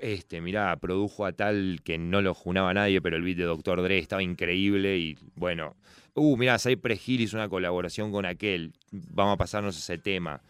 Este, 0.00 0.40
mirá, 0.40 0.74
produjo 0.76 1.26
a 1.26 1.32
tal 1.32 1.80
que 1.84 1.98
no 1.98 2.22
lo 2.22 2.32
junaba 2.32 2.72
nadie, 2.72 3.02
pero 3.02 3.16
el 3.16 3.22
beat 3.22 3.36
de 3.36 3.44
Doctor 3.44 3.82
Dre 3.82 3.98
estaba 3.98 4.22
increíble 4.22 4.96
y 4.96 5.18
bueno, 5.34 5.76
uh, 6.14 6.36
mirá, 6.38 6.58
Cypress 6.58 7.06
Hill 7.06 7.20
hizo 7.20 7.36
una 7.36 7.50
colaboración 7.50 8.12
con 8.12 8.24
aquel, 8.24 8.72
vamos 8.90 9.34
a 9.34 9.36
pasarnos 9.36 9.76
ese 9.76 9.98
tema. 9.98 10.40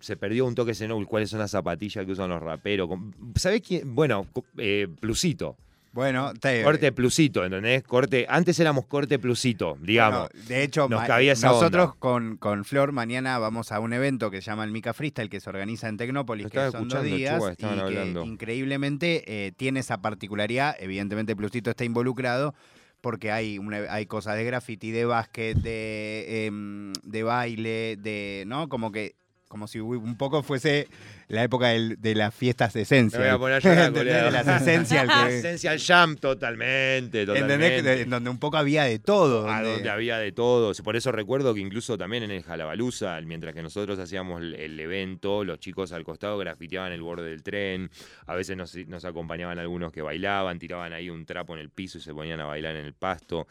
Se 0.00 0.16
perdió 0.16 0.46
un 0.46 0.54
toque 0.54 0.72
ese, 0.72 0.86
¿no? 0.88 1.04
¿Cuáles 1.06 1.30
son 1.30 1.38
las 1.40 1.50
zapatillas 1.50 2.04
que 2.06 2.12
usan 2.12 2.30
los 2.30 2.42
raperos? 2.42 2.88
¿Sabés 3.36 3.62
quién? 3.62 3.94
Bueno, 3.94 4.26
eh, 4.58 4.88
Plusito. 5.00 5.56
Bueno, 5.92 6.34
te- 6.34 6.62
Corte 6.62 6.92
Plusito, 6.92 7.42
¿entendés? 7.42 7.82
Corte, 7.82 8.26
antes 8.28 8.60
éramos 8.60 8.84
corte 8.84 9.18
Plusito, 9.18 9.78
digamos. 9.80 10.28
Bueno, 10.30 10.46
de 10.46 10.62
hecho, 10.62 10.88
nos 10.90 11.00
ma- 11.00 11.06
cabía 11.06 11.32
esa 11.32 11.46
nosotros 11.48 11.86
onda. 11.86 11.96
con, 11.98 12.36
con 12.36 12.64
Flor 12.66 12.92
mañana 12.92 13.38
vamos 13.38 13.72
a 13.72 13.80
un 13.80 13.94
evento 13.94 14.30
que 14.30 14.42
se 14.42 14.50
llama 14.50 14.64
el 14.64 14.72
Mica 14.72 14.92
Freestyle, 14.92 15.30
que 15.30 15.40
se 15.40 15.48
organiza 15.48 15.88
en 15.88 15.96
Tecnópolis, 15.96 16.48
que 16.48 16.70
son 16.70 16.86
dos 16.88 17.02
días, 17.02 17.38
Chuba, 17.38 17.52
y 17.54 17.56
que 17.56 17.64
hablando. 17.66 18.24
increíblemente 18.26 19.46
eh, 19.46 19.52
tiene 19.56 19.80
esa 19.80 20.02
particularidad. 20.02 20.76
Evidentemente, 20.78 21.34
Plusito 21.34 21.70
está 21.70 21.84
involucrado 21.84 22.54
porque 23.00 23.30
hay, 23.32 23.56
una- 23.58 23.90
hay 23.90 24.04
cosas 24.04 24.36
de 24.36 24.44
graffiti, 24.44 24.90
de 24.90 25.06
básquet, 25.06 25.56
de, 25.56 26.44
em, 26.46 26.92
de 27.04 27.22
baile, 27.22 27.96
de, 27.96 28.44
¿no? 28.46 28.68
Como 28.68 28.92
que 28.92 29.14
como 29.48 29.68
si 29.68 29.78
un 29.78 30.16
poco 30.16 30.42
fuese 30.42 30.88
la 31.28 31.42
época 31.44 31.68
del- 31.68 32.00
de 32.00 32.14
las 32.14 32.34
fiestas 32.34 32.72
de 32.74 32.82
esencia. 32.82 33.18
Me 33.18 33.26
voy 33.26 33.34
a 33.34 33.38
poner. 33.38 33.62
De 33.92 34.30
las 34.30 34.46
Essential. 34.62 35.08
que- 35.08 35.38
Essential 35.38 35.78
Jam, 35.80 36.16
totalmente, 36.16 37.22
¿Entendés? 37.22 38.00
En 38.02 38.10
donde 38.10 38.28
un 38.30 38.38
poco 38.38 38.56
había 38.56 38.84
de 38.84 38.98
todo. 38.98 39.48
A 39.48 39.56
donde- 39.62 39.72
donde 39.74 39.90
había 39.90 40.18
de 40.18 40.32
todo. 40.32 40.72
Por 40.82 40.96
eso 40.96 41.12
recuerdo 41.12 41.54
que 41.54 41.60
incluso 41.60 41.96
también 41.96 42.22
en 42.24 42.30
el 42.32 42.42
Jalabaluza, 42.42 43.20
mientras 43.22 43.54
que 43.54 43.62
nosotros 43.62 43.98
hacíamos 43.98 44.40
el, 44.42 44.54
el 44.54 44.78
evento, 44.80 45.44
los 45.44 45.58
chicos 45.60 45.92
al 45.92 46.04
costado 46.04 46.36
grafiteaban 46.38 46.92
el 46.92 47.02
borde 47.02 47.30
del 47.30 47.42
tren. 47.42 47.90
A 48.26 48.34
veces 48.34 48.56
nos, 48.56 48.74
nos 48.88 49.04
acompañaban 49.04 49.58
algunos 49.58 49.92
que 49.92 50.02
bailaban, 50.02 50.58
tiraban 50.58 50.92
ahí 50.92 51.08
un 51.10 51.24
trapo 51.24 51.54
en 51.54 51.60
el 51.60 51.70
piso 51.70 51.98
y 51.98 52.00
se 52.00 52.12
ponían 52.12 52.40
a 52.40 52.46
bailar 52.46 52.76
en 52.76 52.84
el 52.86 52.94
pasto. 52.94 53.46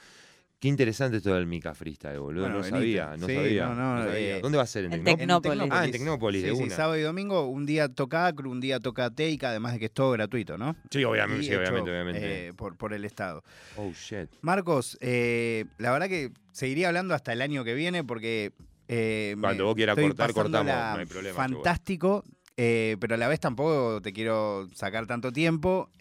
Qué 0.66 0.70
interesante 0.70 1.18
esto 1.18 1.32
del 1.36 1.46
Mica 1.46 1.76
Freestyle, 1.76 2.18
boludo. 2.18 2.46
Bueno, 2.46 2.58
no 2.58 2.64
sabía, 2.64 3.16
no 3.18 3.28
Sí, 3.28 3.36
sabía. 3.36 3.68
no, 3.68 3.76
no, 3.76 3.96
no 3.98 4.04
sabía. 4.06 4.38
eh, 4.38 4.42
¿Dónde 4.42 4.58
va 4.58 4.64
a 4.64 4.66
ser? 4.66 4.86
¿En 4.86 4.94
en 4.94 5.04
Tecnópolis? 5.04 5.28
Tecnópolis. 5.44 5.72
Ah, 5.72 5.86
en 5.86 5.92
Tecnópolis, 5.92 6.42
Sí, 6.42 6.48
de 6.48 6.56
sí, 6.56 6.64
una. 6.64 6.76
sábado 6.76 6.98
y 6.98 7.02
domingo, 7.04 7.48
un 7.48 7.68
día 7.68 7.88
toca 7.88 8.26
Acru, 8.26 8.50
un 8.50 8.60
día 8.62 8.80
toca 8.80 9.12
Teica, 9.12 9.50
además 9.52 9.74
de 9.74 9.78
que 9.80 9.86
es 9.86 9.92
todo 9.92 10.10
gratuito, 10.14 10.58
¿no? 10.58 10.76
Sí, 10.90 11.04
obviamente, 11.04 11.44
Y 11.44 11.46
sí, 11.46 11.52
hecho, 11.54 11.60
obviamente, 11.62 11.92
obviamente. 11.92 12.48
eh, 12.48 12.54
por, 12.56 12.76
por 12.78 12.94
el 12.94 13.06
Estado. 13.06 13.44
oh, 13.76 13.92
shit. 13.94 14.28
Marcos, 14.42 14.98
eh, 15.02 15.66
la 15.78 15.92
verdad 15.92 16.08
que 16.10 16.32
seguiría 16.52 16.88
hablando 16.88 17.14
hasta 17.14 17.32
el 17.32 17.44
año 17.44 17.64
que 17.64 17.76
viene 17.76 18.04
porque... 18.04 18.52
eh, 18.88 19.36
Cuando 19.40 19.66
vos 19.66 19.76
quieras 19.76 19.96
cortar, 19.96 20.34
cortamos, 20.34 20.74
no 20.74 20.98
hay 20.98 21.06
problema, 21.06 21.36
Fantástico, 21.36 22.24
eh, 22.58 22.98
pero 23.00 23.14
a 23.14 23.18
la 23.20 23.28
vez 23.28 23.40
tampoco 23.40 24.02
te 24.02 24.12
quiero 24.14 24.68
sacar 24.74 25.06
tanto 25.06 25.32
tiempo. 25.32 25.92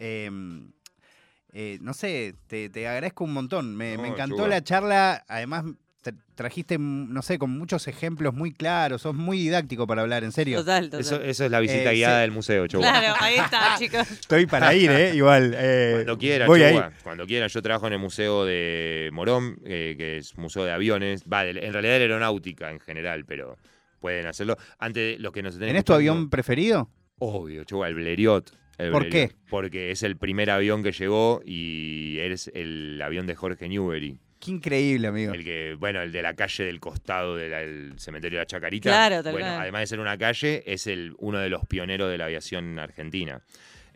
Eh, 1.55 1.79
no 1.81 1.95
sé, 1.95 2.35
te, 2.49 2.69
te 2.69 2.87
agradezco 2.89 3.25
un 3.25 3.33
montón. 3.33 3.77
Me, 3.77 3.95
encantó 3.95 4.37
Chuga. 4.37 4.49
la 4.49 4.65
charla. 4.65 5.25
Además, 5.29 5.65
tra- 6.03 6.17
trajiste, 6.35 6.77
mm, 6.79 7.13
no 7.13 7.23
sé, 7.23 7.39
con 7.39 7.51
muchos 7.57 7.87
ejemplos 7.87 8.35
muy 8.35 8.53
claros. 8.53 9.03
Sos 9.03 9.15
muy 9.15 9.39
didáctico 9.39 9.87
para 9.87 10.03
hablar, 10.03 10.25
en 10.25 10.33
serio. 10.33 10.59
Total, 10.59 10.87
total. 10.91 11.01
Eso, 11.01 11.23
eso 11.23 11.45
es 11.45 11.51
la 11.53 11.61
visita 11.61 11.93
Eh, 11.93 11.95
guiada 11.95 12.17
sí. 12.17 12.21
del 12.23 12.31
museo, 12.33 12.67
Chobo. 12.67 12.83
Claro, 12.83 13.15
ahí 13.21 13.37
está, 13.37 13.75
chicos. 13.79 14.11
Estoy 14.11 14.47
para 14.47 14.75
ir, 14.75 14.91
¿eh? 14.91 15.15
Igual. 15.15 15.55
eh, 15.57 15.93
Cuando 15.95 16.19
quiera, 16.19 16.47
voy 16.47 16.61
cuando 17.05 17.25
quiera. 17.27 17.47
Yo 17.47 17.63
trabajo 17.63 17.87
en 17.87 17.93
el 17.93 17.99
Museo 18.01 18.45
de 18.45 19.11
Morón, 19.13 19.59
eh, 19.65 19.95
que 19.97 20.19
es 20.19 20.37
museo 20.37 20.65
de 20.65 20.73
aviones. 20.73 21.23
Va, 21.33 21.45
de- 21.45 21.51
en 21.51 21.73
realidad 21.73 21.95
de 21.95 22.03
aeronáutica 22.03 22.71
en 22.73 22.81
general, 22.81 23.25
pero 23.27 23.57
pueden 24.01 24.27
hacerlo. 24.27 24.57
Antes, 24.79 25.19
los 25.21 25.33
que 25.33 25.43
nos 25.43 25.59
¿Tenés 25.59 25.85
tu 25.85 25.95
avión 25.95 26.29
preferido? 26.31 26.91
Obvio, 27.19 27.63
Chua, 27.65 27.87
el 27.89 27.95
Blériot. 27.95 28.51
El 28.79 28.91
¿Por 28.91 29.09
qué? 29.09 29.31
Porque 29.49 29.91
es 29.91 30.03
el 30.03 30.17
primer 30.17 30.51
avión 30.51 30.83
que 30.83 30.93
llegó 30.93 31.43
y 31.45 32.19
es 32.21 32.51
el 32.55 33.01
avión 33.03 33.27
de 33.27 33.35
Jorge 33.35 33.69
Newbery. 33.69 34.19
Qué 34.41 34.51
increíble, 34.51 35.09
amigo. 35.09 35.33
El 35.33 35.43
que, 35.43 35.75
bueno, 35.79 36.03
el 36.03 36.13
de 36.13 36.21
la 36.21 36.35
calle 36.35 36.65
del 36.65 36.79
costado 36.81 37.37
del 37.37 37.95
cementerio 37.99 38.39
de 38.39 38.43
la 38.43 38.47
Chacarita. 38.47 38.91
Claro, 38.91 39.23
tal 39.23 39.33
Bueno, 39.33 39.49
cual. 39.49 39.61
además 39.63 39.81
de 39.83 39.87
ser 39.87 40.01
una 40.01 40.19
calle, 40.19 40.63
es 40.67 40.87
el, 40.87 41.15
uno 41.19 41.39
de 41.39 41.49
los 41.49 41.65
pioneros 41.67 42.11
de 42.11 42.19
la 42.19 42.27
aviación 42.27 42.79
argentina. 42.79 43.41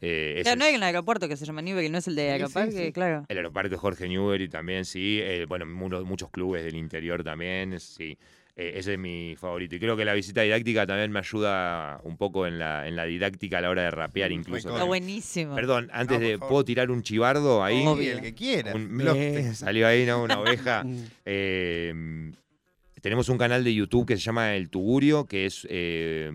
Eh, 0.01 0.35
es 0.39 0.43
Claro, 0.45 0.53
el- 0.55 0.59
no 0.61 0.64
hay 0.66 0.74
un 0.76 0.83
aeropuerto 0.85 1.29
que 1.29 1.37
se 1.37 1.45
llama 1.45 1.61
Newbery, 1.61 1.89
no 1.91 1.99
es 1.99 2.07
el 2.09 2.14
de 2.14 2.22
Sí, 2.22 2.29
Aeroparque, 2.31 2.70
sí, 2.72 2.85
sí. 2.87 2.93
claro. 2.93 3.26
El 3.29 3.37
aeroparque 3.37 3.76
Jorge 3.76 4.09
Newbery 4.09 4.49
también, 4.49 4.85
sí. 4.85 5.18
Eh, 5.20 5.45
bueno, 5.47 5.66
muchos, 5.66 6.05
muchos 6.07 6.31
clubes 6.31 6.64
del 6.64 6.76
interior 6.76 7.22
también, 7.24 7.79
sí. 7.81 8.16
Eh, 8.61 8.72
ese 8.74 8.94
es 8.94 8.98
mi 8.98 9.36
favorito. 9.38 9.76
Y 9.76 9.78
creo 9.78 9.96
que 9.96 10.04
la 10.04 10.14
visita 10.14 10.42
didáctica 10.42 10.84
también 10.84 11.12
me 11.12 11.20
ayuda 11.20 12.00
un 12.02 12.16
poco 12.16 12.44
en 12.48 12.59
la, 12.59 12.88
en 12.88 12.96
la 12.96 13.04
didáctica 13.04 13.59
a 13.59 13.61
la 13.61 13.70
hora 13.70 13.82
de 13.82 13.90
rapear 13.92 14.32
incluso. 14.32 14.70
Está 14.70 14.82
buenísimo. 14.82 15.54
Perdón, 15.54 15.88
antes 15.92 16.18
No, 16.20 16.26
de... 16.26 16.38
¿Puedo 16.38 16.64
tirar 16.64 16.90
un 16.90 17.02
chivardo 17.04 17.62
ahí? 17.62 17.86
Obvio. 17.86 18.12
el 18.14 18.20
que 18.20 18.34
quiera. 18.34 18.74
Un- 18.74 18.90
me 18.90 19.54
salió 19.54 19.86
ahí, 19.86 20.04
¿no? 20.04 20.22
Una 20.24 20.40
oveja. 20.40 20.84
Eh, 21.24 22.32
tenemos 23.00 23.28
un 23.28 23.38
canal 23.38 23.62
de 23.62 23.72
YouTube 23.72 24.06
que 24.06 24.16
se 24.16 24.22
llama 24.22 24.56
El 24.56 24.70
Tugurio, 24.70 25.26
que 25.26 25.46
es 25.46 25.66
eh, 25.70 26.32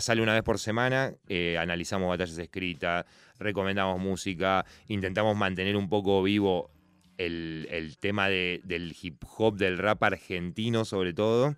sale 0.00 0.22
una 0.22 0.32
vez 0.32 0.42
por 0.42 0.58
semana. 0.58 1.12
eh, 1.28 1.58
analizamos 1.58 2.08
batallas 2.08 2.38
escritas, 2.38 3.04
recomendamos 3.38 4.00
música, 4.00 4.64
intentamos 4.86 5.36
mantener 5.36 5.76
un 5.76 5.88
poco 5.90 6.22
vivo 6.22 6.70
el, 7.18 7.68
el 7.70 7.98
tema 7.98 8.28
de- 8.28 8.60
del 8.64 8.96
hip 9.02 9.22
hop, 9.36 9.56
del 9.56 9.76
rap 9.78 10.02
argentino 10.04 10.84
sobre 10.84 11.12
todo. 11.12 11.56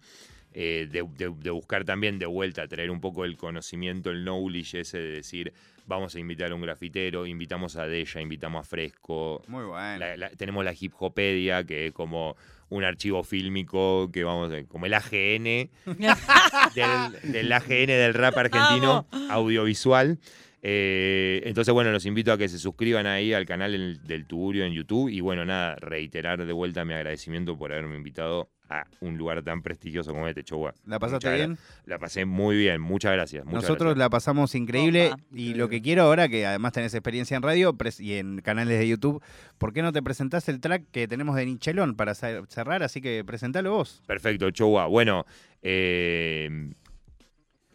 eh, 0.52 0.88
de, 0.90 1.04
de- 1.16 1.32
de 1.38 1.50
buscar 1.50 1.84
también 1.84 2.18
de 2.18 2.26
vuelta, 2.26 2.66
traer 2.66 2.90
un 2.90 3.00
poco 3.00 3.24
el 3.24 3.36
conocimiento, 3.36 4.10
el 4.10 4.24
knowledge 4.24 4.80
ese 4.80 4.98
de 4.98 5.12
decir, 5.12 5.52
vamos 5.86 6.16
a 6.16 6.18
invitar 6.18 6.50
a 6.50 6.56
un 6.56 6.60
grafitero, 6.60 7.24
invitamos 7.24 7.76
a 7.76 7.86
Deya, 7.86 8.20
invitamos 8.20 8.66
a 8.66 8.68
Fresco, 8.68 9.44
Muy 9.46 9.64
bueno. 9.64 9.98
la- 10.00 10.16
la- 10.16 10.30
tenemos 10.30 10.64
la 10.64 10.74
Hip 10.78 10.92
Hopedia, 10.98 11.62
que 11.62 11.86
es 11.86 11.92
como 11.92 12.36
un 12.68 12.82
archivo 12.82 13.22
fílmico, 13.22 14.10
que 14.12 14.24
vamos, 14.24 14.50
como 14.66 14.86
el 14.86 14.94
AGN, 14.94 15.70
del, 16.74 17.32
del 17.32 17.52
AGN 17.52 17.86
del 17.86 18.14
rap 18.14 18.36
argentino 18.36 19.06
audiovisual. 19.30 20.18
Eh, 20.62 21.40
entonces, 21.46 21.72
bueno, 21.72 21.90
los 21.90 22.04
invito 22.06 22.32
a 22.32 22.38
que 22.38 22.48
se 22.48 22.58
suscriban 22.58 23.06
ahí 23.06 23.32
al 23.32 23.46
canal 23.46 23.74
el- 23.74 24.02
del 24.04 24.26
Tugurio 24.26 24.64
en 24.64 24.72
YouTube. 24.72 25.08
Y 25.08 25.20
bueno, 25.20 25.44
nada, 25.44 25.76
reiterar 25.76 26.44
de 26.44 26.52
vuelta 26.52 26.84
mi 26.84 26.92
agradecimiento 26.94 27.56
por 27.56 27.72
haberme 27.72 27.96
invitado 27.96 28.50
a 28.68 28.84
un 29.00 29.18
lugar 29.18 29.42
tan 29.42 29.62
prestigioso 29.62 30.12
como 30.12 30.28
este, 30.28 30.44
Chowa. 30.44 30.74
¿La 30.86 31.00
pasaste 31.00 31.26
Muchas 31.28 31.38
bien? 31.46 31.58
La 31.86 31.98
pasé 31.98 32.24
muy 32.24 32.56
bien, 32.56 32.80
muchas 32.80 33.12
gracias. 33.12 33.44
muchas 33.44 33.62
Nosotros 33.62 33.86
gracias. 33.94 33.98
la 33.98 34.10
pasamos 34.10 34.54
increíble 34.54 35.08
Opa. 35.08 35.16
y 35.34 35.54
lo 35.54 35.68
que 35.68 35.82
quiero 35.82 36.02
ahora, 36.02 36.28
que 36.28 36.46
además 36.46 36.72
tenés 36.72 36.94
experiencia 36.94 37.36
en 37.36 37.42
radio 37.42 37.76
y 37.98 38.12
en 38.12 38.40
canales 38.42 38.78
de 38.78 38.86
YouTube, 38.86 39.20
¿por 39.58 39.72
qué 39.72 39.82
no 39.82 39.92
te 39.92 40.02
presentás 40.02 40.48
el 40.48 40.60
track 40.60 40.84
que 40.92 41.08
tenemos 41.08 41.34
de 41.34 41.46
Nichelón 41.46 41.96
para 41.96 42.12
cer- 42.12 42.46
cerrar? 42.46 42.84
Así 42.84 43.00
que 43.00 43.24
presentalo 43.24 43.72
vos. 43.72 44.02
Perfecto, 44.06 44.48
Chowa. 44.52 44.86
Bueno, 44.86 45.26
eh, 45.62 46.70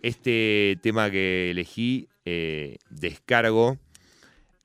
este 0.05 0.77
tema 0.83 1.09
que 1.09 1.49
elegí, 1.49 2.07
eh, 2.25 2.77
Descargo, 2.91 3.79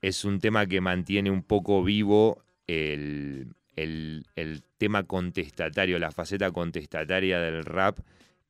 es 0.03 0.27
un 0.27 0.39
tema 0.39 0.67
que 0.67 0.83
mantiene 0.83 1.31
un 1.31 1.43
poco 1.43 1.83
vivo 1.83 2.43
el, 2.67 3.55
el- 3.77 4.63
tema 4.77 5.03
contestatario, 5.05 5.99
la 5.99 6.11
faceta 6.11 6.51
contestataria 6.53 7.39
del 7.39 7.65
rap 7.67 7.99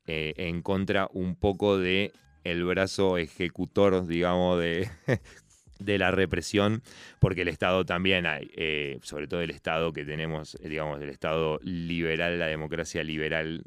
eh, 0.07 0.33
en 0.37 0.63
contra 0.63 1.09
un 1.13 1.35
poco 1.35 1.77
de 1.79 2.13
el 2.45 2.65
brazo 2.65 3.19
ejecutor, 3.19 4.07
digamos, 4.07 4.61
de, 4.61 4.89
de 5.81 5.99
la 5.99 6.11
represión, 6.13 6.83
porque 7.19 7.43
el 7.43 7.49
Estado 7.49 7.85
también 7.85 8.27
hay, 8.27 8.49
eh, 8.55 8.99
sobre 9.03 9.27
todo 9.27 9.41
el 9.43 9.51
Estado 9.51 9.93
que 9.93 10.05
tenemos, 10.05 10.57
digamos, 10.63 11.01
el 11.01 11.09
Estado 11.09 11.59
liberal, 11.65 12.39
la 12.39 12.47
democracia 12.47 13.03
liberal, 13.03 13.65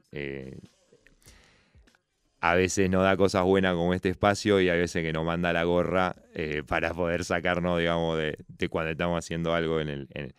a 2.46 2.56
veces 2.56 2.90
nos 2.90 3.04
da 3.04 3.16
cosas 3.16 3.44
buenas 3.46 3.74
como 3.74 3.94
este 3.94 4.10
espacio 4.10 4.60
y 4.60 4.68
a 4.68 4.74
veces 4.74 5.02
que 5.02 5.14
nos 5.14 5.24
manda 5.24 5.54
la 5.54 5.64
gorra 5.64 6.14
eh, 6.34 6.62
para 6.68 6.94
poder 6.94 7.24
sacarnos, 7.24 7.80
digamos, 7.80 8.18
de, 8.18 8.38
de 8.50 8.68
cuando 8.68 8.92
estamos 8.92 9.18
haciendo 9.18 9.54
algo 9.54 9.80
en 9.80 9.88
el, 9.88 10.08
en- 10.14 10.34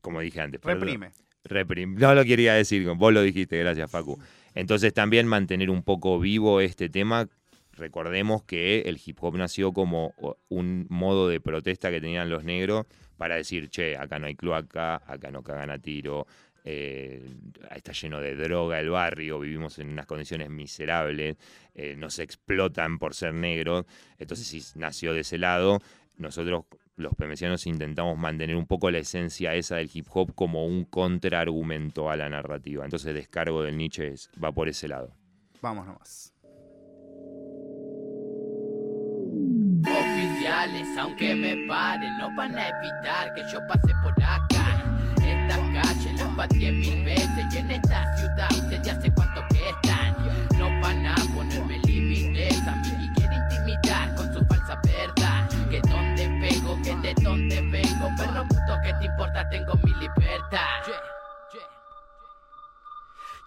como 0.00 0.20
dije 0.20 0.40
antes. 0.40 0.60
Reprime. 0.62 1.10
Reprim- 1.44 1.98
No 1.98 2.14
lo 2.14 2.24
quería 2.24 2.54
decir, 2.54 2.88
vos 2.88 3.12
lo 3.12 3.20
dijiste, 3.20 3.58
gracias 3.58 3.90
Facu. 3.90 4.18
Entonces 4.54 4.94
también 4.94 5.26
mantener 5.26 5.68
un 5.68 5.82
poco 5.82 6.18
vivo 6.18 6.60
este 6.62 6.88
tema. 6.88 7.28
Recordemos 7.72 8.42
que 8.44 8.80
el 8.86 8.98
hip 9.04 9.18
hop 9.22 9.36
nació 9.36 9.72
como 9.72 10.14
un 10.48 10.86
modo 10.88 11.28
de 11.28 11.40
protesta 11.40 11.90
que 11.90 12.00
tenían 12.00 12.30
los 12.30 12.44
negros 12.44 12.86
para 13.18 13.36
decir, 13.36 13.68
che, 13.68 13.96
acá 13.96 14.18
no 14.18 14.26
hay 14.26 14.36
cloaca, 14.36 15.02
acá 15.06 15.30
no 15.30 15.42
cagan 15.42 15.70
a 15.70 15.78
tiro, 15.78 16.26
eh, 16.64 17.22
está 17.74 17.92
lleno 17.92 18.20
de 18.20 18.34
droga 18.36 18.78
el 18.80 18.90
barrio, 18.90 19.40
vivimos 19.40 19.78
en 19.78 19.88
unas 19.90 20.06
condiciones 20.06 20.48
miserables, 20.50 21.36
eh, 21.74 21.94
nos 21.96 22.18
explotan 22.18 22.98
por 22.98 23.14
ser 23.14 23.34
negros. 23.34 23.84
Entonces 24.18 24.46
sí, 24.46 24.62
nació 24.78 25.12
de 25.12 25.20
ese 25.20 25.38
lado. 25.38 25.78
Nosotros 26.16 26.64
los 26.96 27.14
pemecianos 27.14 27.66
intentamos 27.66 28.16
mantener 28.18 28.54
un 28.54 28.66
poco 28.66 28.90
la 28.90 28.98
esencia 28.98 29.54
esa 29.54 29.76
del 29.76 29.90
hip 29.92 30.06
hop 30.12 30.34
como 30.34 30.66
un 30.66 30.84
contraargumento 30.84 32.10
a 32.10 32.16
la 32.16 32.28
narrativa. 32.28 32.84
Entonces 32.84 33.14
descargo 33.14 33.62
del 33.62 33.76
Nietzsche 33.76 34.08
es- 34.08 34.30
va 34.42 34.52
por 34.52 34.68
ese 34.68 34.88
lado. 34.88 35.16
Vamos 35.62 35.86
nomás. 35.86 36.28
Oficiales, 39.84 40.86
aunque 40.98 41.34
me 41.34 41.66
paren, 41.66 42.16
no 42.18 42.34
van 42.36 42.54
a 42.56 42.68
evitar 42.68 43.34
que 43.34 43.42
yo 43.52 43.58
pase 43.66 43.92
por 44.02 44.12
acá. 44.22 44.81
Esta 45.42 45.56
calle 45.72 46.12
la 46.16 46.36
pateé 46.36 46.72
mil 46.72 47.04
veces 47.04 47.44
y 47.52 47.56
en 47.58 47.70
esta 47.70 48.16
ciudad 48.16 48.71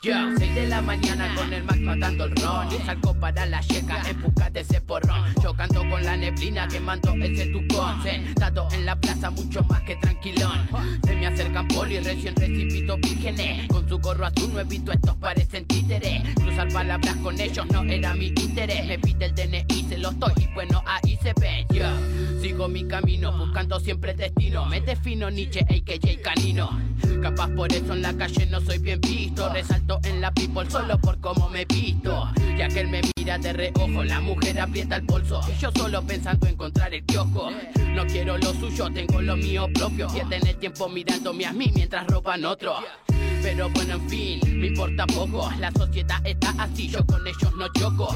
de 0.05 0.67
la 0.67 0.83
mañana 0.83 1.33
con 1.35 1.51
el 1.51 1.63
Max 1.63 1.79
matando 1.79 2.25
el 2.25 2.35
ron. 2.35 2.67
Y 2.71 2.85
salgo 2.85 3.15
para 3.15 3.43
la 3.47 3.59
checa, 3.61 4.03
empujate 4.07 4.59
ese 4.59 4.79
porrón. 4.79 5.33
Yo 5.41 5.55
canto 5.55 5.79
con 5.89 6.03
la 6.03 6.15
neblina 6.15 6.67
quemando 6.67 7.15
ese 7.15 7.47
tucón. 7.47 8.03
Sentado 8.03 8.67
en 8.71 8.85
la 8.85 8.95
plaza 8.95 9.31
mucho 9.31 9.63
más 9.63 9.81
que 9.81 9.95
tranquilón. 9.95 10.69
Se 11.03 11.15
me 11.15 11.25
acercan 11.25 11.67
poli, 11.69 11.99
recién 12.01 12.35
recibito 12.35 12.97
vírgenes. 12.97 13.67
Con 13.67 13.89
su 13.89 13.97
gorro 13.97 14.27
azul 14.27 14.53
nuevito, 14.53 14.91
estos 14.91 15.15
parecen 15.15 15.65
títeres. 15.65 16.21
Cruzar 16.35 16.71
palabras 16.71 17.15
con 17.15 17.39
ellos 17.39 17.65
no 17.71 17.81
era 17.81 18.13
mi 18.13 18.27
interés. 18.27 18.85
Me 18.85 18.99
pide 18.99 19.25
el 19.25 19.33
DNI, 19.33 19.85
se 19.89 19.97
lo 19.97 20.11
estoy 20.11 20.33
y 20.37 20.53
bueno, 20.53 20.83
ahí 20.85 21.17
se 21.23 21.33
ve. 21.41 21.65
Yo 21.73 21.87
sigo 22.43 22.67
mi 22.67 22.87
camino, 22.87 23.35
buscando 23.35 23.79
siempre 23.79 24.13
destino. 24.13 24.67
Me 24.67 24.81
defino 24.81 25.31
Nietzsche, 25.31 25.61
AKJ 25.61 26.21
Canino. 26.21 26.79
Capaz 27.21 27.49
por 27.55 27.73
eso 27.73 27.93
en 27.93 28.03
la 28.03 28.13
calle 28.13 28.45
no 28.45 28.61
soy 28.61 28.77
bien 28.77 29.01
visto. 29.01 29.51
Resalto 29.51 29.94
en 30.03 30.21
la 30.21 30.31
people 30.31 30.69
solo 30.69 30.97
por 30.99 31.19
cómo 31.19 31.49
me 31.49 31.65
visto. 31.65 32.29
Ya 32.57 32.67
que 32.67 32.81
él 32.81 32.87
me 32.87 33.01
mira 33.17 33.37
de 33.37 33.53
reojo, 33.53 34.03
la 34.03 34.19
mujer 34.21 34.59
aprieta 34.59 34.97
el 34.97 35.03
bolso. 35.03 35.41
Yo 35.59 35.71
solo 35.75 36.01
pensando 36.01 36.47
encontrar 36.47 36.93
el 36.93 37.03
kiosco. 37.05 37.49
No 37.93 38.05
quiero 38.05 38.37
lo 38.37 38.53
suyo, 38.53 38.89
tengo 38.91 39.21
lo 39.21 39.35
mío 39.35 39.67
propio. 39.73 40.07
Pierden 40.07 40.47
el 40.47 40.55
tiempo 40.57 40.89
mirándome 40.89 41.45
a 41.45 41.53
mí 41.53 41.71
mientras 41.73 42.05
roban 42.07 42.45
otro. 42.45 42.75
Pero 43.41 43.69
bueno, 43.69 43.95
en 43.95 44.09
fin, 44.09 44.39
me 44.59 44.67
importa 44.67 45.05
poco. 45.05 45.51
La 45.59 45.71
sociedad 45.71 46.19
está 46.25 46.53
así, 46.57 46.87
yo 46.87 47.05
con 47.05 47.25
ellos 47.27 47.53
no 47.55 47.67
choco. 47.73 48.15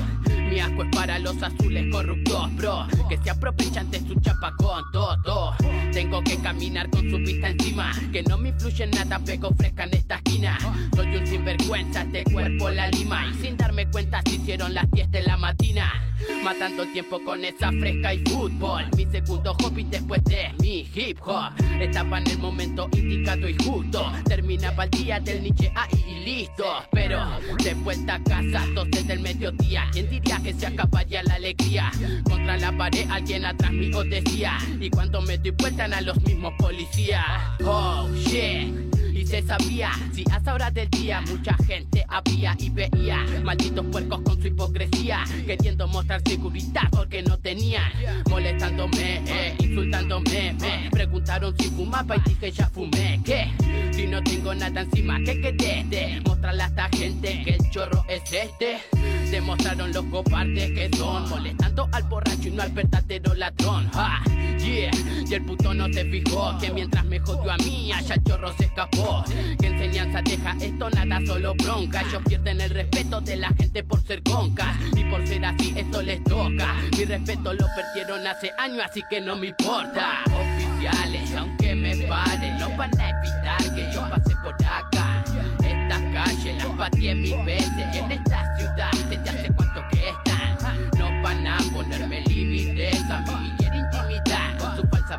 Mi 0.49 0.59
asco 0.59 0.83
es 0.83 0.89
para 0.95 1.19
los 1.19 1.41
azules 1.43 1.85
corruptos, 1.91 2.55
bro. 2.55 2.87
Que 3.07 3.17
se 3.17 3.29
aprovechan 3.29 3.91
de 3.91 3.99
su 3.99 4.19
chapa 4.21 4.51
con 4.57 4.83
todo. 4.91 5.53
Tengo 5.93 6.23
que 6.23 6.37
caminar 6.37 6.89
con 6.89 7.07
su 7.07 7.17
vista 7.17 7.49
encima. 7.49 7.91
Que 8.11 8.23
no 8.23 8.39
me 8.39 8.49
influye 8.49 8.87
nada, 8.87 9.19
pego 9.19 9.51
fresca 9.55 9.83
en 9.83 9.93
esta 9.93 10.15
esquina. 10.15 10.57
Soy 10.95 11.15
un 11.15 11.27
sinvergüenza, 11.27 11.68
de 11.69 12.23
cuerpo 12.23 12.71
la 12.71 12.89
lima. 12.89 13.27
Y 13.27 13.43
sin 13.43 13.55
darme 13.55 13.85
cuenta, 13.91 14.23
se 14.25 14.35
hicieron 14.35 14.73
las 14.73 14.89
10 14.89 15.11
de 15.11 15.21
la 15.21 15.37
mañana. 15.37 16.03
Matando 16.43 16.81
el 16.81 16.91
tiempo 16.93 17.23
con 17.23 17.45
esa 17.45 17.71
fresca 17.71 18.11
y 18.11 18.23
fútbol. 18.25 18.85
Mi 18.97 19.05
segundo 19.05 19.53
hobby 19.61 19.83
después 19.83 20.23
de 20.23 20.51
mi 20.61 20.89
hip 20.95 21.19
hop. 21.23 21.51
Estaba 21.79 22.17
en 22.17 22.27
el 22.27 22.39
momento 22.39 22.89
indicado 22.93 23.47
y 23.47 23.55
justo. 23.63 24.11
Terminaba 24.25 24.85
el 24.85 24.89
día 24.89 25.19
del 25.19 25.43
Nietzsche 25.43 25.71
ahí 25.75 26.05
y 26.07 26.25
listo. 26.25 26.65
Pero 26.91 27.23
de 27.63 27.75
vuelta 27.75 28.15
a 28.15 28.23
casa, 28.23 28.65
dos 28.73 28.87
desde 28.89 29.13
el 29.13 29.19
mediodía. 29.19 29.87
¿Quién 29.91 30.09
diría 30.09 30.39
que 30.41 30.53
se 30.53 30.65
acabaría 30.65 31.21
la 31.21 31.35
alegría? 31.35 31.91
Contra 32.23 32.57
la 32.57 32.75
pared, 32.75 33.07
alguien 33.11 33.45
atrás 33.45 33.71
mío 33.71 34.03
decía. 34.05 34.57
Y 34.79 34.89
cuando 34.89 35.21
me 35.21 35.37
doy 35.37 35.51
vuelta 35.51 35.85
a 35.85 36.01
los 36.01 36.19
mismos 36.23 36.53
policías. 36.57 37.25
Oh 37.63 38.09
shit. 38.15 38.89
Y 39.19 39.25
se 39.25 39.41
sabía, 39.41 39.91
si 40.13 40.23
a 40.31 40.37
esa 40.37 40.53
hora 40.53 40.71
del 40.71 40.89
día 40.89 41.19
mucha 41.27 41.53
gente 41.67 42.05
había 42.07 42.55
y 42.57 42.69
veía 42.69 43.25
Malditos 43.43 43.85
puercos 43.87 44.21
con 44.21 44.41
su 44.41 44.47
hipocresía 44.47 45.25
Queriendo 45.45 45.89
mostrar 45.89 46.21
seguridad 46.25 46.83
porque 46.89 47.21
no 47.21 47.37
tenían 47.37 47.91
Molestándome, 48.29 49.21
eh, 49.27 49.55
insultándome. 49.59 50.55
Me 50.61 50.89
preguntaron 50.89 51.53
si 51.59 51.67
fumaba 51.67 52.15
y 52.15 52.29
dije 52.29 52.49
ya 52.49 52.69
fumé 52.69 53.19
¿Qué? 53.25 53.51
Si 53.91 54.07
no 54.07 54.23
tengo 54.23 54.55
nada 54.55 54.81
encima, 54.81 55.19
¿qué 55.25 55.41
querés? 55.41 55.89
Demostrarle 55.89 56.63
a 56.63 56.67
esta 56.67 56.89
gente 56.89 57.41
que 57.43 57.55
el 57.55 57.69
chorro 57.71 58.05
es 58.07 58.21
este. 58.31 58.77
Demostraron 59.29 59.91
los 59.91 60.05
cobardes 60.05 60.71
que 60.71 60.89
son 60.95 61.29
Molestando 61.29 61.89
al 61.91 62.03
borracho 62.03 62.47
y 62.47 62.51
no 62.51 62.63
al 62.63 62.71
verdadero 62.71 63.33
ladrón. 63.35 63.89
Ja, 63.91 64.21
Y 64.61 65.33
el 65.33 65.45
puto 65.45 65.73
no 65.73 65.87
se 65.93 66.03
fijó 66.05 66.57
Que 66.59 66.71
mientras 66.71 67.05
me 67.05 67.19
jodió 67.19 67.51
a 67.51 67.57
mí, 67.57 67.91
allá 67.91 68.15
el 68.15 68.23
chorro 68.23 68.51
se 68.57 68.65
escapó. 68.65 69.23
¿Qué 69.59 69.67
enseñanza 69.67 70.21
deja 70.21 70.55
esto? 70.59 70.89
Nada, 70.89 71.19
solo 71.25 71.53
bronca. 71.55 72.01
Ellos 72.01 72.21
pierden 72.27 72.61
el 72.61 72.69
respeto 72.71 73.21
de 73.21 73.37
la 73.37 73.49
gente 73.49 73.83
por 73.83 74.01
ser 74.01 74.23
concas 74.23 74.75
Y 74.95 75.03
por 75.05 75.25
ser 75.27 75.45
así, 75.45 75.73
esto 75.75 76.01
les 76.01 76.23
toca. 76.23 76.75
Mi 76.97 77.05
respeto 77.05 77.53
lo 77.53 77.67
perdieron 77.75 78.25
hace 78.25 78.51
años, 78.57 78.85
así 78.89 79.01
que 79.09 79.21
no 79.21 79.35
me 79.35 79.47
importa. 79.47 80.23
Oficiales, 80.25 81.33
aunque 81.35 81.75
me 81.75 81.95
paren 82.07 82.57
No 82.59 82.75
van 82.75 82.99
a 82.99 83.09
evitar 83.09 83.75
que 83.75 83.93
yo 83.93 84.01
pase 84.09 84.35
por 84.43 84.53
acá. 84.55 85.23
Estas 85.63 86.01
calles 86.13 86.57
las 86.57 86.75
pateé 86.77 87.15
mil 87.15 87.43
veces 87.45 87.95
En 87.95 88.11
esta 88.11 88.57
ciudad, 88.57 88.91
desde 89.09 89.29
hace 89.29 89.53
cuánto 89.53 89.81
que 89.91 90.09
están 90.09 90.89
No 90.97 91.21
van 91.21 91.47
a 91.47 91.57
ponerme 91.73 92.21
límites 92.21 93.01
a 93.09 93.19
mí 93.21 93.38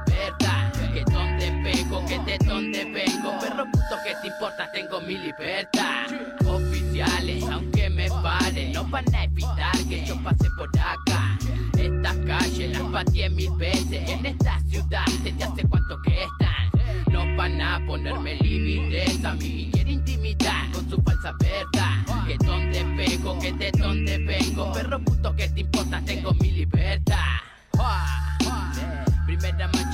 verdad 0.06 0.72
Que 0.92 1.04
donde 1.04 1.52
pego, 1.62 2.04
que 2.06 2.18
de 2.20 2.38
donde 2.44 2.84
vengo. 2.84 3.38
Perro 3.40 3.64
puto 3.66 3.96
que 4.04 4.14
te 4.20 4.28
importa, 4.28 4.70
tengo 4.72 5.00
mi 5.00 5.16
libertad. 5.18 6.06
Oficiales, 6.46 7.44
aunque 7.44 7.90
me 7.90 8.08
paren 8.08 8.72
No 8.72 8.84
van 8.84 9.04
a 9.14 9.24
evitar 9.24 9.76
que 9.88 10.04
yo 10.04 10.16
pase 10.22 10.48
por 10.56 10.68
acá. 10.78 11.38
Estas 11.78 12.16
calles 12.26 12.72
las 12.72 12.82
pateé 12.92 13.30
mil 13.30 13.50
veces 13.52 14.08
En 14.10 14.26
esta 14.26 14.60
ciudad, 14.68 15.06
desde 15.22 15.44
hace 15.44 15.62
cuánto 15.68 16.00
que 16.02 16.24
están. 16.24 16.70
No 17.10 17.36
van 17.36 17.60
a 17.60 17.80
ponerme 17.86 18.36
límites 18.36 19.24
a 19.24 19.34
mí 19.34 19.70
quieren 19.72 19.94
intimidar 19.94 20.70
con 20.72 20.88
su 20.88 21.00
falsa 21.02 21.32
verdad 21.40 22.26
Que 22.26 22.36
donde 22.44 22.84
pego, 22.96 23.38
que 23.38 23.52
de 23.52 23.70
donde 23.72 24.18
vengo. 24.18 24.72
Perro 24.72 25.00
puto 25.00 25.34
que 25.34 25.48
te 25.48 25.60
importa, 25.60 26.00
tengo 26.04 26.32
mi 26.34 26.50
libertad. 26.50 27.16
Primera 29.26 29.68
mancha 29.68 29.89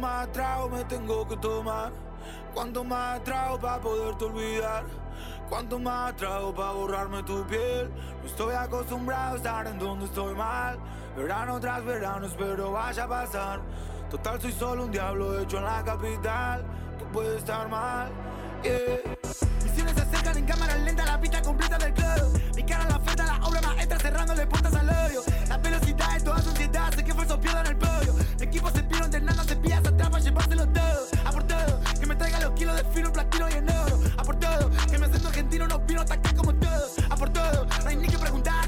más 0.00 0.32
trago 0.32 0.68
me 0.68 0.84
tengo 0.84 1.28
que 1.28 1.36
tomar. 1.36 1.92
Cuanto 2.54 2.82
más 2.82 3.22
trago 3.22 3.60
para 3.60 3.80
poderte 3.80 4.24
olvidar. 4.24 4.84
Cuanto 5.48 5.78
más 5.78 6.16
trago 6.16 6.54
para 6.54 6.72
borrarme 6.72 7.22
tu 7.22 7.44
piel. 7.46 7.90
No 8.20 8.26
estoy 8.26 8.54
acostumbrado 8.54 9.34
a 9.34 9.36
estar 9.36 9.66
en 9.66 9.78
donde 9.78 10.06
estoy 10.06 10.34
mal. 10.34 10.78
Verano 11.16 11.60
tras 11.60 11.84
verano 11.84 12.26
espero 12.26 12.72
vaya 12.72 13.04
a 13.04 13.08
pasar. 13.08 13.60
Total 14.10 14.40
soy 14.40 14.52
solo 14.52 14.84
un 14.84 14.90
diablo 14.90 15.38
hecho 15.38 15.58
en 15.58 15.64
la 15.64 15.84
capital. 15.84 16.64
Tú 16.98 17.04
puedes 17.12 17.38
estar 17.38 17.68
mal. 17.68 18.10
Misiones 19.62 19.94
se 19.94 20.02
acercan 20.02 20.36
en 20.36 20.46
cámara 20.46 20.76
lenta, 20.76 21.04
la 21.04 21.20
pista 21.20 21.42
completa 21.42 21.78
del 21.78 21.92
club. 21.92 22.40
Mi 22.56 22.64
cara 22.64 22.88
la 22.88 22.96
oferta, 22.96 23.26
la 23.26 23.46
obra 23.46 23.60
maestra 23.60 23.98
cerrándole 23.98 24.46
puertas 24.46 24.74
al 24.74 24.88
hoyo. 24.88 25.22
La 25.48 25.58
velocidad 25.58 26.14
de 26.14 26.24
toda 26.24 26.42
sociedad, 26.42 26.92
sé 26.94 27.04
que 27.04 27.14
fue 27.14 27.38
pierdan 27.38 27.66
el 27.66 27.76
podio. 27.76 27.99
Mi 28.40 28.46
equipo 28.46 28.70
se 28.70 28.78
entrenando, 28.78 29.44
se 29.44 29.54
pilla, 29.56 29.82
se 29.82 29.88
atrapa, 29.88 30.18
llevárselo 30.18 30.66
todo. 30.68 31.06
A 31.26 31.30
por 31.30 31.42
todo, 31.42 31.80
que 32.00 32.06
me 32.06 32.16
traiga 32.16 32.40
los 32.40 32.52
kilos 32.52 32.74
de 32.74 32.84
fino, 32.84 33.12
platino 33.12 33.50
y 33.50 33.52
en 33.52 33.68
oro. 33.68 34.00
A 34.16 34.22
por 34.22 34.36
todo, 34.36 34.70
que 34.90 34.98
me 34.98 35.04
acento 35.04 35.28
argentino, 35.28 35.68
no 35.68 35.78
vino 35.80 36.00
atacar 36.00 36.34
como 36.34 36.54
todos. 36.54 36.92
A 37.10 37.16
por 37.16 37.28
todo, 37.28 37.66
no 37.66 37.88
hay 37.90 37.96
ni 37.96 38.08
que 38.08 38.16
preguntar 38.16 38.59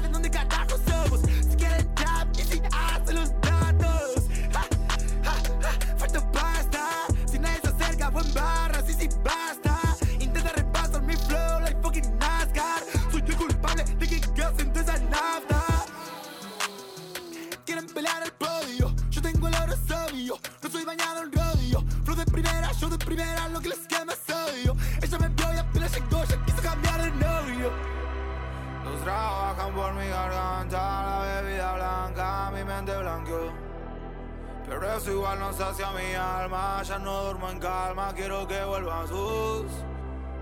calma, 37.63 38.13
quiero 38.13 38.45
que 38.45 38.61
vuelvan 38.65 39.07
sus. 39.07 39.71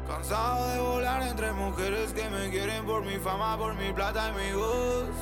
Cansado 0.07 0.67
de 0.69 0.79
volar 0.79 1.21
entre 1.21 1.51
mujeres 1.53 2.11
que 2.13 2.27
me 2.29 2.49
quieren 2.49 2.83
por 2.83 3.05
mi 3.05 3.17
fama, 3.17 3.55
por 3.57 3.75
mi 3.75 3.93
plata 3.93 4.29
y 4.29 4.31
mi 4.41 4.51
voz. 4.53 5.15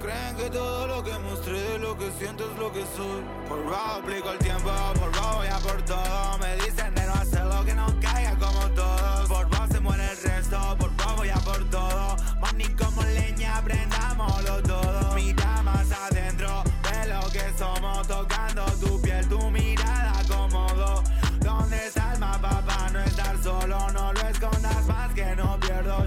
Creen 0.00 0.36
que 0.36 0.48
todo 0.50 0.86
lo 0.86 1.04
que 1.04 1.16
mostré, 1.18 1.78
lo 1.78 1.96
que 1.98 2.10
siento 2.12 2.50
es 2.50 2.58
lo 2.58 2.72
que 2.72 2.84
soy. 2.96 3.22
Por 3.48 3.60
aplico 3.74 4.30
el 4.30 4.38
tiempo, 4.38 4.70
por 4.98 5.12
bajo 5.12 5.36
voy 5.36 5.46
a 5.48 5.58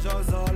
does 0.08 0.34
all 0.34 0.47